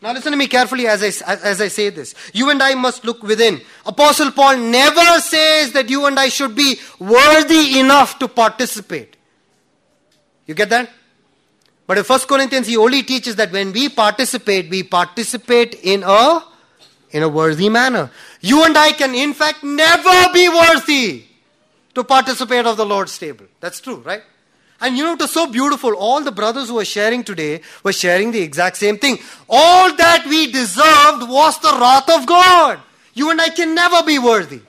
Now 0.00 0.12
listen 0.12 0.32
to 0.32 0.38
me 0.38 0.48
carefully 0.48 0.88
as 0.88 1.02
I, 1.02 1.34
as 1.34 1.60
I 1.60 1.68
say 1.68 1.90
this. 1.90 2.14
You 2.32 2.50
and 2.50 2.60
I 2.60 2.74
must 2.74 3.04
look 3.04 3.22
within. 3.22 3.60
Apostle 3.86 4.32
Paul 4.32 4.56
never 4.56 5.20
says 5.20 5.72
that 5.72 5.88
you 5.88 6.06
and 6.06 6.18
I 6.18 6.28
should 6.28 6.56
be 6.56 6.80
worthy 6.98 7.78
enough 7.78 8.18
to 8.18 8.26
participate. 8.26 9.16
You 10.46 10.54
get 10.54 10.70
that? 10.70 10.90
But 11.86 11.98
in 11.98 12.04
1 12.04 12.20
Corinthians, 12.20 12.66
he 12.66 12.76
only 12.76 13.02
teaches 13.02 13.36
that 13.36 13.52
when 13.52 13.72
we 13.72 13.88
participate, 13.90 14.70
we 14.70 14.82
participate 14.82 15.74
in 15.82 16.02
a 16.04 16.42
in 17.12 17.22
a 17.22 17.28
worthy 17.28 17.68
manner. 17.68 18.10
You 18.40 18.64
and 18.64 18.76
I 18.76 18.92
can, 18.92 19.14
in 19.14 19.34
fact, 19.34 19.62
never 19.62 20.32
be 20.32 20.48
worthy 20.48 21.24
to 21.94 22.02
participate 22.02 22.66
of 22.66 22.76
the 22.76 22.86
Lord's 22.86 23.16
table. 23.16 23.46
That's 23.60 23.80
true, 23.80 23.96
right? 23.96 24.22
And 24.80 24.96
you 24.96 25.04
know, 25.04 25.12
it 25.12 25.20
was 25.20 25.30
so 25.30 25.46
beautiful. 25.46 25.94
All 25.94 26.20
the 26.22 26.32
brothers 26.32 26.68
who 26.68 26.74
were 26.74 26.84
sharing 26.84 27.22
today 27.22 27.60
were 27.84 27.92
sharing 27.92 28.32
the 28.32 28.40
exact 28.40 28.78
same 28.78 28.98
thing. 28.98 29.18
All 29.48 29.94
that 29.94 30.26
we 30.26 30.50
deserved 30.50 31.30
was 31.30 31.58
the 31.60 31.76
wrath 31.80 32.10
of 32.10 32.26
God. 32.26 32.80
You 33.14 33.30
and 33.30 33.40
I 33.40 33.50
can 33.50 33.74
never 33.74 34.02
be 34.02 34.18
worthy. 34.18 34.60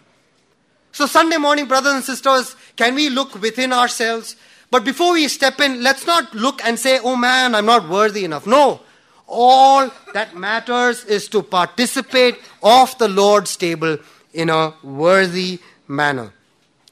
So, 0.92 1.08
Sunday 1.08 1.38
morning, 1.38 1.66
brothers 1.66 1.94
and 1.94 2.04
sisters, 2.04 2.56
can 2.76 2.94
we 2.94 3.10
look 3.10 3.42
within 3.42 3.74
ourselves? 3.74 4.36
But 4.70 4.84
before 4.84 5.14
we 5.14 5.28
step 5.28 5.60
in, 5.60 5.82
let's 5.82 6.06
not 6.06 6.34
look 6.36 6.64
and 6.64 6.78
say, 6.78 7.00
oh 7.04 7.16
man, 7.16 7.56
I'm 7.56 7.66
not 7.66 7.90
worthy 7.90 8.26
enough. 8.26 8.46
No. 8.46 8.82
All 9.28 9.92
that 10.14 10.36
matters 10.36 11.06
is 11.06 11.28
to 11.30 11.42
participate 11.42 12.40
of 12.62 12.98
the 12.98 13.08
Lord's 13.08 13.56
table 13.56 13.98
in 14.34 14.50
a 14.50 14.74
worthy 14.84 15.60
manner. 15.88 16.34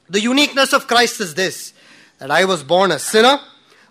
The 0.08 0.20
uniqueness 0.20 0.72
of 0.72 0.86
Christ 0.86 1.20
is 1.20 1.34
this 1.34 1.74
that 2.18 2.30
I 2.30 2.44
was 2.44 2.62
born 2.62 2.92
a 2.92 2.98
sinner, 2.98 3.38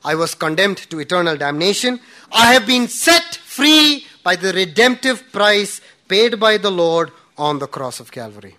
I 0.04 0.16
was 0.16 0.36
condemned 0.36 0.78
to 0.89 1.00
eternal 1.00 1.36
damnation, 1.36 2.00
I 2.32 2.54
have 2.54 2.66
been 2.66 2.88
set 2.88 3.36
free 3.36 4.06
by 4.24 4.36
the 4.36 4.54
redemptive 4.54 5.32
price 5.32 5.82
paid 6.08 6.39
by 6.39 6.58
the 6.58 6.72
Lord 6.72 7.12
on 7.38 7.60
the 7.60 7.68
cross 7.68 8.00
of 8.00 8.12
Calvary. 8.12 8.56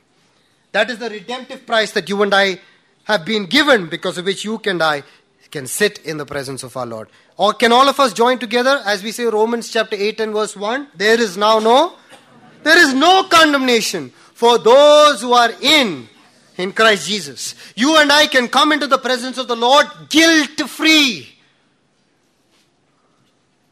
That 0.72 0.90
is 0.90 0.98
the 0.98 1.10
redemptive 1.10 1.66
price 1.66 1.92
that 1.92 2.08
you 2.08 2.22
and 2.22 2.34
I 2.34 2.60
have 3.04 3.24
been 3.24 3.46
given 3.46 3.88
because 3.88 4.18
of 4.18 4.24
which 4.24 4.44
you 4.44 4.60
and 4.64 4.82
I 4.82 5.02
can 5.52 5.66
sit 5.66 5.98
in 5.98 6.16
the 6.16 6.26
presence 6.26 6.64
of 6.64 6.76
our 6.76 6.86
Lord. 6.86 7.08
Or 7.36 7.52
can 7.52 7.70
all 7.70 7.88
of 7.88 8.00
us 8.00 8.12
join 8.12 8.38
together 8.38 8.80
as 8.84 9.02
we 9.02 9.12
say 9.12 9.24
Romans 9.24 9.70
chapter 9.70 9.94
8 9.94 10.20
and 10.20 10.32
verse 10.32 10.56
1? 10.56 10.88
There 10.96 11.20
is 11.20 11.36
now 11.36 11.60
no, 11.60 11.94
there 12.64 12.78
is 12.78 12.94
no 12.94 13.24
condemnation 13.24 14.10
for 14.34 14.58
those 14.58 15.20
who 15.20 15.34
are 15.34 15.52
in 15.60 16.08
in 16.56 16.72
Christ 16.72 17.06
Jesus. 17.06 17.54
You 17.76 17.98
and 17.98 18.10
I 18.10 18.26
can 18.26 18.48
come 18.48 18.72
into 18.72 18.86
the 18.86 18.98
presence 18.98 19.38
of 19.38 19.46
the 19.46 19.56
Lord 19.56 19.86
guilt 20.08 20.68
free. 20.68 21.28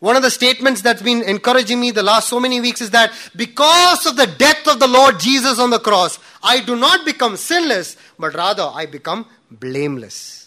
One 0.01 0.17
of 0.17 0.23
the 0.23 0.31
statements 0.31 0.81
that's 0.81 1.03
been 1.03 1.23
encouraging 1.23 1.79
me 1.79 1.91
the 1.91 2.03
last 2.03 2.29
so 2.29 2.41
many 2.41 2.61
weeks 2.61 2.81
is 2.81 2.91
that 2.91 3.13
because 3.37 4.07
of 4.07 4.17
the 4.17 4.27
death 4.27 4.67
of 4.67 4.81
the 4.81 4.87
Lord 4.87 5.21
Jesus 5.21 5.59
on 5.59 5.69
the 5.69 5.79
cross, 5.79 6.19
I 6.43 6.61
do 6.61 6.75
not 6.75 7.05
become 7.05 7.37
sinless, 7.37 7.99
but 8.19 8.35
rather 8.35 8.63
I 8.63 8.87
become 8.87 9.27
blameless. 9.51 10.40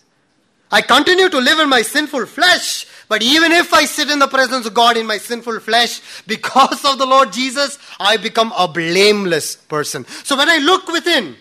I 0.73 0.81
continue 0.81 1.29
to 1.29 1.37
live 1.37 1.59
in 1.59 1.69
my 1.69 1.83
sinful 1.83 2.25
flesh, 2.25 2.87
but 3.07 3.21
even 3.21 3.51
if 3.51 3.75
I 3.75 3.85
sit 3.85 4.09
in 4.09 4.17
the 4.17 4.27
presence 4.27 4.65
of 4.65 4.73
God 4.73 4.97
in 4.97 5.05
my 5.05 5.19
sinful 5.19 5.59
flesh, 5.59 6.01
because 6.25 6.83
of 6.83 6.97
the 6.97 7.05
Lord 7.05 7.31
Jesus, 7.31 7.77
I 7.99 8.17
become 8.17 8.51
a 8.57 8.67
blameless 8.67 9.55
person. 9.55 10.03
So 10.23 10.35
when 10.35 10.49
I 10.49 10.57
look 10.57 10.87
within, 10.87 11.35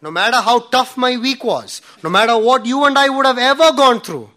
no 0.00 0.12
matter 0.12 0.36
how 0.36 0.60
tough 0.60 0.96
my 0.96 1.16
week 1.16 1.42
was, 1.42 1.82
no 2.04 2.10
matter 2.10 2.38
what 2.38 2.64
you 2.64 2.84
and 2.84 2.96
I 2.96 3.08
would 3.08 3.26
have 3.26 3.38
ever 3.38 3.72
gone 3.72 4.02
through, 4.02 4.30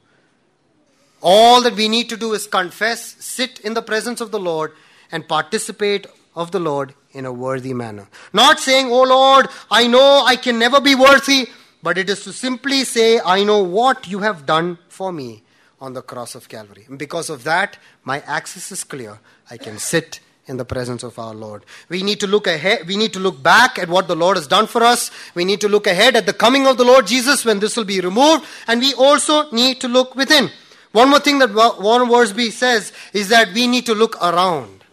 all 1.21 1.61
that 1.61 1.75
we 1.75 1.87
need 1.87 2.09
to 2.09 2.17
do 2.17 2.33
is 2.33 2.47
confess, 2.47 3.15
sit 3.23 3.59
in 3.59 3.75
the 3.75 3.83
presence 3.83 4.19
of 4.19 4.31
the 4.31 4.39
Lord, 4.39 4.71
and 5.11 5.27
participate 5.27 6.07
of 6.35 6.49
the 6.49 6.59
Lord 6.59 6.95
in 7.11 7.27
a 7.27 7.31
worthy 7.31 7.75
manner. 7.75 8.09
Not 8.33 8.59
saying, 8.59 8.87
Oh 8.91 9.03
Lord, 9.03 9.47
I 9.69 9.85
know 9.85 10.23
I 10.25 10.37
can 10.37 10.57
never 10.57 10.81
be 10.81 10.95
worthy, 10.95 11.49
but 11.83 11.97
it 11.97 12.09
is 12.09 12.23
to 12.23 12.33
simply 12.33 12.85
say, 12.85 13.19
I 13.23 13.43
know 13.43 13.61
what 13.61 14.07
you 14.07 14.19
have 14.19 14.45
done 14.45 14.79
for 14.87 15.11
me 15.11 15.43
on 15.81 15.93
the 15.93 16.01
cross 16.01 16.33
of 16.33 16.47
Calvary. 16.47 16.85
And 16.87 16.97
because 16.97 17.29
of 17.29 17.43
that, 17.43 17.77
my 18.05 18.21
access 18.21 18.71
is 18.71 18.85
clear. 18.85 19.19
I 19.51 19.57
can 19.57 19.77
sit 19.77 20.21
in 20.47 20.57
the 20.57 20.65
presence 20.65 21.03
of 21.03 21.19
our 21.19 21.33
Lord. 21.33 21.65
We 21.89 22.01
need 22.03 22.19
to 22.21 22.27
look 22.27 22.47
ahead, 22.47 22.87
we 22.87 22.97
need 22.97 23.13
to 23.13 23.19
look 23.19 23.43
back 23.43 23.77
at 23.77 23.89
what 23.89 24.07
the 24.07 24.15
Lord 24.15 24.37
has 24.37 24.47
done 24.47 24.67
for 24.67 24.83
us. 24.83 25.11
We 25.35 25.45
need 25.45 25.61
to 25.61 25.69
look 25.69 25.85
ahead 25.85 26.15
at 26.15 26.25
the 26.25 26.33
coming 26.33 26.67
of 26.67 26.77
the 26.77 26.85
Lord 26.85 27.07
Jesus 27.07 27.45
when 27.45 27.59
this 27.59 27.77
will 27.77 27.85
be 27.85 28.01
removed, 28.01 28.45
and 28.67 28.79
we 28.81 28.93
also 28.93 29.51
need 29.51 29.79
to 29.81 29.87
look 29.87 30.15
within. 30.15 30.49
One 30.91 31.09
more 31.09 31.19
thing 31.19 31.39
that 31.39 31.53
Warren 31.53 32.07
Wiersbe 32.09 32.51
says 32.51 32.93
is 33.13 33.29
that 33.29 33.53
we 33.53 33.67
need 33.67 33.85
to 33.87 33.95
look 33.95 34.15
around. 34.21 34.83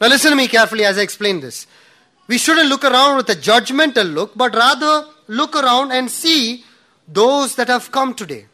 Now, 0.00 0.08
listen 0.08 0.30
to 0.30 0.36
me 0.36 0.48
carefully 0.48 0.84
as 0.84 0.98
I 0.98 1.02
explain 1.02 1.40
this. 1.40 1.66
We 2.32 2.38
shouldn't 2.38 2.70
look 2.70 2.82
around 2.82 3.18
with 3.18 3.28
a 3.28 3.34
judgmental 3.34 4.10
look, 4.10 4.30
but 4.34 4.54
rather 4.54 5.06
look 5.26 5.54
around 5.54 5.92
and 5.92 6.10
see 6.10 6.64
those 7.06 7.56
that 7.56 7.68
have 7.68 7.92
come 7.92 8.14
today. 8.14 8.46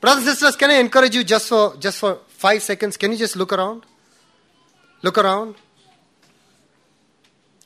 Brothers 0.00 0.26
and 0.26 0.38
sisters, 0.38 0.56
can 0.56 0.70
I 0.70 0.76
encourage 0.76 1.14
you 1.14 1.22
just 1.22 1.50
for 1.50 1.76
just 1.76 1.98
for 1.98 2.20
five 2.28 2.62
seconds? 2.62 2.96
Can 2.96 3.12
you 3.12 3.18
just 3.18 3.36
look 3.36 3.52
around? 3.52 3.84
Look 5.02 5.18
around. 5.18 5.56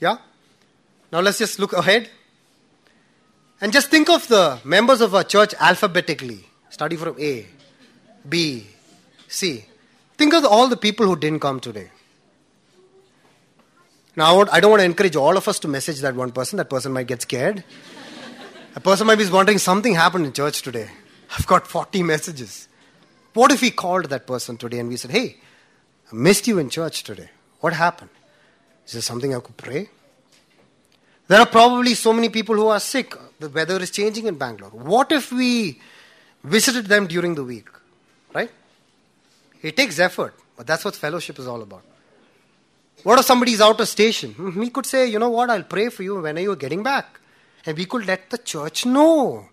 Yeah? 0.01 0.17
Now 1.13 1.21
let's 1.21 1.39
just 1.39 1.61
look 1.61 1.75
ahead. 1.75 2.11
And 3.61 3.73
just 3.73 3.89
think 3.89 4.11
of 4.11 4.27
the 4.27 4.59
members 4.65 5.01
of 5.01 5.15
our 5.15 5.23
church 5.23 5.55
alphabetically. 5.61 6.45
Study 6.71 6.97
from 6.97 7.15
A, 7.21 7.47
B, 8.29 8.67
C. 9.29 9.65
Think 10.19 10.35
of 10.35 10.45
all 10.45 10.67
the 10.67 10.83
people 10.89 11.07
who 11.07 11.15
didn't 11.15 11.39
come 11.49 11.61
today. 11.61 11.91
Now, 14.21 14.45
I 14.53 14.61
don't 14.61 14.71
want 14.71 14.83
to 14.83 14.85
encourage 14.85 15.17
all 15.17 15.39
of 15.39 15.49
us 15.49 15.59
to 15.61 15.69
message 15.69 16.01
that 16.01 16.15
one 16.15 16.31
person. 16.31 16.59
That 16.59 16.69
person 16.69 16.93
might 16.93 17.07
get 17.07 17.23
scared. 17.23 17.65
A 18.77 18.81
person 18.81 19.07
might 19.07 19.17
be 19.17 19.27
wondering 19.27 19.57
something 19.57 19.95
happened 19.95 20.27
in 20.27 20.35
church 20.35 20.61
today. 20.61 20.91
I've 21.35 21.47
got 21.47 21.67
40 21.67 22.03
messages. 22.03 22.69
What 23.33 23.51
if 23.51 23.63
we 23.63 23.71
called 23.71 24.11
that 24.11 24.27
person 24.27 24.59
today 24.59 24.79
and 24.81 24.91
we 24.91 24.99
said, 24.99 25.11
Hey, 25.11 25.39
I 26.13 26.15
missed 26.15 26.47
you 26.47 26.59
in 26.59 26.69
church 26.69 27.03
today. 27.03 27.31
What 27.61 27.73
happened? 27.73 28.11
Is 28.87 28.93
there 28.93 29.01
something 29.01 29.35
I 29.35 29.41
could 29.41 29.57
pray? 29.57 29.89
There 31.27 31.41
are 31.41 31.47
probably 31.47 31.95
so 31.95 32.13
many 32.13 32.29
people 32.29 32.57
who 32.57 32.67
are 32.67 32.81
sick. 32.81 33.15
The 33.39 33.49
weather 33.49 33.81
is 33.81 33.91
changing 33.91 34.27
in 34.27 34.35
Bangalore. 34.35 34.69
What 34.69 35.13
if 35.13 35.33
we 35.33 35.81
visited 36.45 36.89
them 36.89 37.07
during 37.07 37.37
the 37.37 37.45
week? 37.45 37.71
Right? 38.35 38.51
It 39.63 39.79
takes 39.79 39.99
effort, 39.99 40.35
but 40.59 40.67
that's 40.67 40.85
what 40.85 40.95
fellowship 40.95 41.39
is 41.39 41.47
all 41.47 41.63
about. 41.63 41.85
What 43.03 43.19
if 43.19 43.25
somebody's 43.25 43.61
out 43.61 43.81
of 43.81 43.89
station? 43.89 44.33
Hmm, 44.35 44.59
we 44.59 44.71
could 44.71 44.87
say, 44.87 45.07
you 45.07 45.19
know 45.19 45.31
what, 45.31 45.51
I'll 45.51 45.63
pray 45.63 45.89
for 45.89 46.03
you 46.03 46.21
when 46.21 46.37
are 46.37 46.41
you 46.41 46.57
getting 46.57 46.83
back? 46.83 47.21
And 47.67 47.77
we 47.77 47.85
could 47.85 48.07
let 48.07 48.31
the 48.31 48.39
church 48.39 48.87
know. 48.87 49.47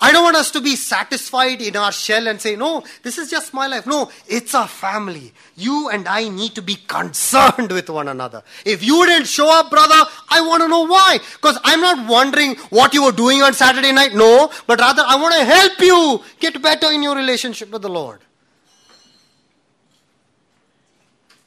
I 0.00 0.12
don't 0.12 0.24
want 0.24 0.36
us 0.36 0.50
to 0.52 0.60
be 0.60 0.76
satisfied 0.76 1.62
in 1.62 1.76
our 1.76 1.92
shell 1.92 2.26
and 2.26 2.40
say, 2.40 2.56
no, 2.56 2.84
this 3.02 3.18
is 3.18 3.30
just 3.30 3.54
my 3.54 3.66
life. 3.66 3.86
No, 3.86 4.10
it's 4.26 4.54
a 4.54 4.66
family. 4.66 5.32
You 5.56 5.88
and 5.88 6.08
I 6.08 6.28
need 6.28 6.54
to 6.56 6.62
be 6.62 6.74
concerned 6.88 7.70
with 7.70 7.88
one 7.88 8.08
another. 8.08 8.42
If 8.64 8.84
you 8.84 9.06
didn't 9.06 9.26
show 9.26 9.48
up, 9.48 9.70
brother, 9.70 10.10
I 10.28 10.40
want 10.40 10.62
to 10.62 10.68
know 10.68 10.86
why. 10.86 11.18
Because 11.34 11.58
I'm 11.64 11.80
not 11.80 12.08
wondering 12.08 12.56
what 12.70 12.94
you 12.94 13.04
were 13.04 13.12
doing 13.12 13.42
on 13.42 13.54
Saturday 13.54 13.92
night. 13.92 14.14
No, 14.14 14.50
but 14.66 14.80
rather 14.80 15.02
I 15.06 15.16
want 15.16 15.34
to 15.34 15.44
help 15.44 15.80
you 15.80 16.22
get 16.40 16.60
better 16.60 16.90
in 16.90 17.02
your 17.02 17.14
relationship 17.14 17.70
with 17.70 17.82
the 17.82 17.88
Lord. 17.88 18.20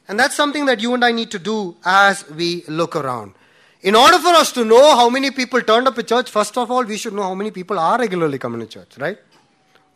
And 0.08 0.18
that's 0.18 0.34
something 0.34 0.64
that 0.66 0.80
you 0.80 0.94
and 0.94 1.04
I 1.04 1.12
need 1.12 1.30
to 1.32 1.38
do 1.38 1.76
as 1.84 2.28
we 2.30 2.64
look 2.66 2.96
around. 2.96 3.34
In 3.82 3.94
order 3.94 4.18
for 4.18 4.30
us 4.30 4.50
to 4.52 4.64
know 4.64 4.96
how 4.96 5.08
many 5.08 5.30
people 5.30 5.60
turned 5.60 5.86
up 5.86 5.98
at 5.98 6.08
church, 6.08 6.30
first 6.30 6.56
of 6.56 6.70
all, 6.70 6.84
we 6.84 6.96
should 6.96 7.12
know 7.12 7.22
how 7.22 7.34
many 7.34 7.50
people 7.50 7.78
are 7.78 7.98
regularly 7.98 8.38
coming 8.38 8.60
to 8.60 8.66
church, 8.66 8.98
right? 8.98 9.18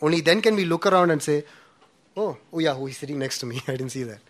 Only 0.01 0.21
then 0.21 0.43
can 0.43 0.55
we 0.55 0.65
look 0.65 0.87
around 0.87 1.11
and 1.11 1.23
say, 1.23 1.45
oh, 2.17 2.37
oh 2.53 2.59
yeah, 2.59 2.75
who 2.75 2.87
is 2.87 2.99
sitting 2.99 3.19
next 3.19 3.39
to 3.39 3.47
me? 3.47 3.63
I 3.69 3.73
didn't 3.73 3.91
see 3.91 4.05
that. 4.05 4.21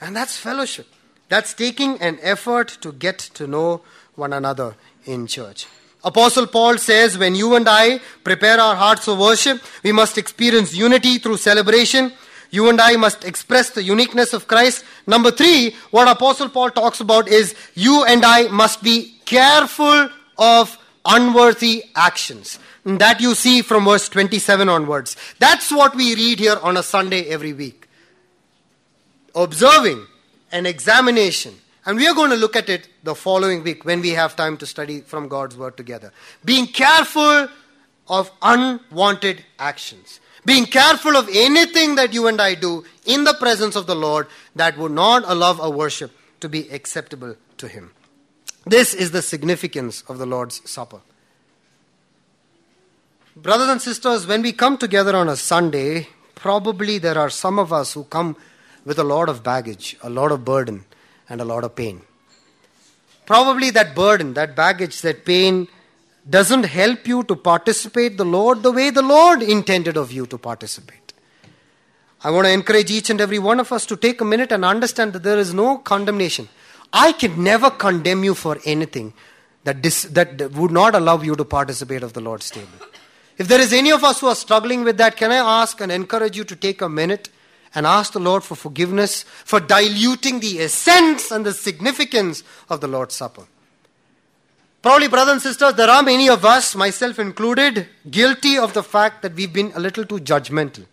And 0.00 0.14
that's 0.14 0.36
fellowship. 0.36 0.86
That's 1.28 1.54
taking 1.54 2.00
an 2.00 2.18
effort 2.22 2.68
to 2.82 2.92
get 2.92 3.18
to 3.18 3.46
know 3.46 3.80
one 4.14 4.32
another 4.32 4.76
in 5.04 5.26
church. 5.26 5.66
Apostle 6.04 6.46
Paul 6.46 6.78
says, 6.78 7.18
when 7.18 7.34
you 7.34 7.56
and 7.56 7.68
I 7.68 7.98
prepare 8.22 8.60
our 8.60 8.76
hearts 8.76 9.06
for 9.06 9.16
worship, 9.16 9.60
we 9.82 9.90
must 9.90 10.16
experience 10.16 10.74
unity 10.74 11.18
through 11.18 11.38
celebration 11.38 12.12
you 12.50 12.68
and 12.68 12.80
I 12.80 12.96
must 12.96 13.24
express 13.24 13.70
the 13.70 13.82
uniqueness 13.82 14.32
of 14.32 14.48
Christ. 14.48 14.84
Number 15.06 15.30
three, 15.30 15.76
what 15.90 16.08
Apostle 16.08 16.48
Paul 16.48 16.70
talks 16.70 17.00
about 17.00 17.28
is 17.28 17.54
you 17.74 18.04
and 18.04 18.24
I 18.24 18.48
must 18.48 18.82
be 18.82 19.18
careful 19.24 20.08
of 20.38 20.78
unworthy 21.04 21.84
actions. 21.94 22.58
And 22.84 22.98
that 23.00 23.20
you 23.20 23.34
see 23.34 23.60
from 23.60 23.84
verse 23.84 24.08
27 24.08 24.68
onwards. 24.68 25.16
That's 25.38 25.70
what 25.70 25.94
we 25.94 26.14
read 26.14 26.38
here 26.38 26.56
on 26.62 26.76
a 26.76 26.82
Sunday 26.82 27.26
every 27.26 27.52
week. 27.52 27.88
Observing 29.34 30.06
an 30.50 30.64
examination. 30.64 31.54
And 31.84 31.98
we 31.98 32.06
are 32.06 32.14
going 32.14 32.30
to 32.30 32.36
look 32.36 32.56
at 32.56 32.68
it 32.68 32.88
the 33.02 33.14
following 33.14 33.62
week 33.62 33.84
when 33.84 34.00
we 34.00 34.10
have 34.10 34.36
time 34.36 34.56
to 34.58 34.66
study 34.66 35.00
from 35.00 35.28
God's 35.28 35.56
Word 35.56 35.76
together. 35.76 36.12
Being 36.44 36.66
careful 36.66 37.48
of 38.08 38.30
unwanted 38.40 39.44
actions 39.58 40.20
being 40.48 40.64
careful 40.64 41.14
of 41.14 41.28
anything 41.30 41.96
that 41.96 42.14
you 42.14 42.26
and 42.26 42.40
I 42.40 42.54
do 42.54 42.82
in 43.04 43.24
the 43.24 43.34
presence 43.34 43.76
of 43.76 43.86
the 43.86 43.94
Lord 43.94 44.28
that 44.56 44.78
would 44.78 44.92
not 44.92 45.24
allow 45.26 45.60
our 45.60 45.70
worship 45.70 46.10
to 46.40 46.48
be 46.48 46.70
acceptable 46.70 47.36
to 47.58 47.68
Him. 47.68 47.90
This 48.64 48.94
is 48.94 49.10
the 49.10 49.20
significance 49.20 50.02
of 50.08 50.16
the 50.16 50.24
Lord's 50.24 50.62
Supper. 50.68 51.02
Brothers 53.36 53.68
and 53.68 53.82
sisters, 53.82 54.26
when 54.26 54.40
we 54.40 54.52
come 54.52 54.78
together 54.78 55.14
on 55.14 55.28
a 55.28 55.36
Sunday, 55.36 56.08
probably 56.34 56.96
there 56.96 57.18
are 57.18 57.28
some 57.28 57.58
of 57.58 57.70
us 57.70 57.92
who 57.92 58.04
come 58.04 58.34
with 58.86 58.98
a 58.98 59.04
lot 59.04 59.28
of 59.28 59.42
baggage, 59.42 59.98
a 60.02 60.08
lot 60.08 60.32
of 60.32 60.46
burden, 60.46 60.86
and 61.28 61.42
a 61.42 61.44
lot 61.44 61.62
of 61.62 61.76
pain. 61.76 62.00
Probably 63.26 63.68
that 63.72 63.94
burden, 63.94 64.32
that 64.32 64.56
baggage, 64.56 65.02
that 65.02 65.26
pain 65.26 65.68
doesn't 66.28 66.64
help 66.64 67.06
you 67.06 67.22
to 67.24 67.36
participate 67.36 68.16
the 68.16 68.24
Lord 68.24 68.62
the 68.62 68.72
way 68.72 68.90
the 68.90 69.02
Lord 69.02 69.42
intended 69.42 69.96
of 69.96 70.12
you 70.12 70.26
to 70.26 70.38
participate. 70.38 71.12
I 72.22 72.30
want 72.30 72.46
to 72.46 72.52
encourage 72.52 72.90
each 72.90 73.10
and 73.10 73.20
every 73.20 73.38
one 73.38 73.60
of 73.60 73.72
us 73.72 73.86
to 73.86 73.96
take 73.96 74.20
a 74.20 74.24
minute 74.24 74.50
and 74.50 74.64
understand 74.64 75.12
that 75.12 75.22
there 75.22 75.38
is 75.38 75.54
no 75.54 75.78
condemnation. 75.78 76.48
I 76.92 77.12
can 77.12 77.42
never 77.42 77.70
condemn 77.70 78.24
you 78.24 78.34
for 78.34 78.58
anything 78.64 79.14
that, 79.64 79.82
dis, 79.82 80.02
that 80.04 80.52
would 80.52 80.70
not 80.70 80.94
allow 80.94 81.20
you 81.22 81.36
to 81.36 81.44
participate 81.44 82.02
of 82.02 82.14
the 82.14 82.20
Lord's 82.20 82.50
table. 82.50 82.68
If 83.36 83.46
there 83.46 83.60
is 83.60 83.72
any 83.72 83.92
of 83.92 84.02
us 84.02 84.20
who 84.20 84.26
are 84.26 84.34
struggling 84.34 84.82
with 84.82 84.96
that, 84.96 85.16
can 85.16 85.30
I 85.30 85.36
ask 85.62 85.80
and 85.80 85.92
encourage 85.92 86.36
you 86.36 86.44
to 86.44 86.56
take 86.56 86.82
a 86.82 86.88
minute 86.88 87.28
and 87.74 87.86
ask 87.86 88.12
the 88.12 88.18
Lord 88.18 88.42
for 88.42 88.56
forgiveness 88.56 89.22
for 89.22 89.60
diluting 89.60 90.40
the 90.40 90.60
essence 90.60 91.30
and 91.30 91.46
the 91.46 91.52
significance 91.52 92.42
of 92.68 92.80
the 92.80 92.88
Lord's 92.88 93.14
Supper? 93.14 93.46
Probably, 94.88 95.08
brothers 95.08 95.32
and 95.32 95.42
sisters, 95.42 95.74
there 95.74 95.90
are 95.90 96.02
many 96.02 96.30
of 96.30 96.46
us, 96.46 96.74
myself 96.74 97.18
included, 97.18 97.88
guilty 98.10 98.56
of 98.56 98.72
the 98.72 98.82
fact 98.82 99.20
that 99.20 99.34
we've 99.34 99.52
been 99.52 99.70
a 99.74 99.78
little 99.78 100.02
too 100.02 100.18
judgmental. 100.18 100.86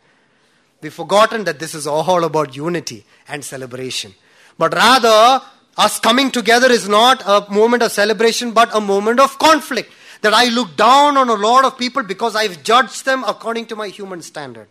We've 0.81 0.93
forgotten 0.93 1.45
that 1.45 1.59
this 1.59 1.73
is 1.73 1.87
all 1.87 2.25
about 2.25 2.57
unity 2.57 3.05
and 3.29 3.41
celebration. 3.41 4.13
But 4.57 4.73
rather, 4.73 5.41
us 5.77 5.97
coming 6.01 6.29
together 6.29 6.69
is 6.69 6.89
not 6.89 7.23
a 7.25 7.49
moment 7.49 7.83
of 7.83 7.93
celebration, 7.93 8.51
but 8.51 8.75
a 8.75 8.81
moment 8.81 9.21
of 9.21 9.39
conflict. 9.39 9.89
that 10.23 10.33
I 10.33 10.49
look 10.49 10.75
down 10.75 11.15
on 11.15 11.29
a 11.29 11.35
lot 11.35 11.63
of 11.63 11.77
people 11.77 12.03
because 12.03 12.35
I've 12.35 12.63
judged 12.63 13.05
them 13.05 13.23
according 13.25 13.67
to 13.67 13.77
my 13.77 13.87
human 13.87 14.21
standard. 14.21 14.67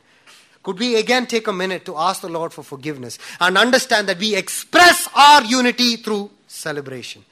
Could 0.62 0.79
we 0.79 0.97
again 0.97 1.27
take 1.27 1.47
a 1.47 1.53
minute 1.53 1.87
to 1.87 1.97
ask 1.97 2.20
the 2.20 2.29
Lord 2.29 2.53
for 2.53 2.62
forgiveness 2.62 3.18
and 3.41 3.57
understand 3.57 4.07
that 4.11 4.18
we 4.18 4.37
express 4.37 5.09
our 5.14 5.43
unity 5.45 5.97
through 5.97 6.31
celebration? 6.47 7.25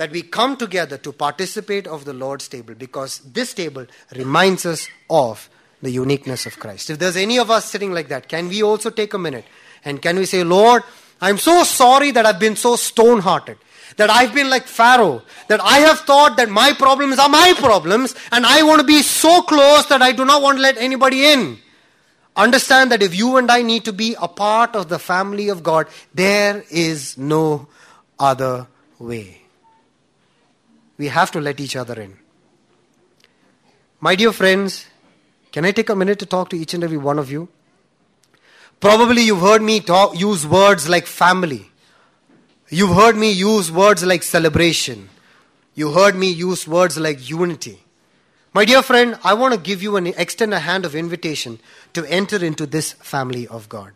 That 0.00 0.12
we 0.12 0.22
come 0.22 0.56
together 0.56 0.96
to 0.96 1.12
participate 1.12 1.86
of 1.86 2.06
the 2.06 2.14
Lord's 2.14 2.48
table 2.48 2.72
because 2.74 3.18
this 3.18 3.52
table 3.52 3.84
reminds 4.16 4.64
us 4.64 4.88
of 5.10 5.50
the 5.82 5.90
uniqueness 5.90 6.46
of 6.46 6.58
Christ. 6.58 6.88
If 6.88 6.98
there's 6.98 7.16
any 7.16 7.38
of 7.38 7.50
us 7.50 7.66
sitting 7.66 7.92
like 7.92 8.08
that, 8.08 8.26
can 8.26 8.48
we 8.48 8.62
also 8.62 8.88
take 8.88 9.12
a 9.12 9.18
minute 9.18 9.44
and 9.84 10.00
can 10.00 10.16
we 10.16 10.24
say, 10.24 10.42
Lord, 10.42 10.84
I'm 11.20 11.36
so 11.36 11.64
sorry 11.64 12.12
that 12.12 12.24
I've 12.24 12.40
been 12.40 12.56
so 12.56 12.76
stone 12.76 13.20
hearted 13.20 13.58
that 13.96 14.08
I've 14.08 14.32
been 14.32 14.48
like 14.48 14.66
Pharaoh, 14.66 15.22
that 15.48 15.60
I 15.60 15.80
have 15.80 16.00
thought 16.00 16.36
that 16.36 16.48
my 16.48 16.72
problems 16.72 17.18
are 17.18 17.28
my 17.28 17.52
problems, 17.56 18.14
and 18.32 18.46
I 18.46 18.62
want 18.62 18.80
to 18.80 18.86
be 18.86 19.02
so 19.02 19.42
close 19.42 19.86
that 19.86 20.00
I 20.00 20.12
do 20.12 20.24
not 20.24 20.42
want 20.42 20.58
to 20.58 20.62
let 20.62 20.78
anybody 20.78 21.26
in. 21.26 21.58
Understand 22.36 22.92
that 22.92 23.02
if 23.02 23.14
you 23.14 23.36
and 23.36 23.50
I 23.50 23.62
need 23.62 23.84
to 23.84 23.92
be 23.92 24.16
a 24.20 24.28
part 24.28 24.76
of 24.76 24.88
the 24.88 24.98
family 24.98 25.48
of 25.48 25.62
God, 25.62 25.88
there 26.14 26.64
is 26.70 27.18
no 27.18 27.68
other 28.18 28.68
way. 28.98 29.39
We 31.00 31.08
have 31.08 31.30
to 31.30 31.40
let 31.40 31.58
each 31.60 31.76
other 31.76 31.98
in. 31.98 32.18
My 34.00 34.14
dear 34.14 34.32
friends, 34.32 34.84
can 35.50 35.64
I 35.64 35.70
take 35.72 35.88
a 35.88 35.96
minute 35.96 36.18
to 36.18 36.26
talk 36.26 36.50
to 36.50 36.58
each 36.58 36.74
and 36.74 36.84
every 36.84 36.98
one 36.98 37.18
of 37.18 37.30
you? 37.30 37.48
Probably 38.80 39.22
you've 39.22 39.40
heard 39.40 39.62
me 39.62 39.80
talk, 39.80 40.20
use 40.20 40.46
words 40.46 40.90
like 40.90 41.06
family. 41.06 41.70
You've 42.68 42.94
heard 42.94 43.16
me 43.16 43.32
use 43.32 43.72
words 43.72 44.04
like 44.04 44.22
celebration. 44.22 45.08
You 45.74 45.92
heard 45.92 46.16
me 46.16 46.30
use 46.30 46.68
words 46.68 46.98
like 46.98 47.30
unity. 47.30 47.82
My 48.52 48.66
dear 48.66 48.82
friend, 48.82 49.18
I 49.24 49.32
want 49.32 49.54
to 49.54 49.58
give 49.58 49.82
you 49.82 49.96
an 49.96 50.08
extend 50.08 50.52
a 50.52 50.60
hand 50.60 50.84
of 50.84 50.94
invitation 50.94 51.60
to 51.94 52.04
enter 52.04 52.44
into 52.44 52.66
this 52.66 52.92
family 52.92 53.48
of 53.48 53.70
God. 53.70 53.92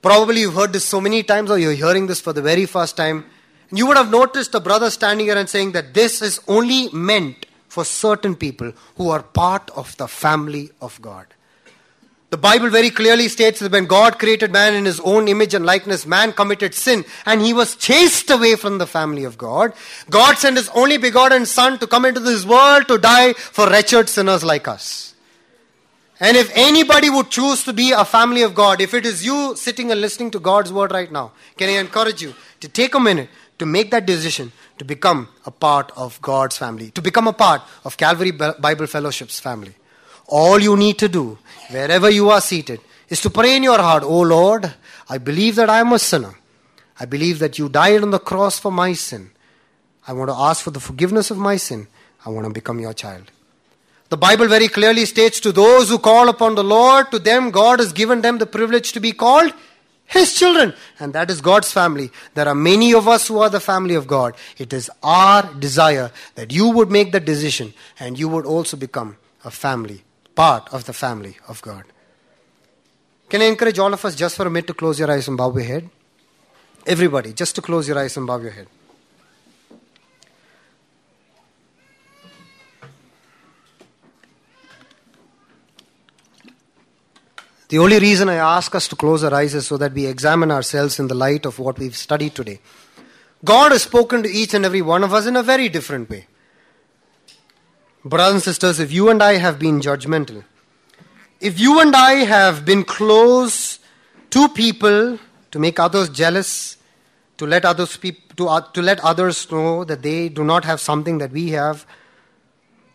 Probably 0.00 0.40
you've 0.40 0.54
heard 0.54 0.72
this 0.72 0.86
so 0.86 1.02
many 1.02 1.22
times 1.22 1.50
or 1.50 1.58
you're 1.58 1.74
hearing 1.74 2.06
this 2.06 2.22
for 2.22 2.32
the 2.32 2.40
very 2.40 2.64
first 2.64 2.96
time. 2.96 3.26
You 3.70 3.86
would 3.86 3.96
have 3.96 4.10
noticed 4.10 4.54
a 4.54 4.60
brother 4.60 4.90
standing 4.90 5.26
here 5.26 5.36
and 5.36 5.48
saying 5.48 5.72
that 5.72 5.94
this 5.94 6.22
is 6.22 6.40
only 6.46 6.88
meant 6.90 7.46
for 7.68 7.84
certain 7.84 8.34
people 8.34 8.72
who 8.96 9.10
are 9.10 9.22
part 9.22 9.70
of 9.70 9.96
the 9.96 10.08
family 10.08 10.70
of 10.80 11.00
God. 11.02 11.26
The 12.30 12.36
Bible 12.36 12.70
very 12.70 12.90
clearly 12.90 13.28
states 13.28 13.60
that 13.60 13.70
when 13.70 13.86
God 13.86 14.18
created 14.18 14.52
man 14.52 14.74
in 14.74 14.84
his 14.84 14.98
own 15.00 15.28
image 15.28 15.54
and 15.54 15.64
likeness, 15.64 16.06
man 16.06 16.32
committed 16.32 16.74
sin 16.74 17.04
and 17.24 17.40
he 17.40 17.52
was 17.52 17.76
chased 17.76 18.30
away 18.30 18.56
from 18.56 18.78
the 18.78 18.86
family 18.86 19.24
of 19.24 19.38
God. 19.38 19.72
God 20.10 20.36
sent 20.36 20.56
his 20.56 20.68
only 20.70 20.96
begotten 20.96 21.46
Son 21.46 21.78
to 21.78 21.86
come 21.86 22.04
into 22.04 22.20
this 22.20 22.44
world 22.44 22.88
to 22.88 22.98
die 22.98 23.32
for 23.34 23.68
wretched 23.68 24.08
sinners 24.08 24.42
like 24.42 24.66
us. 24.66 25.14
And 26.18 26.36
if 26.36 26.50
anybody 26.54 27.10
would 27.10 27.30
choose 27.30 27.62
to 27.64 27.72
be 27.72 27.92
a 27.92 28.04
family 28.04 28.42
of 28.42 28.54
God, 28.54 28.80
if 28.80 28.94
it 28.94 29.06
is 29.06 29.24
you 29.24 29.54
sitting 29.54 29.92
and 29.92 30.00
listening 30.00 30.30
to 30.32 30.40
God's 30.40 30.72
word 30.72 30.90
right 30.90 31.12
now, 31.12 31.32
can 31.56 31.68
I 31.68 31.78
encourage 31.78 32.22
you 32.22 32.34
to 32.60 32.68
take 32.68 32.94
a 32.94 33.00
minute 33.00 33.28
to 33.58 33.66
make 33.66 33.90
that 33.90 34.06
decision 34.06 34.52
to 34.78 34.84
become 34.84 35.28
a 35.44 35.50
part 35.50 35.92
of 35.96 36.20
God's 36.20 36.56
family, 36.56 36.90
to 36.92 37.02
become 37.02 37.26
a 37.26 37.32
part 37.32 37.62
of 37.84 37.96
Calvary 37.96 38.30
Bible 38.30 38.86
Fellowship's 38.86 39.40
family? 39.40 39.74
All 40.28 40.60
you 40.60 40.76
need 40.76 40.98
to 40.98 41.08
do, 41.08 41.38
wherever 41.70 42.10
you 42.10 42.30
are 42.30 42.40
seated, 42.40 42.80
is 43.08 43.20
to 43.20 43.30
pray 43.30 43.56
in 43.56 43.62
your 43.62 43.78
heart, 43.78 44.02
Oh 44.04 44.22
Lord, 44.22 44.74
I 45.08 45.18
believe 45.18 45.56
that 45.56 45.70
I 45.70 45.80
am 45.80 45.92
a 45.92 45.98
sinner. 45.98 46.34
I 46.98 47.04
believe 47.04 47.38
that 47.38 47.58
you 47.58 47.68
died 47.68 48.02
on 48.02 48.10
the 48.10 48.18
cross 48.18 48.58
for 48.58 48.72
my 48.72 48.92
sin. 48.92 49.30
I 50.08 50.12
want 50.12 50.30
to 50.30 50.36
ask 50.36 50.62
for 50.62 50.70
the 50.70 50.80
forgiveness 50.80 51.30
of 51.30 51.38
my 51.38 51.56
sin. 51.56 51.88
I 52.24 52.30
want 52.30 52.46
to 52.46 52.52
become 52.52 52.80
your 52.80 52.94
child. 52.94 53.30
The 54.08 54.16
Bible 54.16 54.46
very 54.46 54.68
clearly 54.68 55.04
states 55.04 55.40
to 55.40 55.52
those 55.52 55.88
who 55.88 55.98
call 55.98 56.28
upon 56.28 56.54
the 56.54 56.64
Lord, 56.64 57.10
to 57.10 57.18
them 57.18 57.50
God 57.50 57.80
has 57.80 57.92
given 57.92 58.20
them 58.20 58.38
the 58.38 58.46
privilege 58.46 58.92
to 58.92 59.00
be 59.00 59.12
called 59.12 59.52
His 60.06 60.34
children. 60.34 60.72
And 61.00 61.12
that 61.12 61.30
is 61.30 61.40
God's 61.40 61.72
family. 61.72 62.10
There 62.34 62.48
are 62.48 62.54
many 62.54 62.94
of 62.94 63.08
us 63.08 63.28
who 63.28 63.38
are 63.38 63.50
the 63.50 63.60
family 63.60 63.94
of 63.94 64.06
God. 64.06 64.36
It 64.56 64.72
is 64.72 64.90
our 65.02 65.52
desire 65.54 66.10
that 66.36 66.52
you 66.52 66.70
would 66.70 66.90
make 66.90 67.12
the 67.12 67.20
decision 67.20 67.74
and 67.98 68.18
you 68.18 68.28
would 68.28 68.46
also 68.46 68.76
become 68.76 69.16
a 69.44 69.50
family 69.50 70.04
part 70.34 70.72
of 70.72 70.84
the 70.84 70.92
family 70.92 71.36
of 71.48 71.60
God. 71.62 71.84
Can 73.28 73.42
I 73.42 73.46
encourage 73.46 73.78
all 73.78 73.92
of 73.92 74.04
us 74.04 74.14
just 74.14 74.36
for 74.36 74.46
a 74.46 74.50
minute 74.50 74.68
to 74.68 74.74
close 74.74 75.00
your 75.00 75.10
eyes 75.10 75.26
and 75.26 75.36
bow 75.36 75.52
your 75.52 75.64
head? 75.64 75.90
Everybody, 76.86 77.32
just 77.32 77.56
to 77.56 77.62
close 77.62 77.88
your 77.88 77.98
eyes 77.98 78.16
and 78.16 78.26
bow 78.26 78.38
your 78.38 78.52
head. 78.52 78.68
The 87.68 87.78
only 87.78 87.98
reason 87.98 88.28
I 88.28 88.36
ask 88.36 88.74
us 88.74 88.86
to 88.88 88.96
close 88.96 89.24
our 89.24 89.34
eyes 89.34 89.54
is 89.54 89.66
so 89.66 89.76
that 89.76 89.92
we 89.92 90.06
examine 90.06 90.52
ourselves 90.52 91.00
in 91.00 91.08
the 91.08 91.14
light 91.14 91.44
of 91.44 91.58
what 91.58 91.78
we've 91.78 91.96
studied 91.96 92.34
today. 92.34 92.60
God 93.44 93.72
has 93.72 93.82
spoken 93.82 94.22
to 94.22 94.28
each 94.28 94.54
and 94.54 94.64
every 94.64 94.82
one 94.82 95.02
of 95.02 95.12
us 95.12 95.26
in 95.26 95.36
a 95.36 95.42
very 95.42 95.68
different 95.68 96.08
way. 96.08 96.26
Brothers 98.04 98.34
and 98.34 98.42
sisters, 98.42 98.78
if 98.78 98.92
you 98.92 99.10
and 99.10 99.20
I 99.20 99.34
have 99.34 99.58
been 99.58 99.80
judgmental, 99.80 100.44
if 101.40 101.58
you 101.58 101.80
and 101.80 101.94
I 101.94 102.24
have 102.24 102.64
been 102.64 102.84
close 102.84 103.80
to 104.30 104.48
people 104.48 105.18
to 105.50 105.58
make 105.58 105.80
others 105.80 106.08
jealous, 106.08 106.76
to 107.38 107.46
let 107.46 107.64
others 107.64 107.98
to, 108.36 108.48
uh, 108.48 108.60
to 108.60 108.80
let 108.80 109.00
others 109.00 109.50
know 109.50 109.84
that 109.84 110.02
they 110.02 110.28
do 110.28 110.44
not 110.44 110.64
have 110.64 110.80
something 110.80 111.18
that 111.18 111.32
we 111.32 111.50
have, 111.50 111.84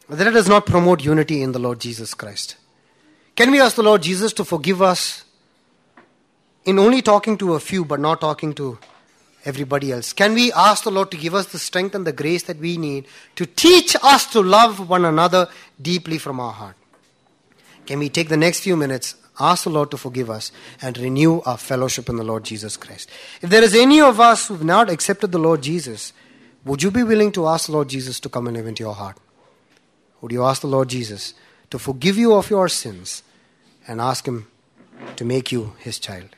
that 0.10 0.32
does 0.32 0.48
not 0.48 0.66
promote 0.66 1.04
unity 1.04 1.42
in 1.42 1.52
the 1.52 1.60
Lord 1.60 1.80
Jesus 1.80 2.14
Christ. 2.14 2.56
Can 3.42 3.50
we 3.50 3.60
ask 3.60 3.76
the 3.76 3.82
Lord 3.82 4.04
Jesus 4.04 4.34
to 4.34 4.46
forgive 4.46 4.84
us 4.84 5.26
in 6.64 6.78
only 6.78 7.02
talking 7.02 7.40
to 7.40 7.56
a 7.56 7.60
few 7.60 7.84
but 7.84 8.00
not 8.00 8.22
talking 8.22 8.54
to 8.54 8.78
everybody 9.46 9.92
else? 9.92 10.14
Can 10.14 10.36
we 10.36 10.54
ask 10.54 10.84
the 10.84 10.92
Lord 10.92 11.10
to 11.10 11.18
give 11.18 11.34
us 11.34 11.48
the 11.48 11.58
strength 11.58 11.96
and 11.96 12.06
the 12.06 12.14
grace 12.14 12.44
that 12.44 12.60
we 12.60 12.78
need 12.78 13.08
to 13.38 13.48
teach 13.48 13.96
us 14.04 14.28
to 14.34 14.42
love 14.42 14.88
one 14.88 15.06
another 15.06 15.50
deeply 15.82 16.20
from 16.20 16.40
our 16.40 16.52
heart? 16.52 16.76
Can 17.88 17.98
we 17.98 18.10
take 18.10 18.30
the 18.30 18.38
next 18.38 18.60
few 18.60 18.78
minutes, 18.78 19.16
ask 19.40 19.64
the 19.64 19.72
Lord 19.72 19.90
to 19.90 19.98
forgive 19.98 20.30
us, 20.30 20.52
and 20.80 20.96
renew 21.00 21.42
our 21.42 21.58
fellowship 21.58 22.10
in 22.10 22.18
the 22.18 22.24
Lord 22.24 22.44
Jesus 22.44 22.78
Christ? 22.78 23.10
If 23.42 23.50
there 23.50 23.64
is 23.64 23.74
any 23.74 24.02
of 24.02 24.20
us 24.20 24.50
who 24.50 24.54
have 24.54 24.64
not 24.64 24.88
accepted 24.88 25.32
the 25.32 25.40
Lord 25.40 25.64
Jesus, 25.64 26.14
would 26.64 26.84
you 26.84 26.92
be 26.92 27.02
willing 27.02 27.32
to 27.32 27.48
ask 27.48 27.66
the 27.66 27.72
Lord 27.72 27.90
Jesus 27.90 28.20
to 28.20 28.30
come 28.30 28.46
and 28.46 28.56
live 28.56 28.68
into 28.68 28.84
your 28.84 28.94
heart? 28.94 29.18
Would 30.22 30.32
you 30.32 30.44
ask 30.44 30.62
the 30.62 30.68
Lord 30.68 30.90
Jesus 30.90 31.34
to 31.72 31.80
forgive 31.80 32.20
you 32.20 32.36
of 32.36 32.52
your 32.52 32.70
sins 32.70 33.24
and 33.92 34.00
ask 34.00 34.28
Him 34.32 34.48
to 35.18 35.26
make 35.26 35.52
you 35.52 35.62
His 35.86 36.00
child? 36.00 36.36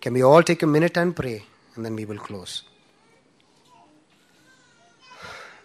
Can 0.00 0.14
we 0.14 0.22
all 0.22 0.42
take 0.42 0.62
a 0.62 0.66
minute 0.66 0.96
and 0.96 1.14
pray? 1.14 1.38
and 1.74 1.84
then 1.84 1.96
we 1.96 2.04
will 2.04 2.18
close. 2.18 2.62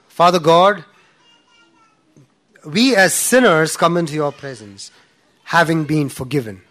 Father 0.08 0.40
God, 0.40 0.84
we 2.66 2.96
as 2.96 3.14
sinners 3.14 3.78
come 3.78 3.98
into 3.98 4.14
your 4.14 4.32
presence 4.32 4.92
having 5.44 5.86
been 5.86 6.10
forgiven. 6.10 6.62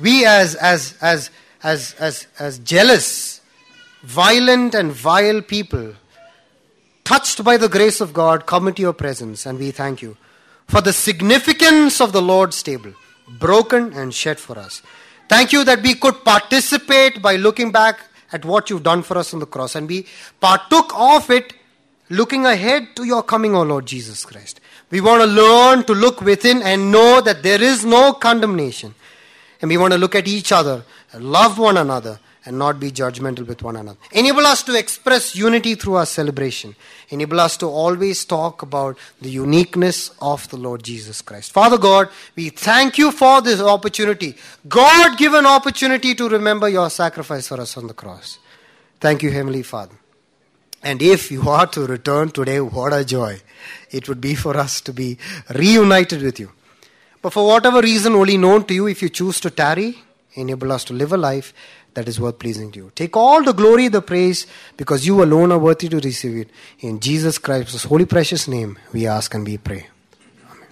We 0.00 0.26
as 0.26 0.54
as 0.56 0.96
as 1.00 1.30
as 1.62 1.94
as, 1.98 2.26
as 2.38 2.58
jealous, 2.58 3.40
violent 4.02 4.74
and 4.74 4.92
vile 4.92 5.40
people, 5.40 5.94
touched 7.04 7.42
by 7.42 7.56
the 7.56 7.68
grace 7.68 8.00
of 8.00 8.12
God, 8.12 8.46
come 8.46 8.68
into 8.68 8.82
your 8.82 8.92
presence 8.92 9.46
and 9.46 9.58
we 9.58 9.70
thank 9.70 10.02
you 10.02 10.16
for 10.66 10.80
the 10.80 10.92
significance 10.92 12.00
of 12.00 12.12
the 12.12 12.22
Lord's 12.22 12.62
table, 12.62 12.92
broken 13.38 13.92
and 13.92 14.14
shed 14.14 14.38
for 14.38 14.58
us. 14.58 14.82
Thank 15.28 15.52
you 15.52 15.64
that 15.64 15.82
we 15.82 15.94
could 15.94 16.24
participate 16.24 17.22
by 17.22 17.36
looking 17.36 17.72
back 17.72 18.00
at 18.32 18.44
what 18.44 18.68
you've 18.70 18.82
done 18.82 19.02
for 19.02 19.16
us 19.16 19.32
on 19.32 19.40
the 19.40 19.46
cross 19.46 19.74
and 19.74 19.88
we 19.88 20.06
partook 20.40 20.92
of 20.94 21.30
it 21.30 21.54
looking 22.10 22.46
ahead 22.46 22.94
to 22.96 23.04
your 23.04 23.22
coming, 23.22 23.54
O 23.54 23.62
Lord 23.62 23.86
Jesus 23.86 24.24
Christ. 24.24 24.60
We 24.90 25.00
want 25.00 25.22
to 25.22 25.26
learn 25.26 25.84
to 25.84 25.94
look 25.94 26.20
within 26.20 26.62
and 26.62 26.92
know 26.92 27.20
that 27.20 27.42
there 27.42 27.62
is 27.62 27.84
no 27.84 28.12
condemnation. 28.12 28.94
And 29.60 29.70
we 29.70 29.76
want 29.76 29.92
to 29.92 29.98
look 29.98 30.14
at 30.14 30.28
each 30.28 30.52
other, 30.52 30.84
love 31.14 31.58
one 31.58 31.76
another, 31.76 32.18
and 32.46 32.58
not 32.58 32.78
be 32.78 32.90
judgmental 32.90 33.46
with 33.46 33.62
one 33.62 33.76
another. 33.76 33.98
Enable 34.12 34.46
us 34.46 34.62
to 34.64 34.78
express 34.78 35.34
unity 35.34 35.74
through 35.74 35.94
our 35.94 36.06
celebration. 36.06 36.76
Enable 37.08 37.40
us 37.40 37.56
to 37.56 37.66
always 37.66 38.24
talk 38.24 38.62
about 38.62 38.98
the 39.20 39.30
uniqueness 39.30 40.10
of 40.20 40.48
the 40.50 40.56
Lord 40.56 40.82
Jesus 40.82 41.22
Christ. 41.22 41.52
Father 41.52 41.78
God, 41.78 42.08
we 42.36 42.50
thank 42.50 42.98
you 42.98 43.10
for 43.12 43.40
this 43.40 43.60
opportunity. 43.60 44.36
God 44.68 45.16
given 45.16 45.46
opportunity 45.46 46.14
to 46.14 46.28
remember 46.28 46.68
your 46.68 46.90
sacrifice 46.90 47.48
for 47.48 47.60
us 47.60 47.76
on 47.76 47.86
the 47.86 47.94
cross. 47.94 48.38
Thank 49.00 49.22
you, 49.22 49.30
Heavenly 49.30 49.62
Father. 49.62 49.94
And 50.82 51.00
if 51.00 51.30
you 51.30 51.48
are 51.48 51.66
to 51.68 51.86
return 51.86 52.28
today, 52.28 52.60
what 52.60 52.92
a 52.92 53.06
joy 53.06 53.40
it 53.90 54.06
would 54.06 54.20
be 54.20 54.34
for 54.34 54.54
us 54.54 54.82
to 54.82 54.92
be 54.92 55.16
reunited 55.54 56.20
with 56.20 56.38
you. 56.38 56.50
But 57.22 57.32
for 57.32 57.46
whatever 57.46 57.80
reason 57.80 58.12
only 58.12 58.36
known 58.36 58.64
to 58.64 58.74
you, 58.74 58.86
if 58.86 59.00
you 59.00 59.08
choose 59.08 59.40
to 59.40 59.50
tarry, 59.50 59.96
Enable 60.34 60.72
us 60.72 60.84
to 60.84 60.92
live 60.92 61.12
a 61.12 61.16
life 61.16 61.54
that 61.94 62.08
is 62.08 62.20
worth 62.20 62.38
pleasing 62.38 62.70
to 62.72 62.78
you. 62.78 62.92
Take 62.94 63.16
all 63.16 63.42
the 63.42 63.52
glory, 63.52 63.88
the 63.88 64.02
praise, 64.02 64.46
because 64.76 65.06
you 65.06 65.22
alone 65.22 65.52
are 65.52 65.58
worthy 65.58 65.88
to 65.88 65.98
receive 65.98 66.36
it. 66.36 66.50
In 66.80 67.00
Jesus 67.00 67.38
Christ's 67.38 67.84
holy, 67.84 68.04
precious 68.04 68.46
name, 68.48 68.78
we 68.92 69.06
ask 69.06 69.32
and 69.34 69.46
we 69.46 69.58
pray. 69.58 69.86
Amen. 70.50 70.68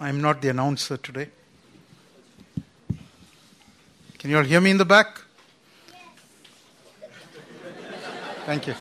I'm 0.00 0.20
not 0.20 0.40
the 0.40 0.48
announcer 0.48 0.96
today. 0.96 1.28
Can 4.18 4.30
you 4.30 4.36
all 4.38 4.44
hear 4.44 4.60
me 4.60 4.70
in 4.70 4.78
the 4.78 4.84
back? 4.84 5.20
Thank 8.46 8.66
you. 8.66 8.74